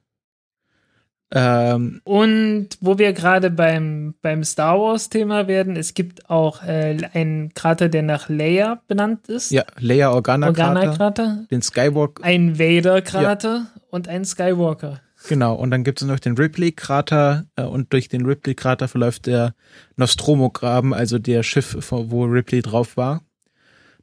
Ähm, 1.30 2.00
Und 2.04 2.68
wo 2.80 2.98
wir 2.98 3.12
gerade 3.12 3.50
beim, 3.50 4.14
beim 4.22 4.44
Star 4.44 4.78
Wars-Thema 4.80 5.46
werden, 5.46 5.76
es 5.76 5.92
gibt 5.92 6.30
auch 6.30 6.62
äh, 6.62 6.96
einen 7.12 7.52
Krater, 7.52 7.88
der 7.90 8.02
nach 8.02 8.28
Leia 8.30 8.80
benannt 8.88 9.28
ist. 9.28 9.50
ja, 9.50 9.64
Leia 9.78 10.10
Organa 10.10 10.52
Krater, 10.52 10.68
Organa-Krater. 10.80 11.44
den 11.50 11.60
Skywalk, 11.62 12.20
Ein 12.22 12.58
Vader-Krater 12.58 13.66
und 13.90 14.08
ein 14.08 14.24
Skywalker. 14.24 15.00
genau. 15.28 15.54
Und 15.54 15.70
dann 15.70 15.84
gibt 15.84 16.00
es 16.00 16.08
noch 16.08 16.18
den 16.18 16.36
Ripley-Krater 16.38 17.44
äh, 17.56 17.62
und 17.64 17.92
durch 17.92 18.08
den 18.08 18.24
Ripley-Krater 18.24 18.88
verläuft 18.88 19.26
der 19.26 19.54
Nostromo-Graben, 19.96 20.94
also 20.94 21.18
der 21.18 21.42
Schiff, 21.42 21.76
wo 21.90 22.24
Ripley 22.24 22.62
drauf 22.62 22.96
war. 22.96 23.20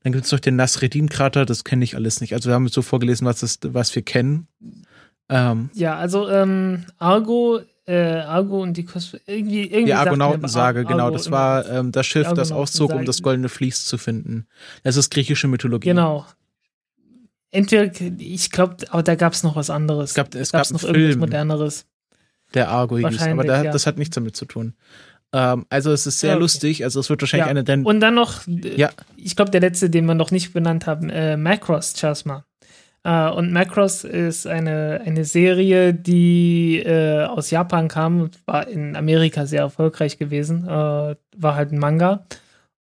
Dann 0.04 0.14
gibt 0.14 0.26
es 0.26 0.32
noch 0.32 0.40
den 0.40 0.56
Nasreddin-Krater, 0.58 1.48
das 1.48 1.64
kenne 1.64 1.84
ich 1.84 1.96
alles 1.96 2.22
nicht. 2.22 2.34
Also 2.34 2.50
wir 2.50 2.54
haben 2.54 2.68
so 2.68 2.84
vorgelesen, 2.84 3.26
was, 3.26 3.42
ist, 3.42 3.74
was 3.74 3.96
wir 3.96 4.04
kennen. 4.04 4.48
Ähm, 5.30 5.70
Ja, 5.74 5.96
also 5.98 6.30
ähm, 6.30 6.86
Argo, 7.00 7.60
äh, 7.88 8.18
Argo 8.20 8.62
und 8.62 8.78
die 8.78 8.86
Kos 8.86 9.16
irgendwie, 9.26 9.64
irgendwie 9.64 9.86
die 9.86 9.94
Argonautensage, 9.94 10.80
Ar- 10.80 10.86
genau, 10.86 11.06
Argo 11.06 11.18
das 11.18 11.32
war 11.32 11.68
ähm, 11.70 11.92
das 11.92 12.06
Schiff, 12.06 12.32
das 12.34 12.52
auszog, 12.52 12.94
um 12.94 13.06
das 13.06 13.22
goldene 13.22 13.50
Vlies 13.50 13.86
zu 13.86 13.98
finden. 13.98 14.48
Das 14.84 14.98
ist 14.98 15.12
griechische 15.12 15.48
Mythologie. 15.48 15.90
Genau. 15.90 16.26
Entweder, 17.52 17.90
ich 18.20 18.52
glaube, 18.52 18.78
aber 18.90 19.02
da 19.04 19.16
gab 19.16 19.34
es 19.34 19.44
noch 19.44 19.56
was 19.56 19.70
anderes. 19.70 20.10
Es 20.12 20.16
gab, 20.16 20.36
es 20.36 20.52
Gab's 20.52 20.70
gab 20.70 20.82
noch 20.82 20.88
einen 20.90 20.96
irgendwas 20.96 21.12
Film, 21.14 21.20
moderneres. 21.22 21.86
der 22.54 22.70
Argo 22.70 22.98
hieß, 22.98 23.22
aber 23.22 23.44
der, 23.44 23.64
ja. 23.66 23.72
das 23.72 23.88
hat 23.88 23.98
nichts 23.98 24.16
damit 24.16 24.36
zu 24.36 24.46
tun. 24.46 24.74
Ähm, 25.32 25.66
also 25.70 25.92
es 25.92 26.06
ist 26.06 26.20
sehr 26.20 26.32
Ja, 26.32 26.36
okay. 26.36 26.42
lustig, 26.42 26.84
also 26.84 27.00
es 27.00 27.10
wird 27.10 27.22
wahrscheinlich 27.22 27.46
Ja. 27.46 27.50
eine 27.52 27.64
der 27.64 27.86
Und 27.86 28.00
dann 28.02 28.14
noch, 28.16 28.42
Ja. 28.48 28.90
ich 29.16 29.36
glaube, 29.36 29.52
der 29.52 29.62
letzte, 29.62 29.90
den 29.90 30.06
wir 30.06 30.16
noch 30.16 30.32
nicht 30.32 30.54
benannt 30.54 30.86
haben, 30.86 31.10
äh, 31.10 31.38
Macross 31.38 31.94
Chasma. 31.94 32.46
Äh, 33.06 33.30
und 33.30 33.54
Macross 33.54 34.04
ist 34.04 34.48
eine, 34.48 35.02
eine 35.06 35.26
Serie, 35.26 35.94
die 35.94 36.80
äh, 36.80 37.24
aus 37.24 37.52
Japan 37.52 37.88
kam 37.88 38.22
und 38.22 38.40
war 38.48 38.68
in 38.68 38.96
Amerika 38.96 39.46
sehr 39.46 39.62
erfolgreich 39.62 40.18
gewesen. 40.18 40.68
Äh, 40.68 41.16
war 41.38 41.56
halt 41.56 41.72
ein 41.72 41.78
Manga, 41.78 42.26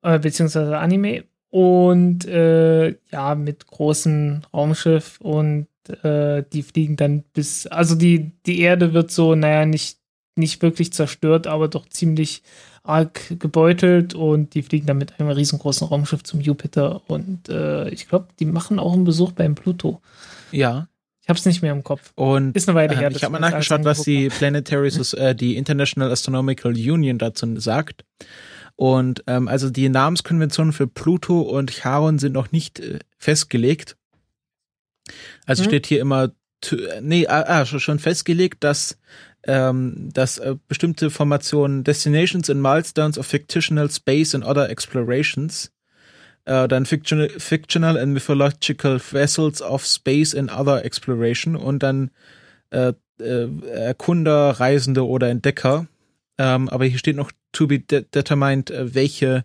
äh, 0.03 0.19
beziehungsweise 0.19 0.79
Anime. 0.79 1.25
Und 1.51 2.25
äh, 2.25 2.97
ja, 3.13 3.35
mit 3.37 3.67
großem 3.67 4.41
Raumschiff 4.53 5.21
und 5.21 5.69
äh, 6.03 6.43
die 6.53 6.63
fliegen 6.63 6.97
dann 6.97 7.23
bis, 7.35 7.67
also 7.67 7.95
die, 7.95 8.33
die 8.47 8.61
Erde 8.61 8.95
wird 8.95 9.11
so, 9.11 9.35
naja, 9.35 9.67
nicht, 9.67 9.99
nicht 10.37 10.63
wirklich 10.63 10.93
zerstört, 10.93 11.47
aber 11.47 11.69
doch 11.69 11.87
ziemlich 11.89 12.43
arg 12.85 13.39
gebeutelt 13.41 14.15
und 14.15 14.55
die 14.55 14.63
fliegen 14.63 14.87
dann 14.87 14.99
mit 14.99 15.19
einem 15.19 15.31
riesengroßen 15.31 15.89
Raumschiff 15.89 16.23
zum 16.23 16.41
Jupiter 16.41 17.03
und 17.09 17.49
äh, 17.49 17.89
ich 17.89 18.09
glaube, 18.09 18.29
die 18.39 18.45
machen 18.45 18.79
auch 18.79 18.93
einen 18.93 19.05
Besuch 19.05 19.33
beim 19.33 19.55
Pluto. 19.57 20.01
ja. 20.53 20.87
Ich 21.23 21.31
habe 21.31 21.39
es 21.39 21.47
nicht 21.47 21.63
mehr 21.63 21.73
im 21.73 21.83
Kopf. 21.83 22.13
Und 22.17 22.55
Ist 22.55 22.69
eine 22.69 22.77
Weile 22.77 22.95
her. 22.95 23.07
ähm, 23.07 23.13
dass 23.15 23.17
ich 23.17 23.25
habe 23.25 23.33
mal 23.33 23.39
nachgeschaut, 23.41 23.83
was 23.85 24.03
die 24.03 24.29
Planetary, 24.29 24.89
äh, 25.17 25.35
die 25.35 25.57
International 25.57 26.13
Astronomical 26.13 26.73
Union 26.73 27.17
dazu 27.17 27.59
sagt. 27.59 28.05
Und 28.77 29.25
ähm, 29.27 29.49
also 29.49 29.71
die 29.71 29.89
Namenskonventionen 29.89 30.75
für 30.75 30.87
Pluto 30.87 31.41
und 31.41 31.71
Charon 31.73 32.19
sind 32.19 32.35
noch 32.35 32.53
nicht 32.53 32.79
äh, 32.81 32.99
festgelegt. 33.17 33.97
Also 35.47 35.63
Hm. 35.63 35.71
steht 35.71 35.87
hier 35.87 36.03
immer, 36.03 36.33
äh, 36.71 37.01
nee, 37.01 37.27
ah, 37.27 37.45
ah, 37.47 37.65
schon 37.65 37.99
festgelegt, 37.99 38.63
dass 38.63 38.99
ähm, 39.47 40.11
dass 40.13 40.39
äh, 40.39 40.57
bestimmte 40.69 41.11
Formationen 41.11 41.85
Destinations 41.85 42.51
and 42.51 42.61
Milestones 42.61 43.19
of 43.19 43.27
Fictional 43.27 43.91
Space 43.91 44.35
and 44.35 44.45
Other 44.45 44.71
Explorations 44.71 45.71
äh, 46.45 46.69
dann 46.69 46.87
fictional, 46.87 47.29
fictional 47.29 47.97
and 47.97 48.13
Mythological 48.13 49.01
Vessels 49.01 49.63
of 49.63 49.87
Space 49.87 50.35
and 50.35 50.53
Other 50.53 50.85
Exploration 50.85 51.57
und 51.57 51.83
dann 51.83 52.11
äh, 52.71 52.93
äh, 53.19 53.49
Erkunder, 53.69 54.51
Reisende 54.51 55.07
oder 55.07 55.29
Entdecker. 55.29 55.87
Ähm, 56.37 56.69
aber 56.69 56.85
hier 56.85 56.99
steht 56.99 57.17
noch 57.17 57.31
to 57.53 57.67
be 57.67 57.79
de 57.79 58.05
determined, 58.13 58.71
äh, 58.71 58.95
welche 58.95 59.45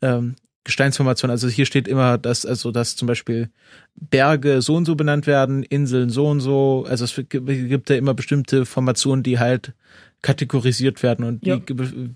ähm, 0.00 0.36
Gesteinsformation. 0.64 1.30
Also 1.30 1.48
hier 1.48 1.66
steht 1.66 1.86
immer, 1.88 2.18
dass 2.18 2.44
also 2.46 2.70
dass 2.70 2.96
zum 2.96 3.06
Beispiel 3.06 3.50
Berge 3.94 4.62
so 4.62 4.74
und 4.74 4.86
so 4.86 4.94
benannt 4.94 5.26
werden, 5.26 5.62
Inseln 5.62 6.10
so 6.10 6.26
und 6.26 6.40
so. 6.40 6.86
Also 6.88 7.04
es 7.04 7.14
gibt, 7.14 7.46
gibt 7.46 7.90
ja 7.90 7.96
immer 7.96 8.14
bestimmte 8.14 8.64
Formationen, 8.66 9.22
die 9.22 9.38
halt 9.38 9.74
kategorisiert 10.22 11.02
werden 11.02 11.24
und 11.26 11.46
Ja. 11.46 11.56
die, 11.58 11.74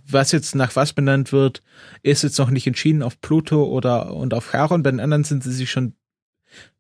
was 0.08 0.32
jetzt 0.32 0.54
nach 0.54 0.74
was 0.76 0.94
benannt 0.94 1.30
wird, 1.30 1.62
ist 2.02 2.22
jetzt 2.22 2.38
noch 2.38 2.48
nicht 2.48 2.66
entschieden 2.66 3.02
auf 3.02 3.20
Pluto 3.20 3.64
oder 3.64 4.14
und 4.14 4.32
auf 4.32 4.50
Charon. 4.50 4.82
Bei 4.82 4.90
den 4.90 5.00
anderen 5.00 5.24
sind 5.24 5.44
sie 5.44 5.52
sich 5.52 5.70
schon 5.70 5.92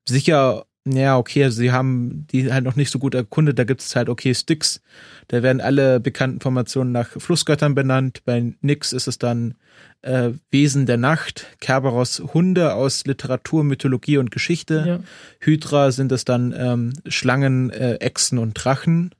sicher. 0.06 0.64
Ja, 0.92 1.16
okay, 1.16 1.50
sie 1.50 1.72
haben 1.72 2.26
die 2.30 2.52
halt 2.52 2.64
noch 2.64 2.76
nicht 2.76 2.90
so 2.90 2.98
gut 2.98 3.14
erkundet. 3.14 3.58
Da 3.58 3.64
gibt 3.64 3.80
es 3.80 3.94
halt, 3.96 4.08
okay, 4.08 4.34
Styx. 4.34 4.80
Da 5.28 5.42
werden 5.42 5.60
alle 5.60 6.00
bekannten 6.00 6.40
Formationen 6.40 6.92
nach 6.92 7.08
Flussgöttern 7.08 7.74
benannt. 7.74 8.22
Bei 8.24 8.54
Nyx 8.60 8.92
ist 8.92 9.08
es 9.08 9.18
dann 9.18 9.54
äh, 10.02 10.30
Wesen 10.50 10.86
der 10.86 10.96
Nacht. 10.96 11.46
Kerberos 11.60 12.22
Hunde 12.32 12.74
aus 12.74 13.04
Literatur, 13.04 13.64
Mythologie 13.64 14.18
und 14.18 14.30
Geschichte. 14.30 14.84
Ja. 14.86 15.00
Hydra 15.40 15.90
sind 15.90 16.12
es 16.12 16.24
dann 16.24 16.54
ähm, 16.56 16.92
Schlangen, 17.06 17.70
äh, 17.70 17.94
Echsen 17.96 18.38
und 18.38 18.54
Drachen. 18.54 19.14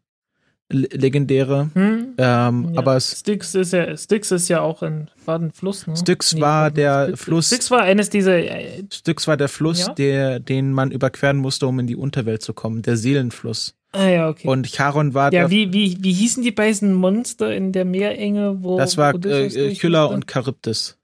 Le 0.71 0.87
legendäre. 0.93 1.71
Hm? 1.75 2.15
Ähm, 2.19 2.71
Ja. 2.75 2.79
Aber 2.79 2.97
es, 2.97 3.21
Styx 3.21 3.55
ist 3.55 3.73
ja, 3.73 3.97
Styx 3.97 4.31
ist 4.33 4.49
ja 4.49 4.61
auch 4.61 4.83
ein, 4.83 5.11
war 5.25 5.39
ein 5.39 5.51
Fluss, 5.51 5.87
ne? 5.87 5.97
Styx 5.97 6.39
war 6.41 6.65
warte, 6.65 6.75
der 6.75 7.05
Styx, 7.07 7.21
Fluss- 7.25 7.47
Styx 7.47 7.71
war 7.71 7.81
eines 7.83 8.11
dieser, 8.11 8.37
äh, 8.39 8.83
Styx 8.93 9.27
war 9.27 9.37
der 9.39 9.49
Fluss, 9.49 9.87
Ja. 9.87 9.95
der, 9.95 10.41
den 10.41 10.73
man 10.73 10.91
überqueren 10.91 11.39
musste, 11.39 11.67
um 11.67 11.79
in 11.79 11.87
die 11.87 11.97
Unterwelt 11.97 12.43
zu 12.43 12.53
kommen. 12.53 12.83
Der 12.83 12.99
Seelenfluss. 12.99 13.75
ah 13.93 14.09
ja, 14.09 14.29
okay. 14.29 14.47
Und 14.47 14.71
Charon 14.71 15.15
war 15.15 15.33
ja, 15.33 15.41
der, 15.43 15.51
wie, 15.51 15.73
wie, 15.73 15.97
wie 16.01 16.13
hießen 16.13 16.43
die 16.43 16.53
beiden 16.53 16.93
Monster 16.93 17.55
in 17.55 17.73
der 17.73 17.87
Meerenge, 17.87 18.63
wo 18.63 18.77
das 18.77 18.99
war 18.99 19.15
äh, 19.25 19.49
Skylla 19.75 20.03
musste? 20.03 20.15
und 20.17 20.31
Charybdis. 20.31 20.99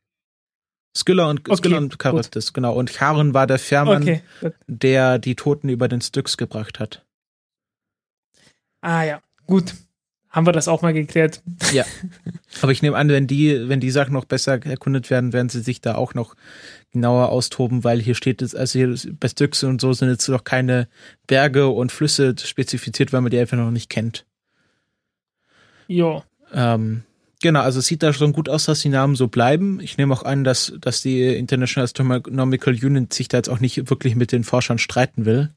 Skylla 0.95 1.31
und, 1.31 1.41
Okay, 1.49 1.57
Skylla 1.57 1.79
und 1.79 1.97
Charybdis, 2.01 2.53
genau. 2.53 2.75
Und 2.75 2.91
Charon 2.91 3.33
war 3.33 3.47
der 3.47 3.59
Fährmann, 3.59 4.03
Okay, 4.03 4.21
der 4.67 5.19
die 5.19 5.35
Toten 5.37 5.71
über 5.71 5.89
den 5.89 6.03
Styx 6.03 6.37
gebracht 6.37 6.79
hat. 6.79 7.03
Ah 8.83 9.03
ja, 9.05 9.21
gut. 9.47 9.75
Haben 10.35 10.49
wir 10.49 10.53
das 10.53 10.67
auch 10.67 10.83
mal 10.83 10.93
geklärt. 10.93 11.43
Aber 12.63 12.73
ich 12.73 12.83
nehme 12.83 12.97
an, 12.97 13.09
wenn 13.09 13.29
die, 13.29 13.69
wenn 13.69 13.79
die 13.79 13.93
Sachen 13.93 14.13
noch 14.13 14.25
besser 14.25 14.65
erkundet 14.67 15.09
werden, 15.09 15.33
werden 15.33 15.49
sie 15.49 15.61
sich 15.61 15.81
da 15.81 15.95
auch 15.95 16.15
noch 16.15 16.35
genauer 16.93 17.29
austoben, 17.29 17.85
weil 17.85 18.01
hier 18.01 18.17
steht 18.17 18.43
es, 18.43 18.53
also 18.53 18.79
hier 18.79 18.97
bei 19.21 19.29
Styx 19.29 19.63
und 19.63 19.81
so 19.81 19.93
sind 19.93 20.09
jetzt 20.09 20.29
noch 20.29 20.43
keine 20.43 20.89
Berge 21.29 21.69
und 21.69 21.93
Flüsse 21.93 22.35
spezifiziert, 22.37 23.13
weil 23.13 23.21
man 23.21 23.31
die 23.31 23.39
einfach 23.39 23.57
noch 23.57 23.71
nicht 23.71 23.89
kennt. 23.89 24.27
Ja. 25.87 26.25
Ähm, 26.53 27.05
genau, 27.41 27.61
also 27.61 27.79
es 27.79 27.87
sieht 27.87 28.03
da 28.03 28.13
schon 28.13 28.33
gut 28.33 28.49
aus, 28.49 28.65
dass 28.65 28.81
die 28.81 28.89
Namen 28.89 29.15
so 29.15 29.29
bleiben. 29.29 29.79
Ich 29.81 29.99
nehme 29.99 30.15
auch 30.15 30.25
an, 30.25 30.43
dass, 30.43 30.73
dass 30.81 31.01
die 31.01 31.37
International 31.37 31.85
Astronomical 31.85 32.75
Union 32.75 33.09
sich 33.13 33.29
da 33.29 33.37
jetzt 33.37 33.49
auch 33.49 33.61
nicht 33.61 33.89
wirklich 33.89 34.17
mit 34.17 34.33
den 34.33 34.43
Forschern 34.43 34.79
streiten 34.79 35.27
will. 35.27 35.51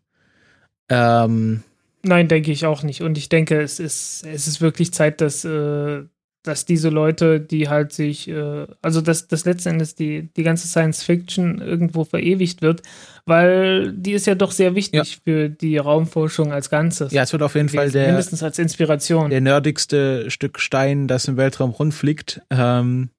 Ähm, 0.89 1.63
Nein, 2.03 2.27
denke 2.27 2.51
ich 2.51 2.65
auch 2.65 2.83
nicht. 2.83 3.01
Und 3.01 3.17
ich 3.17 3.29
denke, 3.29 3.61
es 3.61 3.79
ist, 3.79 4.25
es 4.25 4.47
ist 4.47 4.61
wirklich 4.61 4.93
Zeit, 4.93 5.21
dass, 5.21 5.43
äh, 5.45 6.03
dass 6.43 6.65
diese 6.65 6.89
Leute, 6.89 7.39
die 7.39 7.69
halt 7.69 7.91
sich, 7.91 8.27
äh, 8.27 8.67
also 8.81 9.01
dass, 9.01 9.27
dass 9.27 9.45
letzten 9.45 9.69
Endes 9.69 9.95
die, 9.95 10.29
die 10.35 10.43
ganze 10.43 10.67
Science 10.67 11.03
Fiction 11.03 11.59
irgendwo 11.59 12.05
verewigt 12.05 12.61
wird, 12.61 12.83
weil 13.25 13.91
die 13.93 14.13
ist 14.13 14.27
ja 14.27 14.35
doch 14.35 14.51
sehr 14.51 14.75
wichtig 14.75 15.19
für 15.23 15.49
die 15.49 15.77
Raumforschung 15.77 16.53
als 16.53 16.69
Ganzes. 16.69 17.11
ja, 17.11 17.23
es 17.23 17.33
wird 17.33 17.43
auf 17.43 17.55
jeden 17.55 17.69
Fall 17.69 17.91
der, 17.91 18.07
mindestens 18.07 18.43
als 18.43 18.59
Inspiration. 18.59 19.29
der 19.29 19.41
nerdigste 19.41 20.31
Stück 20.31 20.59
Stein, 20.59 21.07
das 21.07 21.27
im 21.27 21.35
Weltraum 21.35 21.71
rundfliegt. 21.71 22.41
Ähm, 22.49 23.09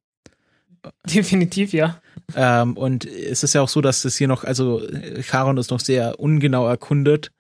Definitiv, 1.07 1.73
ja. 1.73 2.01
Ähm, 2.37 2.77
und 2.77 3.05
es 3.05 3.43
ist 3.43 3.55
ja 3.55 3.63
auch 3.63 3.69
so, 3.69 3.81
dass 3.81 4.05
es 4.05 4.17
hier 4.17 4.29
noch, 4.29 4.45
also 4.45 4.83
Charon 5.23 5.57
ist 5.57 5.71
noch 5.71 5.81
sehr 5.81 6.19
ungenau 6.21 6.67
erkundet. 6.67 7.31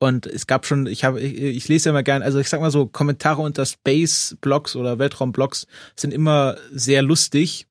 Und 0.00 0.26
es 0.26 0.46
gab 0.46 0.66
schon, 0.66 0.86
ich 0.86 1.04
habe, 1.04 1.20
ich, 1.20 1.40
ich 1.40 1.68
lese 1.68 1.88
ja 1.88 1.90
immer 1.90 2.02
gern, 2.02 2.22
also 2.22 2.38
ich 2.38 2.48
sag 2.48 2.60
mal 2.60 2.70
so, 2.70 2.86
Kommentare 2.86 3.42
unter 3.42 3.66
Space-Blogs 3.66 4.76
oder 4.76 4.98
Weltraum-Blogs 4.98 5.66
sind 5.96 6.12
immer 6.12 6.56
sehr 6.72 7.02
lustig. 7.02 7.67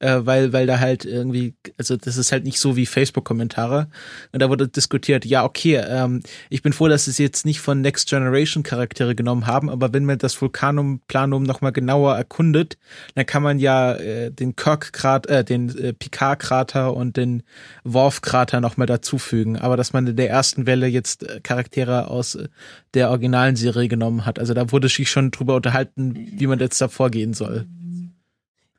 Äh, 0.00 0.20
weil, 0.24 0.52
weil 0.52 0.66
da 0.66 0.80
halt 0.80 1.04
irgendwie, 1.04 1.54
also 1.78 1.96
das 1.96 2.16
ist 2.16 2.32
halt 2.32 2.44
nicht 2.44 2.58
so 2.58 2.76
wie 2.76 2.86
Facebook-Kommentare. 2.86 3.88
Und 4.32 4.42
da 4.42 4.48
wurde 4.48 4.66
diskutiert, 4.66 5.24
ja, 5.24 5.44
okay, 5.44 5.76
ähm, 5.76 6.22
ich 6.48 6.62
bin 6.62 6.72
froh, 6.72 6.88
dass 6.88 7.04
sie 7.04 7.12
es 7.12 7.18
jetzt 7.18 7.46
nicht 7.46 7.60
von 7.60 7.80
Next 7.80 8.08
Generation 8.08 8.62
Charaktere 8.62 9.14
genommen 9.14 9.46
haben, 9.46 9.70
aber 9.70 9.92
wenn 9.92 10.04
man 10.04 10.18
das 10.18 10.40
Vulkanum 10.40 11.00
Planum 11.06 11.42
nochmal 11.42 11.72
genauer 11.72 12.16
erkundet, 12.16 12.78
dann 13.14 13.26
kann 13.26 13.42
man 13.42 13.58
ja 13.58 13.94
äh, 13.94 14.30
den 14.32 14.56
Kirk-Krater, 14.56 15.40
äh, 15.40 15.44
den 15.44 15.76
äh, 15.78 15.92
Picard-Krater 15.92 16.94
und 16.96 17.16
den 17.16 17.42
Worf-Krater 17.84 18.60
nochmal 18.60 18.86
dazufügen. 18.86 19.56
Aber 19.58 19.76
dass 19.76 19.92
man 19.92 20.06
in 20.06 20.16
der 20.16 20.30
ersten 20.30 20.66
Welle 20.66 20.86
jetzt 20.86 21.22
äh, 21.22 21.40
Charaktere 21.42 22.08
aus 22.08 22.34
äh, 22.34 22.48
der 22.94 23.10
originalen 23.10 23.56
Serie 23.56 23.88
genommen 23.88 24.24
hat. 24.24 24.38
Also 24.38 24.54
da 24.54 24.72
wurde 24.72 24.88
sich 24.88 25.10
schon 25.10 25.30
drüber 25.30 25.56
unterhalten, 25.56 26.14
wie 26.36 26.46
man 26.46 26.58
jetzt 26.58 26.80
da 26.80 26.88
vorgehen 26.88 27.34
soll. 27.34 27.66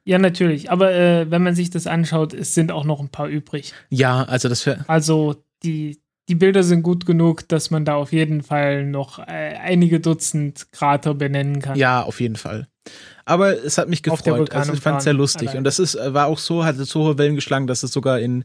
Ja, 0.04 0.18
natürlich. 0.18 0.72
Aber 0.72 0.93
äh, 0.93 1.30
wenn 1.30 1.43
man 1.43 1.56
sich 1.56 1.70
das 1.70 1.88
anschaut, 1.88 2.34
es 2.34 2.56
sind 2.56 2.72
auch 2.72 2.86
noch 2.86 2.99
ein 2.99 3.10
paar 3.10 3.28
übrig. 3.28 3.74
Ja, 3.89 4.24
also 4.24 4.49
das 4.49 4.66
wäre. 4.66 4.84
Also 4.88 5.43
die, 5.64 6.02
die 6.28 6.36
Bilder 6.36 6.64
sind 6.64 6.82
gut 6.82 7.06
genug, 7.06 7.47
dass 7.49 7.70
man 7.70 7.86
da 7.86 7.95
auf 7.95 8.12
jeden 8.12 8.41
Fall 8.41 8.86
noch 8.86 9.20
äh, 9.20 9.56
einige 9.62 9.99
Dutzend 9.99 10.72
Krater 10.72 11.14
benennen 11.14 11.62
kann. 11.62 11.78
Ja, 11.78 12.02
auf 12.02 12.20
jeden 12.20 12.36
Fall. 12.36 12.68
Aber 13.26 13.64
es 13.64 13.78
hat 13.78 13.89
mich 13.89 14.02
gefreut. 14.02 14.52
Also 14.54 14.74
ich 14.74 14.80
fand 14.80 14.97
es 14.97 15.04
sehr 15.04 15.14
lustig. 15.14 15.49
Allein. 15.49 15.60
Und 15.60 15.64
das 15.66 15.78
ist, 15.78 15.95
war 15.95 16.26
auch 16.26 16.39
so, 16.39 16.66
hatte 16.66 16.84
so 16.86 17.04
hohe 17.04 17.18
Wellen 17.20 17.36
geschlagen, 17.36 17.68
dass 17.68 17.84
es 17.84 17.91
sogar 17.91 18.20
in, 18.20 18.43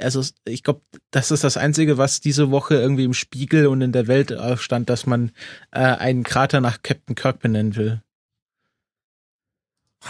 also 0.00 0.22
ich 0.44 0.64
glaube, 0.64 0.80
das 1.12 1.30
ist 1.30 1.44
das 1.44 1.56
Einzige, 1.56 1.96
was 1.96 2.20
diese 2.20 2.50
Woche 2.50 2.74
irgendwie 2.74 3.04
im 3.04 3.14
Spiegel 3.14 3.68
und 3.68 3.82
in 3.82 3.92
der 3.92 4.08
Welt 4.08 4.36
stand, 4.56 4.90
dass 4.90 5.06
man 5.06 5.30
äh, 5.70 5.78
einen 5.78 6.24
Krater 6.24 6.60
nach 6.60 6.82
Captain 6.82 7.14
Kirk 7.14 7.38
benennen 7.38 7.76
will. 7.76 8.02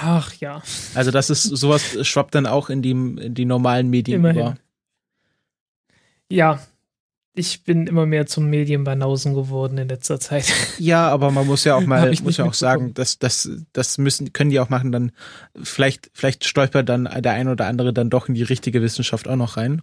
Ach 0.01 0.33
ja. 0.35 0.63
Also 0.95 1.11
das 1.11 1.31
ist, 1.31 1.43
sowas 1.43 2.07
schwappt 2.07 2.35
dann 2.35 2.47
auch 2.47 2.71
in 2.71 2.83
die, 2.83 2.91
in 2.91 3.35
die 3.35 3.45
normalen 3.45 3.89
Medien 3.89 4.21
Immerhin. 4.21 4.41
über. 4.41 4.57
Ja, 6.31 6.61
ich 7.39 7.65
bin 7.65 7.87
immer 7.87 8.07
mehr 8.07 8.27
zum 8.27 8.49
Medienbanausen 8.49 9.35
geworden 9.35 9.77
in 9.79 9.89
letzter 9.89 10.19
Zeit. 10.19 10.51
Ja, 10.79 11.09
aber 11.09 11.31
man 11.31 11.47
muss 11.47 11.65
ja 11.65 11.75
auch 11.75 11.81
mal, 11.87 12.13
muss 12.23 12.39
ja 12.39 12.47
auch 12.47 12.55
sagen, 12.55 12.95
dass 12.95 13.19
das, 13.19 13.49
das 13.73 13.99
müssen, 13.99 14.33
können 14.33 14.51
die 14.51 14.61
auch 14.61 14.71
machen, 14.71 14.91
dann 14.91 15.13
vielleicht, 15.63 16.11
vielleicht 16.15 16.45
stolpert 16.45 16.89
dann 16.89 17.05
der 17.05 17.33
ein 17.33 17.49
oder 17.49 17.67
andere 17.67 17.93
dann 17.93 18.11
doch 18.11 18.29
in 18.29 18.35
die 18.35 18.43
richtige 18.43 18.83
Wissenschaft 18.83 19.29
auch 19.29 19.37
noch 19.37 19.57
rein. 19.57 19.83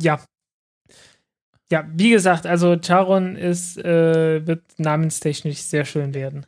Ja. 0.00 0.20
Ja, 1.70 1.86
wie 1.94 2.10
gesagt, 2.10 2.46
also 2.46 2.76
Charon 2.78 3.36
ist, 3.36 3.78
äh, 3.78 4.46
wird 4.46 4.62
namenstechnisch 4.78 5.58
sehr 5.58 5.84
schön 5.86 6.12
werden. 6.12 6.46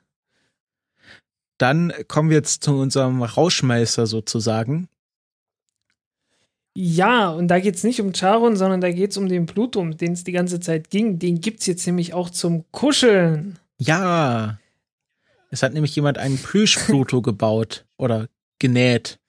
Dann 1.59 1.93
kommen 2.09 2.31
wir 2.31 2.37
jetzt 2.37 2.65
zu 2.65 2.73
unserem 2.73 3.23
Rauschmeister 3.23 4.07
sozusagen. 4.07 4.89
Ja, 6.77 7.31
und 7.31 7.49
da 7.49 7.61
geht 7.61 7.77
es 7.77 7.85
nicht 7.85 8.01
um 8.01 8.13
Charon, 8.13 8.57
sondern 8.57 8.81
da 8.81 8.91
geht 8.91 9.13
es 9.13 9.17
um 9.17 9.29
den 9.29 9.47
Pluto, 9.47 9.79
um 9.79 9.97
den 9.97 10.13
es 10.13 10.25
die 10.25 10.33
ganze 10.33 10.59
Zeit 10.59 10.91
ging. 10.91 11.21
Den 11.21 11.41
gibt 11.41 11.61
es 11.61 11.67
jetzt 11.67 11.87
nämlich 11.87 12.15
auch 12.15 12.31
zum 12.31 12.65
Kuscheln. 12.73 13.59
Ja. 13.79 14.59
Es 15.51 15.63
hat 15.63 15.73
nämlich 15.73 15.95
jemand 15.95 16.19
einen 16.19 16.37
Plüsch-Pluto 16.37 17.23
gebaut 17.23 17.85
oder 17.97 18.29
genäht, 18.59 19.21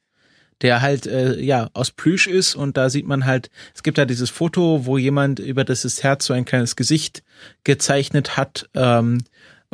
der 0.62 0.82
halt 0.82 1.06
äh, 1.06 1.40
ja 1.40 1.70
aus 1.74 1.92
Plüsch 1.92 2.26
ist 2.26 2.56
und 2.56 2.78
da 2.78 2.90
sieht 2.90 3.06
man 3.06 3.26
halt, 3.26 3.52
es 3.76 3.84
gibt 3.84 4.00
da 4.00 4.06
dieses 4.06 4.32
Foto, 4.32 4.88
wo 4.88 4.98
jemand 4.98 5.38
über 5.38 5.64
das 5.64 6.02
Herz 6.02 6.26
so 6.26 6.34
ein 6.34 6.46
kleines 6.46 6.76
Gesicht 6.76 7.22
gezeichnet 7.64 8.38
hat, 8.38 8.70
ähm, 8.74 9.20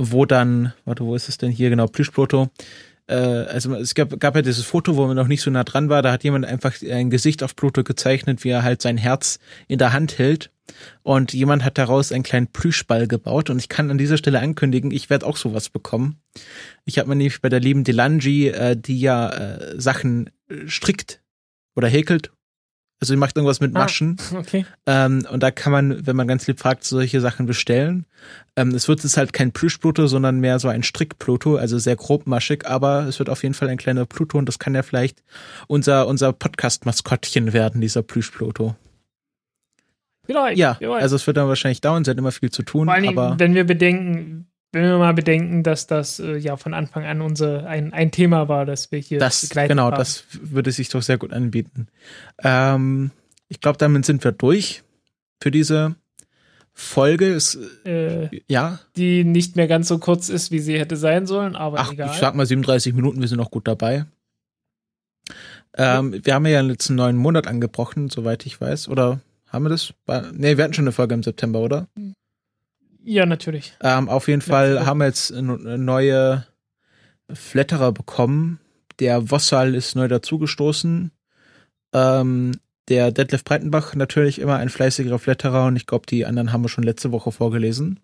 wo 0.10 0.26
dann, 0.26 0.74
warte, 0.86 1.04
wo 1.04 1.16
ist 1.16 1.30
es 1.30 1.38
denn 1.38 1.52
hier? 1.52 1.70
Genau, 1.70 1.88
Plüschproto, 1.88 2.50
äh, 3.12 3.16
also 3.16 3.76
es 3.76 3.94
gab, 3.94 4.18
gab 4.20 4.36
ja 4.36 4.42
dieses 4.42 4.66
Foto, 4.66 4.96
wo 4.96 5.06
man 5.06 5.16
noch 5.16 5.28
nicht 5.28 5.42
so 5.42 5.52
nah 5.52 5.64
dran 5.64 5.90
war, 5.90 6.02
da 6.02 6.12
hat 6.12 6.24
jemand 6.24 6.46
einfach 6.46 6.74
ein 6.82 7.10
Gesicht 7.10 7.44
auf 7.44 7.56
Pluto 7.56 7.84
gezeichnet, 7.84 8.44
wie 8.44 8.50
er 8.50 8.64
halt 8.64 8.82
sein 8.82 8.98
Herz 8.98 9.40
in 9.68 9.78
der 9.78 9.94
Hand 9.94 10.18
hält. 10.18 10.52
Und 11.04 11.34
jemand 11.34 11.66
hat 11.66 11.78
daraus 11.78 12.14
einen 12.14 12.24
kleinen 12.24 12.48
Plüschball 12.48 13.08
gebaut. 13.08 13.50
Und 13.50 13.60
ich 13.60 13.68
kann 13.68 13.92
an 13.92 13.98
dieser 13.98 14.18
Stelle 14.18 14.40
ankündigen, 14.40 14.92
ich 14.92 15.10
werde 15.10 15.26
auch 15.26 15.36
sowas 15.36 15.70
bekommen. 15.70 16.22
Ich 16.86 16.98
habe 16.98 17.10
mir 17.10 17.16
nämlich 17.18 17.42
bei 17.42 17.50
der 17.50 17.60
lieben 17.60 17.84
Delangi, 17.84 18.48
äh, 18.48 18.78
die 18.78 19.00
ja 19.00 19.30
äh, 19.30 19.80
Sachen 19.80 20.30
strickt 20.66 21.22
oder 21.76 21.88
häkelt 21.88 22.32
also 23.02 23.14
die 23.14 23.20
macht 23.20 23.36
irgendwas 23.36 23.60
mit 23.60 23.76
ah, 23.76 23.80
Maschen. 23.80 24.18
Ah, 24.32 24.38
okay. 24.38 24.66
Ähm, 24.86 25.26
und 25.32 25.42
da 25.42 25.50
kann 25.50 25.72
man, 25.72 26.06
wenn 26.06 26.16
man 26.16 26.28
ganz 26.28 26.46
lieb 26.46 26.60
fragt, 26.60 26.84
solche 26.84 27.20
Sachen 27.20 27.48
bestellen. 27.48 28.06
Ähm, 28.56 28.70
es 28.70 28.88
wird 28.88 29.04
jetzt 29.04 29.18
halt 29.18 29.34
kein 29.34 29.52
Plüsch-Pluto, 29.52 30.06
sondern 30.06 30.40
mehr 30.40 30.60
so 30.60 30.68
ein 30.68 30.84
Strick-Pluto, 30.84 31.56
also 31.56 31.80
sehr 31.80 31.96
grobmaschig, 31.96 32.68
aber 32.68 33.08
es 33.08 33.18
wird 33.18 33.30
auf 33.30 33.42
jeden 33.42 33.56
Fall 33.56 33.70
ein 33.70 33.78
kleiner 33.78 34.06
Pluto 34.06 34.38
und 34.38 34.46
das 34.46 34.60
kann 34.60 34.76
ja 34.76 34.84
vielleicht 34.84 35.24
unser, 35.68 36.08
unser 36.08 36.32
Podcast-Maskottchen 36.32 37.54
werden, 37.54 37.82
dieser 37.82 38.04
Plüsch-Pluto. 38.04 38.76
Vielleicht. 40.28 40.60
Ja, 40.60 40.78
also 40.80 41.16
es 41.16 41.26
wird 41.26 41.38
dann 41.38 41.48
wahrscheinlich 41.48 41.82
dauern, 41.82 42.06
sie 42.06 42.12
hat 42.12 42.20
immer 42.20 42.32
viel 42.32 42.52
zu 42.52 42.62
tun. 42.62 42.86
Vor 42.86 42.94
allem, 42.94 43.18
aber 43.18 43.40
wenn 43.40 43.56
wir 43.56 43.64
bedenken, 43.64 44.46
wenn 44.72 44.84
wir 44.84 44.98
mal 44.98 45.14
bedenken, 45.14 45.64
dass 45.64 45.88
das 45.88 46.20
äh, 46.20 46.38
ja 46.38 46.56
von 46.56 46.74
Anfang 46.74 47.04
an 47.06 47.22
unser 47.22 47.68
ein, 47.68 47.94
ein 47.94 48.12
Thema 48.12 48.48
war, 48.48 48.66
dass 48.66 48.92
wir 48.92 49.00
hier 49.00 49.20
das 49.20 49.50
genau, 49.50 49.86
haben. 49.86 49.98
das 49.98 50.26
würde 50.42 50.72
sich 50.72 50.90
doch 50.90 51.02
sehr 51.02 51.18
gut 51.18 51.34
anbieten. 51.34 51.88
Ähm, 52.42 53.12
ich 53.50 53.60
glaube, 53.60 53.78
damit 53.78 54.06
sind 54.06 54.24
wir 54.24 54.32
durch 54.32 54.84
für 55.42 55.52
diese 55.52 55.96
Folge. 56.74 57.28
Ist, 57.28 57.58
äh, 57.86 58.30
ja, 58.48 58.80
die 58.96 59.26
nicht 59.26 59.58
mehr 59.58 59.68
ganz 59.68 59.90
so 59.90 60.00
kurz 60.00 60.30
ist, 60.30 60.52
wie 60.52 60.60
sie 60.60 60.80
hätte 60.80 60.96
sein 60.96 61.28
sollen, 61.28 61.56
aber 61.56 61.80
Ach, 61.80 61.92
egal. 61.92 62.12
Ich 62.14 62.20
sag 62.20 62.36
mal 62.36 62.46
37 62.46 62.94
Minuten, 62.94 63.20
wir 63.20 63.28
sind 63.28 63.38
noch 63.38 63.52
gut 63.52 63.68
dabei. 63.68 64.06
Ähm, 65.76 66.20
wir 66.24 66.34
haben 66.34 66.46
ja 66.46 66.62
jetzt 66.62 66.90
einen 66.90 66.98
neuen 66.98 67.18
Monat 67.18 67.48
angebrochen, 67.48 68.10
soweit 68.10 68.46
ich 68.46 68.60
weiß. 68.60 68.88
Oder 68.88 69.20
haben 69.48 69.66
wir 69.66 69.70
das? 69.70 69.94
Ne, 70.34 70.58
wir 70.58 70.64
hatten 70.64 70.74
schon 70.74 70.86
eine 70.86 70.92
Folge 70.92 71.14
im 71.14 71.24
September, 71.24 71.60
oder? 71.60 71.88
Ja, 73.04 73.26
natürlich. 73.26 73.74
Ähm, 73.82 74.10
auf 74.10 74.28
jeden 74.28 74.42
Fall 74.42 74.76
ja, 74.76 74.86
haben 74.86 75.00
wir 75.00 75.08
jetzt 75.08 75.34
eine 75.34 75.78
neue 75.78 76.46
Flatterer 77.32 77.92
bekommen. 77.92 78.60
Der 79.00 79.30
Vossal 79.32 79.76
ist 79.76 79.96
neu 79.96 80.08
dazugestoßen. 80.08 81.12
Ähm, 81.94 82.52
der 82.88 83.12
Detlef 83.12 83.44
Breitenbach 83.44 83.96
natürlich 83.96 84.40
immer 84.40 84.58
ein 84.58 84.70
fleißigerer 84.70 85.20
Flatterer 85.20 85.66
und 85.66 85.76
ich 85.76 85.86
glaube, 85.86 86.06
die 86.08 86.26
anderen 86.26 86.52
haben 86.52 86.64
wir 86.64 86.70
schon 86.70 86.84
letzte 86.84 87.12
Woche 87.12 87.32
vorgelesen. 87.32 88.00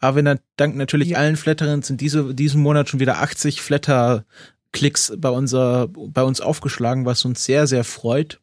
Aber 0.00 0.24
wir 0.24 0.40
danken 0.56 0.78
natürlich 0.78 1.10
ja. 1.10 1.18
allen 1.18 1.36
Flatterern 1.36 1.82
sind 1.82 2.00
diese, 2.00 2.34
diesen 2.34 2.60
Monat 2.60 2.88
schon 2.88 3.00
wieder 3.00 3.20
80 3.20 3.60
Flatter-Klicks 3.62 5.14
bei, 5.18 5.28
unser, 5.28 5.88
bei 5.88 6.22
uns 6.22 6.40
aufgeschlagen, 6.40 7.06
was 7.06 7.24
uns 7.24 7.44
sehr, 7.44 7.66
sehr 7.66 7.84
freut. 7.84 8.40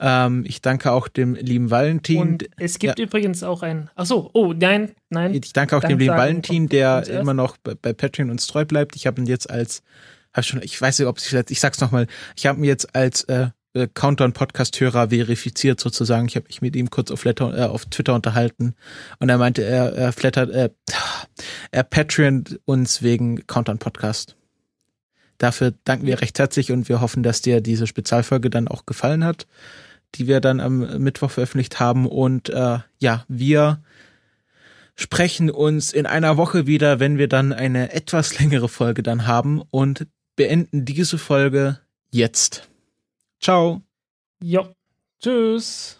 Ähm, 0.00 0.44
ich 0.46 0.62
danke 0.62 0.92
auch 0.92 1.08
dem 1.08 1.34
lieben 1.34 1.70
Valentin. 1.70 2.20
Und 2.20 2.48
es 2.56 2.78
gibt 2.78 2.98
ja. 2.98 3.04
übrigens 3.04 3.42
auch 3.42 3.62
ein. 3.62 3.90
Ach 3.94 4.06
so, 4.06 4.30
oh 4.32 4.54
nein, 4.54 4.92
nein. 5.10 5.34
Ich 5.34 5.52
danke 5.52 5.76
auch 5.76 5.84
dem 5.84 5.98
lieben 5.98 6.16
Valentin, 6.16 6.68
der 6.68 7.06
immer 7.06 7.34
noch 7.34 7.58
bei, 7.58 7.74
bei 7.74 7.92
Patreon 7.92 8.30
uns 8.30 8.46
treu 8.46 8.64
bleibt. 8.64 8.96
Ich 8.96 9.06
habe 9.06 9.20
ihn 9.20 9.26
jetzt 9.26 9.50
als, 9.50 9.82
hab 10.32 10.44
schon, 10.44 10.62
ich 10.62 10.80
weiß 10.80 10.98
nicht, 10.98 11.08
ob 11.08 11.18
ich 11.18 11.32
ich 11.32 11.60
sag's 11.60 11.80
nochmal, 11.80 12.06
ich 12.34 12.46
habe 12.46 12.58
ihn 12.58 12.64
jetzt 12.64 12.94
als 12.96 13.24
äh, 13.24 13.48
äh, 13.74 13.88
Countdown-Podcast-Hörer 13.92 15.10
verifiziert 15.10 15.80
sozusagen. 15.80 16.26
Ich 16.28 16.36
habe 16.36 16.46
mich 16.46 16.62
mit 16.62 16.74
ihm 16.76 16.88
kurz 16.88 17.10
auf, 17.10 17.24
Letter, 17.24 17.56
äh, 17.56 17.64
auf 17.64 17.84
Twitter 17.84 18.14
unterhalten 18.14 18.74
und 19.18 19.28
er 19.28 19.36
meinte, 19.36 19.62
er, 19.62 19.92
er 19.92 20.12
flattert, 20.12 20.50
äh, 20.50 20.70
er 21.70 21.82
Patreon 21.84 22.44
uns 22.64 23.02
wegen 23.02 23.46
Countdown-Podcast. 23.46 24.36
Dafür 25.36 25.74
danken 25.84 26.06
wir 26.06 26.20
recht 26.22 26.38
herzlich 26.38 26.72
und 26.72 26.88
wir 26.88 27.00
hoffen, 27.02 27.22
dass 27.22 27.42
dir 27.42 27.60
diese 27.60 27.86
Spezialfolge 27.86 28.48
dann 28.48 28.66
auch 28.66 28.86
gefallen 28.86 29.24
hat 29.24 29.46
die 30.14 30.26
wir 30.26 30.40
dann 30.40 30.60
am 30.60 31.02
Mittwoch 31.02 31.30
veröffentlicht 31.30 31.80
haben. 31.80 32.06
Und 32.06 32.48
äh, 32.50 32.78
ja, 32.98 33.24
wir 33.28 33.82
sprechen 34.96 35.50
uns 35.50 35.92
in 35.92 36.06
einer 36.06 36.36
Woche 36.36 36.66
wieder, 36.66 37.00
wenn 37.00 37.18
wir 37.18 37.28
dann 37.28 37.52
eine 37.52 37.92
etwas 37.92 38.38
längere 38.38 38.68
Folge 38.68 39.02
dann 39.02 39.26
haben 39.26 39.62
und 39.70 40.06
beenden 40.36 40.84
diese 40.84 41.18
Folge 41.18 41.80
jetzt. 42.10 42.68
Ciao. 43.40 43.82
Ja. 44.42 44.68
Tschüss. 45.22 45.99